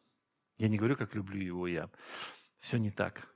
Я 0.57 0.69
не 0.69 0.77
говорю, 0.79 0.95
как 0.95 1.13
люблю 1.13 1.39
его 1.39 1.67
я. 1.67 1.91
Все 2.61 2.77
не 2.77 2.89
так. 2.89 3.27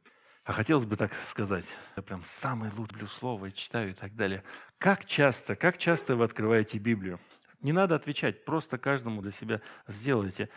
А 0.48 0.54
хотелось 0.54 0.86
бы 0.86 0.96
так 0.96 1.12
сказать, 1.28 1.66
я 1.98 2.02
прям 2.02 2.24
самое 2.24 2.72
лучшее 2.78 3.06
слово 3.08 3.48
и 3.48 3.54
читаю 3.54 3.90
и 3.90 3.94
так 3.94 4.16
далее. 4.16 4.46
Как 4.78 5.04
часто, 5.04 5.58
как 5.58 5.78
часто 5.78 6.16
вы 6.16 6.24
открываете 6.24 6.78
Библию? 6.78 7.20
Не 7.60 7.74
надо 7.74 7.96
отвечать, 7.96 8.46
просто 8.46 8.78
каждому 8.78 9.22
для 9.22 9.32
себя 9.32 9.60
сделайте 9.88 10.48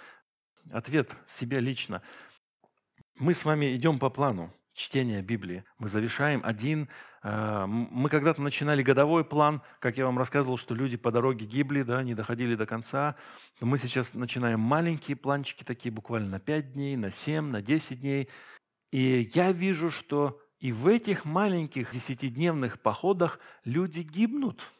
ответ 0.70 1.10
себе 1.26 1.58
лично. 1.58 2.02
Мы 3.16 3.34
с 3.34 3.44
вами 3.44 3.74
идем 3.74 3.98
по 3.98 4.10
плану 4.10 4.54
чтения 4.74 5.22
Библии. 5.22 5.64
Мы 5.78 5.88
завершаем 5.88 6.40
один. 6.44 6.88
А, 7.22 7.66
мы 7.66 8.08
когда-то 8.10 8.40
начинали 8.40 8.84
годовой 8.84 9.24
план, 9.24 9.60
как 9.80 9.96
я 9.96 10.04
вам 10.04 10.18
рассказывал, 10.18 10.56
что 10.56 10.72
люди 10.72 10.96
по 10.96 11.10
дороге 11.10 11.46
гибли, 11.46 11.82
да, 11.82 12.04
не 12.04 12.14
доходили 12.14 12.54
до 12.54 12.64
конца. 12.64 13.16
Мы 13.60 13.76
сейчас 13.76 14.14
начинаем 14.14 14.60
маленькие 14.60 15.16
планчики, 15.16 15.64
такие 15.64 15.90
буквально 15.90 16.28
на 16.28 16.38
5 16.38 16.74
дней, 16.74 16.94
на 16.96 17.10
7, 17.10 17.50
на 17.50 17.60
10 17.60 18.00
дней. 18.00 18.28
И 18.90 19.30
я 19.34 19.52
вижу, 19.52 19.90
что 19.90 20.40
и 20.58 20.72
в 20.72 20.86
этих 20.86 21.24
маленьких 21.24 21.90
десятидневных 21.90 22.80
походах 22.80 23.40
люди 23.64 24.00
гибнут, 24.00 24.70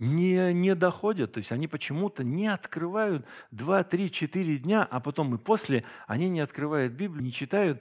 не, 0.00 0.52
не 0.54 0.74
доходят. 0.74 1.32
То 1.32 1.38
есть 1.38 1.52
они 1.52 1.68
почему-то 1.68 2.24
не 2.24 2.48
открывают 2.48 3.26
2, 3.52 3.84
3, 3.84 4.10
4 4.10 4.58
дня, 4.58 4.82
а 4.82 4.98
потом 4.98 5.34
и 5.34 5.38
после 5.38 5.84
они 6.06 6.28
не 6.28 6.40
открывают 6.40 6.94
Библию, 6.94 7.22
не 7.22 7.32
читают. 7.32 7.80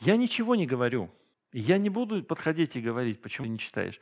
Я 0.00 0.16
ничего 0.16 0.54
не 0.56 0.66
говорю. 0.66 1.10
Я 1.52 1.78
не 1.78 1.88
буду 1.88 2.22
подходить 2.22 2.76
и 2.76 2.80
говорить, 2.80 3.22
почему 3.22 3.46
ты 3.46 3.52
не 3.52 3.58
читаешь. 3.58 4.00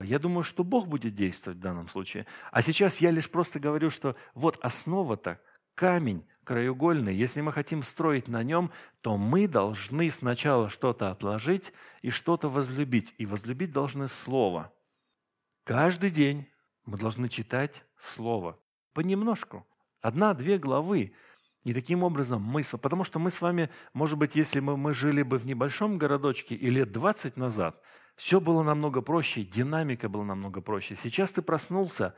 Я 0.00 0.18
думаю, 0.18 0.42
что 0.42 0.64
Бог 0.64 0.88
будет 0.88 1.14
действовать 1.14 1.58
в 1.58 1.62
данном 1.62 1.88
случае. 1.88 2.26
А 2.50 2.62
сейчас 2.62 3.00
я 3.00 3.10
лишь 3.10 3.30
просто 3.30 3.60
говорю, 3.60 3.90
что 3.90 4.16
вот 4.34 4.58
основа-то, 4.62 5.40
камень, 5.74 6.24
краеугольный, 6.44 7.14
если 7.14 7.40
мы 7.40 7.52
хотим 7.52 7.82
строить 7.82 8.28
на 8.28 8.42
нем, 8.42 8.70
то 9.00 9.16
мы 9.16 9.46
должны 9.46 10.10
сначала 10.10 10.68
что-то 10.68 11.10
отложить 11.10 11.72
и 12.02 12.10
что-то 12.10 12.48
возлюбить. 12.48 13.14
И 13.18 13.26
возлюбить 13.26 13.72
должны 13.72 14.08
Слово. 14.08 14.72
Каждый 15.64 16.10
день 16.10 16.48
мы 16.84 16.98
должны 16.98 17.28
читать 17.28 17.84
Слово. 17.96 18.58
Понемножку. 18.92 19.66
Одна-две 20.00 20.58
главы. 20.58 21.14
И 21.62 21.72
таким 21.72 22.02
образом 22.02 22.42
мы... 22.42 22.64
Потому 22.64 23.04
что 23.04 23.20
мы 23.20 23.30
с 23.30 23.40
вами, 23.40 23.70
может 23.92 24.18
быть, 24.18 24.34
если 24.34 24.58
мы, 24.58 24.76
мы 24.76 24.94
жили 24.94 25.22
бы 25.22 25.38
в 25.38 25.46
небольшом 25.46 25.96
городочке 25.96 26.56
и 26.56 26.70
лет 26.70 26.90
20 26.90 27.36
назад, 27.36 27.80
все 28.16 28.40
было 28.40 28.62
намного 28.62 29.00
проще, 29.00 29.42
динамика 29.42 30.08
была 30.08 30.24
намного 30.24 30.60
проще. 30.60 30.96
Сейчас 30.96 31.30
ты 31.32 31.40
проснулся, 31.40 32.16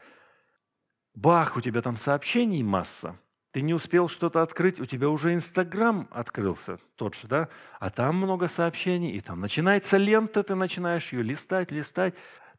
бах, 1.14 1.57
у 1.57 1.61
тебя 1.61 1.82
там 1.82 1.96
сообщений 1.96 2.62
масса– 2.62 3.18
ты 3.55 3.62
не 3.62 3.72
успел 3.72 4.09
что-то 4.09 4.42
открыть, 4.42 4.80
у 4.80 4.84
тебя 4.84 5.09
уже 5.09 5.32
Инстаграм 5.32 6.09
открылся, 6.11 6.80
тот 6.96 7.14
же, 7.14 7.28
да? 7.28 7.48
А 7.78 7.88
там 7.88 8.16
много 8.16 8.48
сообщений, 8.48 9.12
и 9.12 9.20
там 9.20 9.40
начинается 9.40 9.96
лента, 9.96 10.42
ты 10.42 10.57
начинаешь 10.57 11.12
ее 11.12 11.22
листать, 11.22 11.70
листать. 11.70 12.14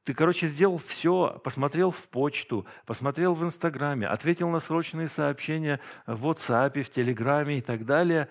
Ты, 0.06 0.14
короче, 0.14 0.48
сделал 0.48 0.78
все, 0.78 1.38
посмотрел 1.44 1.92
в 1.92 2.08
почту, 2.08 2.66
посмотрел 2.86 3.34
в 3.34 3.44
Инстаграме, 3.44 4.08
ответил 4.08 4.48
на 4.48 4.62
срочные 4.62 5.10
сообщения 5.10 5.82
в 6.08 6.26
WhatsApp, 6.26 6.82
в 6.82 6.90
Телеграме 6.90 7.58
и 7.58 7.62
так 7.62 7.86
далее. 7.86 8.30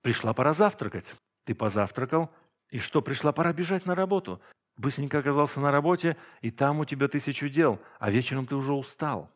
Пришла 0.00 0.34
пора 0.34 0.54
завтракать. 0.54 1.16
Ты 1.46 1.56
позавтракал, 1.56 2.30
и 2.70 2.78
что, 2.78 3.02
пришла 3.02 3.32
пора 3.32 3.52
бежать 3.52 3.86
на 3.86 3.96
работу. 3.96 4.40
Быстренько 4.76 5.18
оказался 5.18 5.58
на 5.58 5.72
работе, 5.72 6.16
и 6.42 6.52
там 6.52 6.78
у 6.78 6.84
тебя 6.84 7.08
тысячу 7.08 7.48
дел, 7.48 7.80
а 7.98 8.12
вечером 8.12 8.46
ты 8.46 8.54
уже 8.54 8.72
устал. 8.72 9.32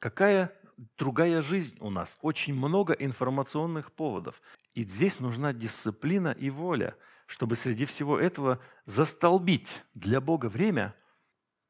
Какая 0.00 0.52
другая 0.96 1.42
жизнь 1.42 1.76
у 1.80 1.90
нас, 1.90 2.18
очень 2.22 2.54
много 2.54 2.92
информационных 2.92 3.92
поводов. 3.92 4.40
И 4.74 4.84
здесь 4.84 5.20
нужна 5.20 5.52
дисциплина 5.52 6.28
и 6.28 6.50
воля, 6.50 6.96
чтобы 7.26 7.56
среди 7.56 7.84
всего 7.84 8.18
этого 8.18 8.60
застолбить 8.86 9.82
для 9.94 10.20
Бога 10.20 10.46
время. 10.46 10.94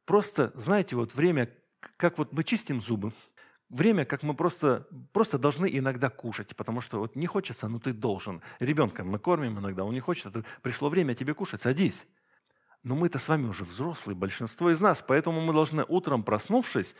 Просто, 0.05 0.53
знаете, 0.55 0.97
вот 0.97 1.15
время, 1.15 1.53
как 1.97 2.19
вот 2.19 2.33
мы 2.33 2.45
чистим 2.45 2.81
зубы, 2.81 3.13
время, 3.69 4.05
как 4.05 4.23
мы 4.23 4.35
просто, 4.35 4.87
просто 5.13 5.39
должны 5.39 5.69
иногда 5.71 6.11
кушать, 6.11 6.55
потому 6.55 6.81
что 6.81 6.99
вот 6.99 7.17
не 7.17 7.27
хочется, 7.27 7.69
но 7.69 7.79
ты 7.79 7.93
должен. 7.93 8.43
Ребенка 8.61 9.05
мы 9.05 9.19
кормим 9.19 9.59
иногда, 9.59 9.85
он 9.85 9.95
не 9.95 10.01
хочет, 10.01 10.37
а 10.37 10.43
пришло 10.63 10.89
время 10.89 11.15
тебе 11.15 11.35
кушать, 11.35 11.63
садись. 11.63 12.07
Но 12.83 12.95
мы-то 12.95 13.19
с 13.19 13.29
вами 13.29 13.49
уже 13.49 13.65
взрослые, 13.65 14.17
большинство 14.17 14.71
из 14.71 14.81
нас, 14.81 15.03
поэтому 15.03 15.41
мы 15.41 15.53
должны 15.53 15.85
утром, 15.89 16.23
проснувшись, 16.23 16.95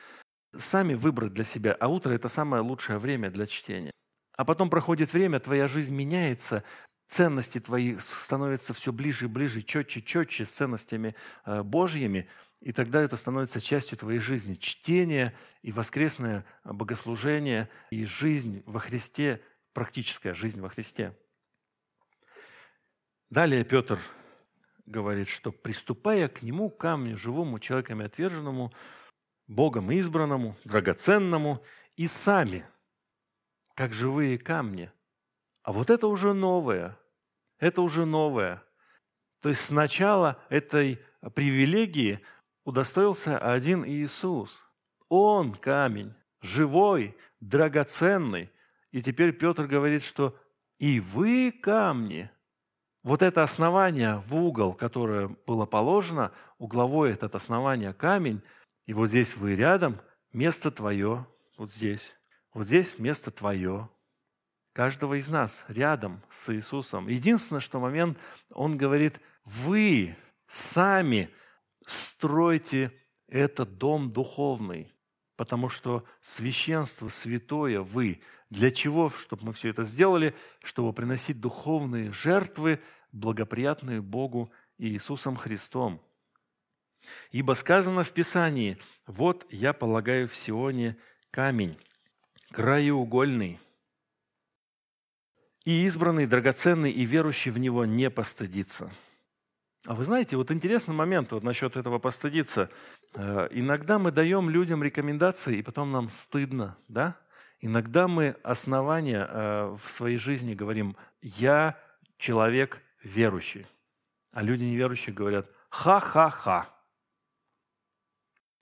сами 0.57 0.95
выбрать 0.95 1.35
для 1.35 1.45
себя, 1.45 1.77
а 1.79 1.89
утро– 1.89 2.13
это 2.15 2.29
самое 2.29 2.63
лучшее 2.63 2.99
время 2.99 3.31
для 3.31 3.47
чтения. 3.47 3.93
А 4.37 4.45
потом 4.45 4.71
проходит 4.71 5.13
время, 5.13 5.41
твоя 5.41 5.67
жизнь 5.67 5.95
меняется, 5.95 6.63
ценности 7.09 7.59
твои 7.59 7.99
становятся 7.99 8.73
все 8.73 8.93
ближе 8.93 9.27
и 9.27 9.29
ближе, 9.29 9.63
четче, 9.63 10.03
четче 10.03 10.45
с 10.45 10.51
ценностями 10.51 11.15
э, 11.45 11.63
Божьими, 11.63 12.29
и 12.61 12.73
тогда 12.73 13.03
это 13.03 13.17
становится 13.17 13.61
частью 13.61 13.99
твоей 13.99 14.19
жизни. 14.19 14.55
Чтение 14.55 15.35
и 15.63 15.71
воскресное 15.71 16.45
богослужение, 16.65 17.69
и 17.91 18.05
жизнь 18.05 18.63
во 18.67 18.81
Христе, 18.81 19.43
практическая 19.73 20.35
жизнь 20.35 20.61
во 20.61 20.69
Христе. 20.69 21.17
Далее 23.31 23.65
Петр 23.65 23.99
говорит, 24.87 25.29
что 25.29 25.53
приступая 25.53 26.29
к 26.29 26.43
нему, 26.43 26.71
камню, 26.71 27.17
живому, 27.17 27.59
человеками 27.59 28.07
отверженному, 28.07 28.73
Богом 29.49 29.91
избранному, 29.91 30.57
драгоценному, 30.65 31.63
и 31.97 32.07
сами, 32.07 32.65
как 33.75 33.93
живые 33.93 34.39
камни. 34.39 34.93
А 35.63 35.73
вот 35.73 35.91
это 35.91 36.07
уже 36.07 36.33
новое. 36.33 36.97
Это 37.59 37.83
уже 37.83 38.05
новое. 38.05 38.63
То 39.41 39.49
есть 39.49 39.63
сначала 39.63 40.41
этой 40.49 41.01
привилегии 41.35 42.21
удостоился 42.65 43.39
один 43.39 43.85
Иисус. 43.85 44.65
Он 45.09 45.55
камень, 45.55 46.15
живой, 46.41 47.17
драгоценный. 47.41 48.51
И 48.93 49.03
теперь 49.03 49.33
Петр 49.33 49.67
говорит, 49.67 50.05
что 50.05 50.39
и 50.79 51.01
вы 51.01 51.51
камни. 51.51 52.31
Вот 53.03 53.23
это 53.23 53.43
основание 53.43 54.23
в 54.27 54.37
угол, 54.37 54.75
которое 54.75 55.29
было 55.47 55.67
положено, 55.67 56.33
угловое 56.59 57.13
это 57.15 57.27
основание 57.37 57.93
камень, 57.93 58.43
и 58.89 58.95
вот 58.95 59.09
здесь 59.09 59.37
вы 59.37 59.55
рядом, 59.55 60.01
место 60.33 60.71
твое, 60.71 61.27
вот 61.59 61.71
здесь. 61.71 62.17
Вот 62.55 62.67
здесь 62.67 62.99
место 62.99 63.31
твое. 63.31 63.91
Каждого 64.73 65.19
из 65.19 65.29
нас 65.29 65.63
рядом 65.69 66.23
с 66.33 66.55
Иисусом. 66.55 67.07
Единственное, 67.07 67.61
что 67.61 67.81
момент, 67.81 68.17
он 68.49 68.79
говорит, 68.79 69.21
вы 69.45 70.17
сами 70.47 71.29
стройте 71.85 72.91
этот 73.27 73.77
дом 73.77 74.11
духовный, 74.11 74.91
потому 75.37 75.69
что 75.69 76.07
священство 76.23 77.09
святое 77.09 77.83
вы. 77.83 78.23
Для 78.49 78.71
чего? 78.71 79.11
Чтобы 79.11 79.45
мы 79.45 79.53
все 79.53 79.69
это 79.69 79.85
сделали, 79.85 80.35
чтобы 80.63 80.95
приносить 80.95 81.43
духовные 81.43 82.11
жертвы, 82.15 82.81
благоприятные 83.13 84.01
Богу 84.01 84.51
и 84.79 84.89
Иисусом 84.89 85.37
Христом. 85.37 86.01
Ибо 87.31 87.55
сказано 87.55 88.05
в 88.05 88.13
Писании, 88.13 88.79
«Вот 89.07 89.47
я 89.51 89.73
полагаю 89.73 90.29
в 90.29 90.37
Сионе 90.37 90.97
камень, 91.31 91.79
краеугольный, 92.53 93.61
и 95.65 95.85
избранный, 95.85 96.27
драгоценный, 96.27 96.91
и 96.91 97.05
верующий 97.05 97.51
в 97.51 97.59
него 97.59 97.85
не 97.85 98.11
постыдится». 98.11 98.91
А 99.87 99.95
вы 99.95 100.05
знаете, 100.05 100.37
вот 100.37 100.51
интересный 100.51 100.95
момент 100.95 101.33
вот 101.33 101.43
насчет 101.43 101.77
этого 101.77 101.99
постыдиться. 101.99 102.69
Э, 103.15 103.49
иногда 103.51 103.99
мы 103.99 104.11
даем 104.11 104.51
людям 104.51 104.83
рекомендации, 104.83 105.59
и 105.59 105.63
потом 105.63 105.93
нам 105.93 106.11
стыдно, 106.11 106.77
да? 106.89 107.17
Иногда 107.61 108.07
мы 108.07 108.37
основания 108.43 109.27
э, 109.27 109.77
в 109.83 109.91
своей 109.91 110.19
жизни 110.19 110.55
говорим, 110.55 110.97
я 111.23 111.79
человек 112.19 112.83
верующий. 113.03 113.67
А 114.33 114.43
люди 114.43 114.65
неверующие 114.65 115.15
говорят, 115.15 115.49
ха-ха-ха. 115.71 116.69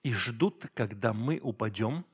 И 0.07 0.13
ждут, 0.13 0.65
когда 0.73 1.11
мы 1.11 1.39
упадем, 1.43 2.05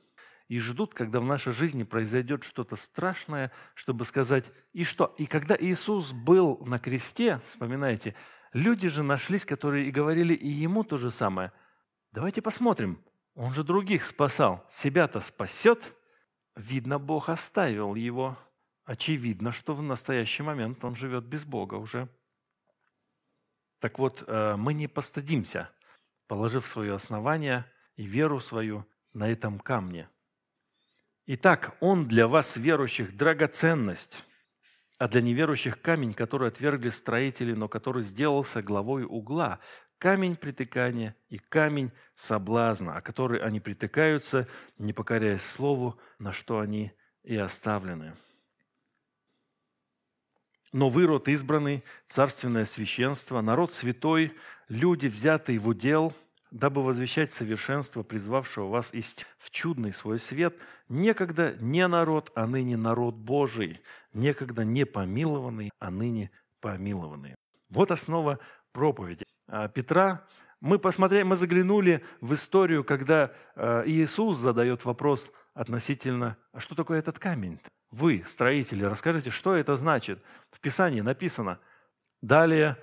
и 0.48 0.58
ждут, 0.58 0.94
когда 0.94 1.20
в 1.20 1.24
нашей 1.24 1.52
жизни 1.52 1.84
произойдет 1.84 2.42
что-то 2.42 2.76
страшное, 2.76 3.52
чтобы 3.74 4.04
сказать, 4.04 4.50
и 4.72 4.84
что? 4.84 5.14
И 5.16 5.26
когда 5.26 5.56
Иисус 5.58 6.12
был 6.12 6.58
на 6.66 6.78
кресте, 6.78 7.40
вспоминайте, 7.44 8.14
Люди 8.54 8.88
же 8.88 9.02
нашлись, 9.02 9.44
которые 9.44 9.88
и 9.88 9.90
говорили 9.90 10.32
и 10.32 10.48
ему 10.48 10.84
то 10.84 10.96
же 10.96 11.10
самое. 11.10 11.52
Давайте 12.12 12.40
посмотрим. 12.40 13.02
Он 13.34 13.52
же 13.52 13.64
других 13.64 14.04
спасал. 14.04 14.64
Себя-то 14.70 15.18
спасет? 15.18 15.92
Видно, 16.54 17.00
Бог 17.00 17.28
оставил 17.28 17.96
его. 17.96 18.38
Очевидно, 18.84 19.50
что 19.50 19.74
в 19.74 19.82
настоящий 19.82 20.44
момент 20.44 20.84
он 20.84 20.94
живет 20.94 21.24
без 21.24 21.44
Бога 21.44 21.74
уже. 21.74 22.08
Так 23.80 23.98
вот, 23.98 24.22
э, 24.24 24.54
мы 24.56 24.72
не 24.72 24.86
постыдимся, 24.86 25.68
положив 26.28 26.64
свое 26.64 26.94
основание 26.94 27.64
и 27.96 28.04
веру 28.04 28.40
свою 28.40 28.86
на 29.12 29.28
этом 29.28 29.58
камне. 29.58 30.08
Итак, 31.26 31.76
он 31.80 32.06
для 32.06 32.28
вас, 32.28 32.56
верующих, 32.56 33.16
драгоценность– 33.16 34.24
а 34.98 35.08
для 35.08 35.20
неверующих 35.20 35.80
камень, 35.80 36.14
который 36.14 36.48
отвергли 36.48 36.90
строители, 36.90 37.52
но 37.52 37.68
который 37.68 38.02
сделался 38.02 38.62
главой 38.62 39.04
угла, 39.04 39.60
камень 39.98 40.36
притыкания 40.36 41.16
и 41.28 41.38
камень 41.38 41.90
соблазна, 42.14 42.96
о 42.96 43.02
который 43.02 43.40
они 43.40 43.60
притыкаются, 43.60 44.48
не 44.78 44.92
покоряясь 44.92 45.42
слову, 45.42 45.98
на 46.18 46.32
что 46.32 46.60
они 46.60 46.92
и 47.22 47.36
оставлены. 47.36 48.14
Но 50.72 50.88
вы, 50.88 51.06
род 51.06 51.28
избранный, 51.28 51.84
царственное 52.08 52.64
священство, 52.64 53.40
народ 53.40 53.72
святой, 53.72 54.32
люди, 54.68 55.06
взятые 55.06 55.58
в 55.58 55.68
удел– 55.68 56.12
дабы 56.54 56.84
возвещать 56.84 57.32
совершенство, 57.32 58.04
призвавшего 58.04 58.68
вас 58.68 58.94
есть 58.94 59.26
в 59.38 59.50
чудный 59.50 59.92
свой 59.92 60.20
свет, 60.20 60.56
некогда 60.88 61.56
не 61.58 61.86
народ, 61.88 62.30
а 62.36 62.46
ныне 62.46 62.76
народ 62.76 63.16
Божий, 63.16 63.80
некогда 64.12 64.64
не 64.64 64.86
помилованный, 64.86 65.72
а 65.80 65.90
ныне 65.90 66.30
помилованный. 66.60 67.34
Вот 67.70 67.90
основа 67.90 68.38
проповеди. 68.70 69.24
А 69.48 69.66
Петра, 69.66 70.28
мы 70.60 70.78
посмотрели, 70.78 71.24
мы 71.24 71.34
заглянули 71.34 72.04
в 72.20 72.32
историю, 72.34 72.84
когда 72.84 73.32
а, 73.56 73.82
Иисус 73.84 74.38
задает 74.38 74.84
вопрос 74.84 75.32
относительно, 75.54 76.36
а 76.52 76.60
что 76.60 76.76
такое 76.76 77.00
этот 77.00 77.18
камень? 77.18 77.58
Вы, 77.90 78.22
строители, 78.26 78.84
расскажите, 78.84 79.30
что 79.30 79.56
это 79.56 79.74
значит? 79.74 80.22
В 80.52 80.60
Писании 80.60 81.00
написано. 81.00 81.58
Далее 82.22 82.76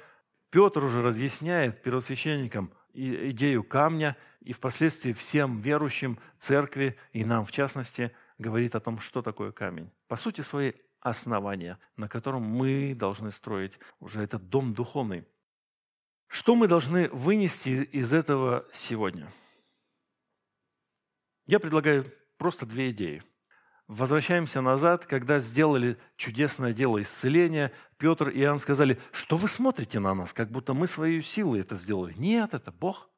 Петр 0.49 0.83
уже 0.83 1.01
разъясняет 1.01 1.81
первосвященникам– 1.81 2.73
идею 2.93 3.63
камня 3.63 4.17
и 4.41 4.53
впоследствии 4.53 5.13
всем 5.13 5.59
верующим 5.61 6.19
церкви 6.39 6.97
и 7.13 7.23
нам 7.23 7.45
в 7.45 7.51
частности 7.51 8.11
говорит 8.37 8.75
о 8.75 8.79
том, 8.79 8.99
что 8.99 9.21
такое 9.21 9.51
камень. 9.51 9.89
По 10.07 10.15
сути 10.15 10.41
своей 10.41 10.75
основания, 10.99 11.79
на 11.97 12.07
котором 12.07 12.43
мы 12.43 12.95
должны 12.95 13.31
строить 13.31 13.79
уже 13.99 14.21
этот 14.21 14.49
дом 14.49 14.73
духовный. 14.73 15.25
Что 16.27 16.55
мы 16.55 16.67
должны 16.67 17.09
вынести 17.09 17.83
из 17.83 18.13
этого 18.13 18.65
сегодня? 18.73 19.31
Я 21.45 21.59
предлагаю 21.59 22.05
просто 22.37 22.65
две 22.65 22.91
идеи– 22.91 23.23
Возвращаемся 23.91 24.61
назад, 24.61 25.05
когда 25.05 25.39
сделали 25.39 25.97
чудесное 26.15 26.71
дело 26.71 27.01
исцеления, 27.01 27.73
Петр 27.97 28.29
и 28.29 28.39
Иоанн 28.39 28.59
сказали, 28.59 28.97
что 29.11 29.35
вы 29.35 29.49
смотрите 29.49 29.99
на 29.99 30.13
нас, 30.13 30.31
как 30.31 30.49
будто 30.49 30.73
мы 30.73 30.87
своей 30.87 31.21
силой 31.21 31.59
это 31.59 31.75
сделали. 31.75 32.13
Нет, 32.13 32.53
это 32.53 32.71
Бог. 32.71 33.09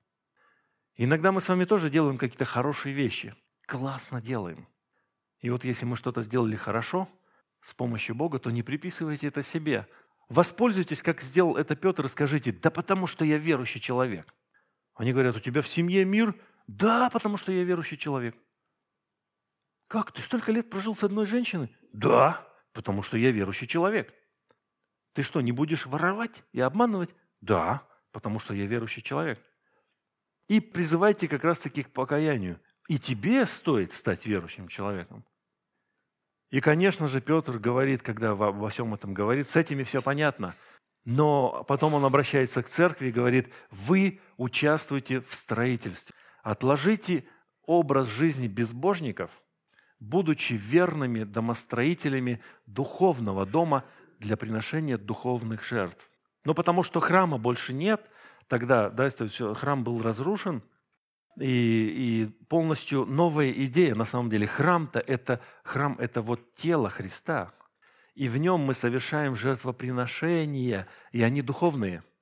Иногда 0.96 1.32
мы 1.32 1.42
с 1.42 1.48
вами 1.48 1.66
тоже 1.66 1.92
делаем 1.92 2.18
какие-то 2.18 2.46
хорошие 2.46 2.96
вещи. 2.96 3.36
Классно 3.68 4.20
делаем. 4.20 4.68
И 5.42 5.52
вот 5.52 5.64
если 5.64 5.86
мы 5.86 5.96
что-то 5.96 6.24
сделали 6.24 6.56
хорошо 6.56 7.08
с 7.62 7.76
помощью 7.76 8.16
Бога, 8.16 8.40
то 8.40 8.50
не 8.50 8.64
приписывайте 8.64 9.28
это 9.28 9.44
себе. 9.44 9.88
Воспользуйтесь, 10.28 11.04
как 11.04 11.22
сделал 11.22 11.56
это 11.56 11.76
Петр, 11.76 12.06
и 12.06 12.10
скажите, 12.10 12.52
да 12.52 12.72
потому 12.72 13.06
что 13.06 13.24
я 13.26 13.38
верующий 13.38 13.80
человек. 13.80 14.34
Они 14.96 15.14
говорят, 15.14 15.36
у 15.36 15.40
тебя 15.40 15.62
в 15.62 15.68
семье 15.68 16.04
мир? 16.04 16.34
Да, 16.66 17.12
потому 17.12 17.38
что 17.38 17.52
я 17.52 17.64
верующий 17.64 17.96
человек. 17.98 18.36
Как, 19.94 20.12
ты 20.12 20.24
столько 20.24 20.52
лет 20.52 20.72
прожил 20.72 20.96
с 20.96 21.04
одной 21.04 21.28
женщиной? 21.28 21.72
Да, 21.92 22.48
потому 22.72 23.04
что 23.04 23.16
я 23.16 23.30
верующий 23.30 23.68
человек. 23.68 24.12
Ты 25.14 25.22
что, 25.22 25.40
не 25.40 25.52
будешь 25.52 25.86
воровать 25.86 26.44
и 26.52 26.62
обманывать? 26.62 27.12
Да, 27.42 27.88
потому 28.12 28.40
что 28.40 28.56
я 28.56 28.66
верующий 28.66 29.04
человек. 29.04 29.40
И 30.48 30.60
призывайте 30.62 31.28
как 31.28 31.44
раз-таки 31.44 31.84
к 31.84 31.92
покаянию. 31.92 32.60
И 32.88 32.98
тебе 32.98 33.46
стоит 33.46 33.94
стать 33.94 34.26
верующим 34.26 34.68
человеком. 34.68 35.24
И, 36.50 36.60
конечно 36.60 37.08
же, 37.08 37.22
Петр 37.22 37.60
говорит, 37.60 38.02
когда 38.02 38.34
во, 38.34 38.70
всем 38.70 38.96
этом 38.96 39.14
говорит, 39.14 39.48
с 39.48 39.56
этими 39.56 39.84
все 39.84 40.02
понятно. 40.02 40.56
Но 41.06 41.64
потом 41.66 41.94
он 41.94 42.04
обращается 42.04 42.64
к 42.64 42.68
церкви 42.68 43.10
и 43.10 43.12
говорит, 43.12 43.54
вы 43.70 44.22
участвуете 44.38 45.20
в 45.20 45.36
строительстве. 45.36 46.16
Отложите 46.42 47.26
образ 47.68 48.08
жизни 48.08 48.48
безбожников, 48.48 49.30
будучи 50.04 50.54
верными 50.54 51.24
домостроителями 51.24 52.42
духовного 52.66 53.46
дома 53.46 53.86
для 54.20 54.36
приношения 54.38 54.98
духовных 54.98 55.64
жертв. 55.64 56.10
Но 56.44 56.54
потому 56.54 56.84
что 56.84 57.00
храма 57.00 57.38
больше 57.38 57.74
нет, 57.74 58.02
тогда 58.48 58.90
да, 58.90 59.10
то 59.10 59.24
есть 59.24 59.38
храм 59.58 59.84
был 59.84 60.02
разрушен, 60.02 60.62
и, 61.40 61.48
и 61.48 62.46
полностью 62.46 63.06
новая 63.06 63.52
идея, 63.52 63.96
на 63.96 64.06
самом 64.06 64.30
деле, 64.30 64.46
храм-то 64.46 65.00
это, 65.00 65.40
храм 65.64 65.96
это 66.00 66.22
вот 66.22 66.54
тело 66.56 66.90
Христа, 66.90 67.54
и 68.14 68.28
в 68.28 68.38
нем 68.38 68.60
мы 68.60 68.74
совершаем 68.74 69.36
жертвоприношения, 69.36 70.88
и 71.12 71.24
они 71.24 71.42
духовные– 71.42 72.04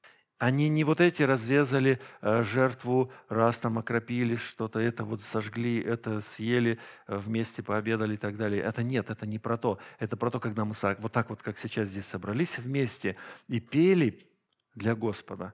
они 0.41 0.69
не 0.69 0.83
вот 0.83 1.01
эти 1.01 1.21
разрезали 1.21 1.99
э, 2.21 2.41
жертву, 2.41 3.11
раз 3.29 3.59
там 3.59 3.77
окропили 3.77 4.37
что-то, 4.37 4.79
это 4.79 5.03
вот 5.03 5.21
сожгли, 5.21 5.79
это 5.79 6.19
съели, 6.19 6.79
э, 7.05 7.15
вместе 7.15 7.61
пообедали 7.61 8.15
и 8.15 8.17
так 8.17 8.37
далее. 8.37 8.63
Это 8.63 8.81
нет, 8.81 9.11
это 9.11 9.27
не 9.27 9.37
про 9.37 9.55
то. 9.59 9.77
Это 9.99 10.17
про 10.17 10.31
то, 10.31 10.39
когда 10.39 10.65
мы 10.65 10.73
вот 10.97 11.11
так 11.11 11.29
вот, 11.29 11.43
как 11.43 11.59
сейчас 11.59 11.89
здесь 11.89 12.07
собрались 12.07 12.57
вместе 12.57 13.17
и 13.49 13.59
пели 13.59 14.27
для 14.73 14.95
Господа, 14.95 15.53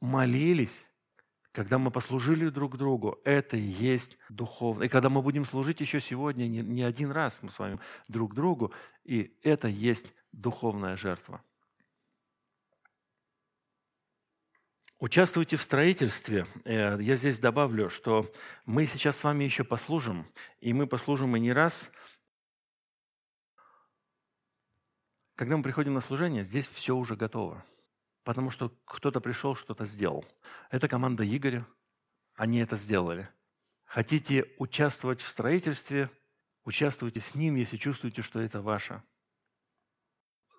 молились, 0.00 0.84
когда 1.52 1.78
мы 1.78 1.92
послужили 1.92 2.48
друг 2.48 2.76
другу, 2.76 3.20
это 3.22 3.56
и 3.56 3.60
есть 3.60 4.18
духовно. 4.28 4.82
И 4.82 4.88
когда 4.88 5.08
мы 5.08 5.22
будем 5.22 5.44
служить 5.44 5.80
еще 5.80 6.00
сегодня 6.00 6.48
не, 6.48 6.62
не 6.62 6.82
один 6.82 7.12
раз 7.12 7.44
мы 7.44 7.52
с 7.52 7.60
вами 7.60 7.78
друг 8.08 8.34
другу, 8.34 8.72
и 9.04 9.38
это 9.44 9.68
есть 9.68 10.12
духовная 10.32 10.96
жертва. 10.96 11.42
Участвуйте 14.98 15.56
в 15.56 15.62
строительстве. 15.62 16.46
Э, 16.64 16.96
я 16.98 17.16
здесь 17.16 17.38
добавлю, 17.38 17.90
что 17.90 18.32
мы 18.64 18.86
сейчас 18.86 19.18
с 19.18 19.24
вами 19.24 19.44
еще 19.44 19.62
послужим, 19.62 20.26
и 20.60 20.72
мы 20.72 20.86
послужим 20.86 21.36
и 21.36 21.40
не 21.40 21.52
раз. 21.52 21.92
Когда 25.34 25.58
мы 25.58 25.62
приходим 25.62 25.92
на 25.92 26.00
служение, 26.00 26.44
здесь 26.44 26.66
все 26.66 26.96
уже 26.96 27.14
готово, 27.14 27.62
потому 28.24 28.50
что 28.50 28.72
кто-то 28.86 29.20
пришел, 29.20 29.54
что-то 29.54 29.84
сделал. 29.84 30.24
Это 30.70 30.88
команда 30.88 31.24
Игоря, 31.26 31.66
они 32.34 32.60
это 32.60 32.76
сделали. 32.76 33.28
Хотите 33.84 34.50
участвовать 34.56 35.20
в 35.20 35.28
строительстве, 35.28 36.10
участвуйте 36.64 37.20
с 37.20 37.34
ним, 37.34 37.56
если 37.56 37.76
чувствуете, 37.76 38.22
что 38.22 38.40
это 38.40 38.62
ваше. 38.62 39.02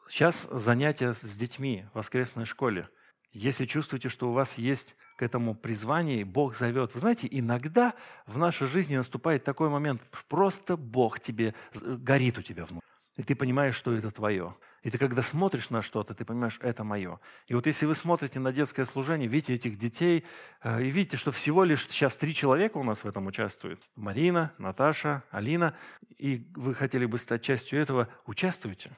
Сейчас 0.07 0.47
занятия 0.51 1.13
с 1.15 1.35
детьми 1.35 1.87
в 1.91 1.95
воскресной 1.95 2.45
школе– 2.45 2.87
если 3.37 3.65
чувствуете, 3.65 4.09
что 4.09 4.29
у 4.29 4.33
вас 4.33 4.57
есть 4.57 4.95
к 5.15 5.21
этому 5.21 5.55
призвание, 5.55 6.25
Бог 6.25 6.55
зовет. 6.55 6.93
Вы 6.93 6.99
знаете, 6.99 7.27
иногда 7.29 7.93
в 8.25 8.37
нашей 8.37 8.67
жизни 8.67 8.97
наступает 8.97 9.43
такой 9.43 9.69
момент, 9.69 10.01
просто 10.27 10.75
Бог 10.75 11.19
тебе, 11.19 11.53
горит 11.73 12.37
у 12.37 12.41
тебя 12.41 12.65
внутри. 12.65 12.87
И 13.15 13.23
ты 13.23 13.35
понимаешь, 13.35 13.75
что 13.75 13.93
это 13.93 14.11
твое. 14.11 14.55
И 14.83 14.91
ты 14.91 14.97
когда 14.97 15.21
смотришь 15.23 15.69
на 15.69 15.81
что-то, 15.81 16.13
ты 16.13 16.23
понимаешь, 16.23 16.59
это 16.61 16.83
мое. 16.83 17.19
И 17.47 17.55
вот 17.55 17.65
если 17.65 17.85
вы 17.85 17.95
смотрите 17.95 18.39
на 18.39 18.53
детское 18.53 18.85
служение, 18.85 19.27
видите 19.27 19.55
этих 19.55 19.77
детей, 19.77 20.23
э, 20.61 20.83
и 20.83 20.89
видите, 20.89 21.17
что 21.17 21.31
всего 21.31 21.63
лишь 21.63 21.87
сейчас 21.87 22.15
три 22.15 22.33
человека 22.33 22.77
у 22.77 22.83
нас 22.83 23.03
в 23.03 23.07
этом 23.07 23.25
участвуют. 23.25 23.81
Марина, 23.95 24.53
Наташа, 24.59 25.23
Алина. 25.31 25.75
И 26.17 26.47
вы 26.55 26.75
хотели 26.75 27.05
бы 27.05 27.17
стать 27.17 27.41
частью 27.41 27.79
этого, 27.81 28.07
участвуйте. 28.25 28.91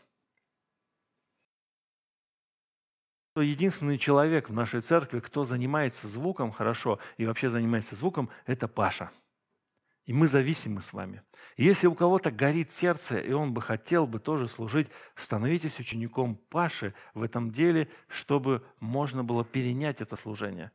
Единственный 3.36 3.98
человек 3.98 4.50
в 4.50 4.54
нашей 4.54 4.82
церкви, 4.82 5.20
кто 5.20 5.46
занимается 5.46 6.08
звуком 6.08 6.52
хорошо 6.52 7.00
и 7.18 7.26
вообще 7.26 7.50
занимается 7.50 7.96
звуком, 7.96 8.30
это 8.46 8.68
Паша. 8.68 9.12
И 10.06 10.14
мы 10.14 10.28
зависимы 10.28 10.82
с 10.82 10.92
вами. 10.92 11.22
Если 11.56 11.86
у 11.86 11.94
кого-то 11.94 12.32
горит 12.32 12.72
сердце, 12.72 13.20
и 13.20 13.32
он 13.32 13.54
бы 13.54 13.62
хотел 13.62 14.08
бы 14.08 14.20
тоже 14.20 14.48
служить, 14.48 14.88
становитесь 15.16 15.80
учеником 15.80 16.36
Паши 16.50 16.96
в 17.14 17.22
этом 17.22 17.52
деле, 17.52 17.90
чтобы 18.08 18.64
можно 18.80 19.24
было 19.24 19.46
перенять 19.46 20.02
это 20.02 20.16
служение. 20.16 20.72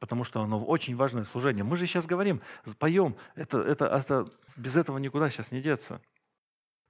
Потому 0.00 0.22
что 0.22 0.42
оно 0.42 0.62
очень 0.62 0.96
важное 0.96 1.24
служение. 1.24 1.64
Мы 1.64 1.78
же 1.78 1.86
сейчас 1.86 2.04
говорим, 2.04 2.42
поем, 2.78 3.16
это, 3.36 3.62
это, 3.62 3.86
это, 3.86 4.28
без 4.56 4.76
этого 4.76 4.98
никуда 4.98 5.30
сейчас 5.30 5.50
не 5.50 5.62
деться. 5.62 6.02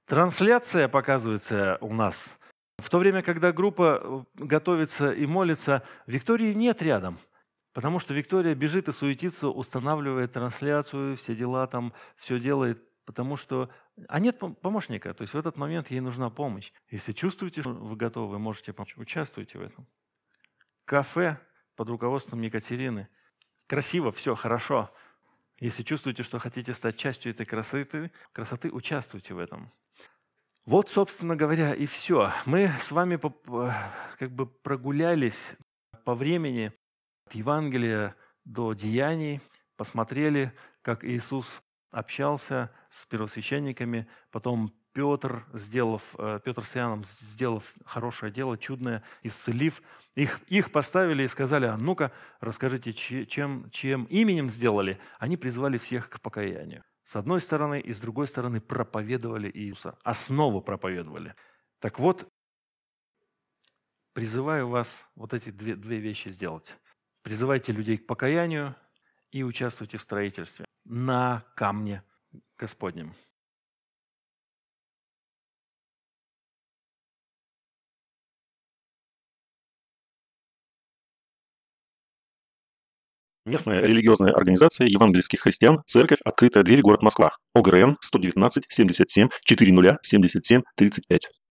Трансляция 0.07 0.89
показывается 0.89 1.79
у 1.81 1.95
нас– 1.95 2.35
в 2.79 2.91
то 2.91 2.99
время, 2.99 3.23
когда 3.23 3.53
группа 3.53 4.01
э, 4.03 4.45
готовится 4.45 5.13
и 5.13 5.27
молится, 5.27 5.83
Виктории 6.07 6.53
нет 6.53 6.83
рядом, 6.83 7.19
потому 7.73 7.99
что 7.99 8.15
Виктория 8.15 8.55
бежит 8.55 8.89
и 8.89 8.93
суетится, 8.93 9.49
устанавливает 9.49 10.33
трансляцию, 10.33 11.17
все 11.17 11.35
дела 11.35 11.67
там, 11.67 11.93
все 12.17 12.39
делает, 12.39 12.83
потому 13.05 13.37
что... 13.37 13.71
А 14.09 14.19
нет 14.19 14.39
помощника, 14.39 15.15
то 15.15 15.23
есть 15.23 15.35
в 15.35 15.39
этот 15.39 15.57
момент 15.57 15.91
ей 15.91 16.01
нужна 16.01 16.31
помощь. 16.31 16.73
Если 16.91 17.13
чувствуете, 17.13 17.63
что 17.63 17.73
вы 17.73 17.97
готовы, 17.97 18.39
можете 18.39 18.73
помочь, 18.73 18.97
участвуйте 18.97 19.59
в 19.59 19.63
этом. 19.63 19.87
Кафе 20.85 21.39
под 21.77 21.89
руководством 21.89 22.43
Екатерины. 22.43 23.09
Красиво, 23.67 24.13
все, 24.13 24.35
хорошо. 24.35 24.93
Если 25.61 25.83
чувствуете, 25.85 26.25
что 26.25 26.39
хотите 26.39 26.75
стать 26.75 26.97
частью 26.97 27.33
этой 27.33 27.47
красоты, 27.47 28.11
красоты 28.33 28.71
участвуйте 28.71 29.35
в 29.35 29.39
этом. 29.39 29.73
Вот, 30.67 30.89
собственно 30.89 31.37
говоря, 31.37 31.75
и 31.75 31.85
все. 31.85 32.33
Мы 32.47 32.73
с 32.81 32.91
вами 32.91 33.21
как 34.19 34.33
бы 34.33 34.47
прогулялись 34.47 35.57
по 36.05 36.15
времени 36.15 36.73
от 37.27 37.35
Евангелия 37.35 38.17
до 38.47 38.73
Деяний, 38.73 39.43
посмотрели, 39.77 40.53
как 40.81 41.05
Иисус 41.05 41.63
общался 41.91 42.71
с 42.91 43.05
первосвященниками, 43.05 44.07
потом 44.31 44.73
Петр, 44.95 45.45
сделав, 45.53 46.03
э, 46.19 46.41
Петр 46.43 46.65
с 46.65 46.77
Иоанном, 46.77 47.05
сделав 47.05 47.75
хорошее 47.85 48.33
дело, 48.33 48.57
чудное, 48.57 49.03
исцелив, 49.23 49.83
их, 50.15 50.41
их 50.49 50.73
поставили 50.73 51.25
и 51.25 51.29
сказали, 51.29 51.67
а 51.67 51.77
ну-ка, 51.77 52.11
расскажите, 52.41 52.93
чем, 52.93 53.69
чем 53.71 54.05
именем 54.05 54.49
сделали. 54.49 54.99
Они 55.19 55.37
призвали 55.37 55.77
всех 55.77 56.09
к 56.09 56.21
покаянию. 56.21 56.85
С 57.05 57.17
одной 57.17 57.41
стороны 57.41 57.81
и 57.81 57.93
с 57.93 58.01
другой 58.01 58.27
стороны 58.27 58.61
проповедовали 58.61 59.51
Иисуса, 59.53 59.99
основу 60.03 60.63
проповедовали. 60.63 61.35
Так 61.79 61.99
вот, 61.99 62.27
призываю 64.15 64.69
вас 64.69 65.05
вот 65.15 65.35
эти 65.35 65.51
две, 65.51 65.77
две 65.77 65.99
вещи 65.99 66.29
сделать. 66.29 66.75
Призывайте 67.23 67.73
людей 67.73 67.99
к 67.99 68.07
покаянию 68.07 68.75
и 69.31 69.43
участвуйте 69.43 69.99
в 69.99 70.03
строительстве 70.03 70.65
на 70.85 71.45
камне 71.57 72.03
Господнем. 72.57 73.15
Местная 83.47 83.83
религиозная 83.83 84.33
организация 84.33 84.87
евангельских 84.87 85.41
христиан 85.41 85.83
«Церковь. 85.85 86.21
Открытая 86.25 86.65
дверь. 86.65 86.81
Город 86.81 87.03
Москва». 87.03 87.37
ОГРН 87.55 87.99
119 88.01 88.65
77 88.69 89.29
40 89.47 89.99
77 90.03 90.63
35. 90.77 91.29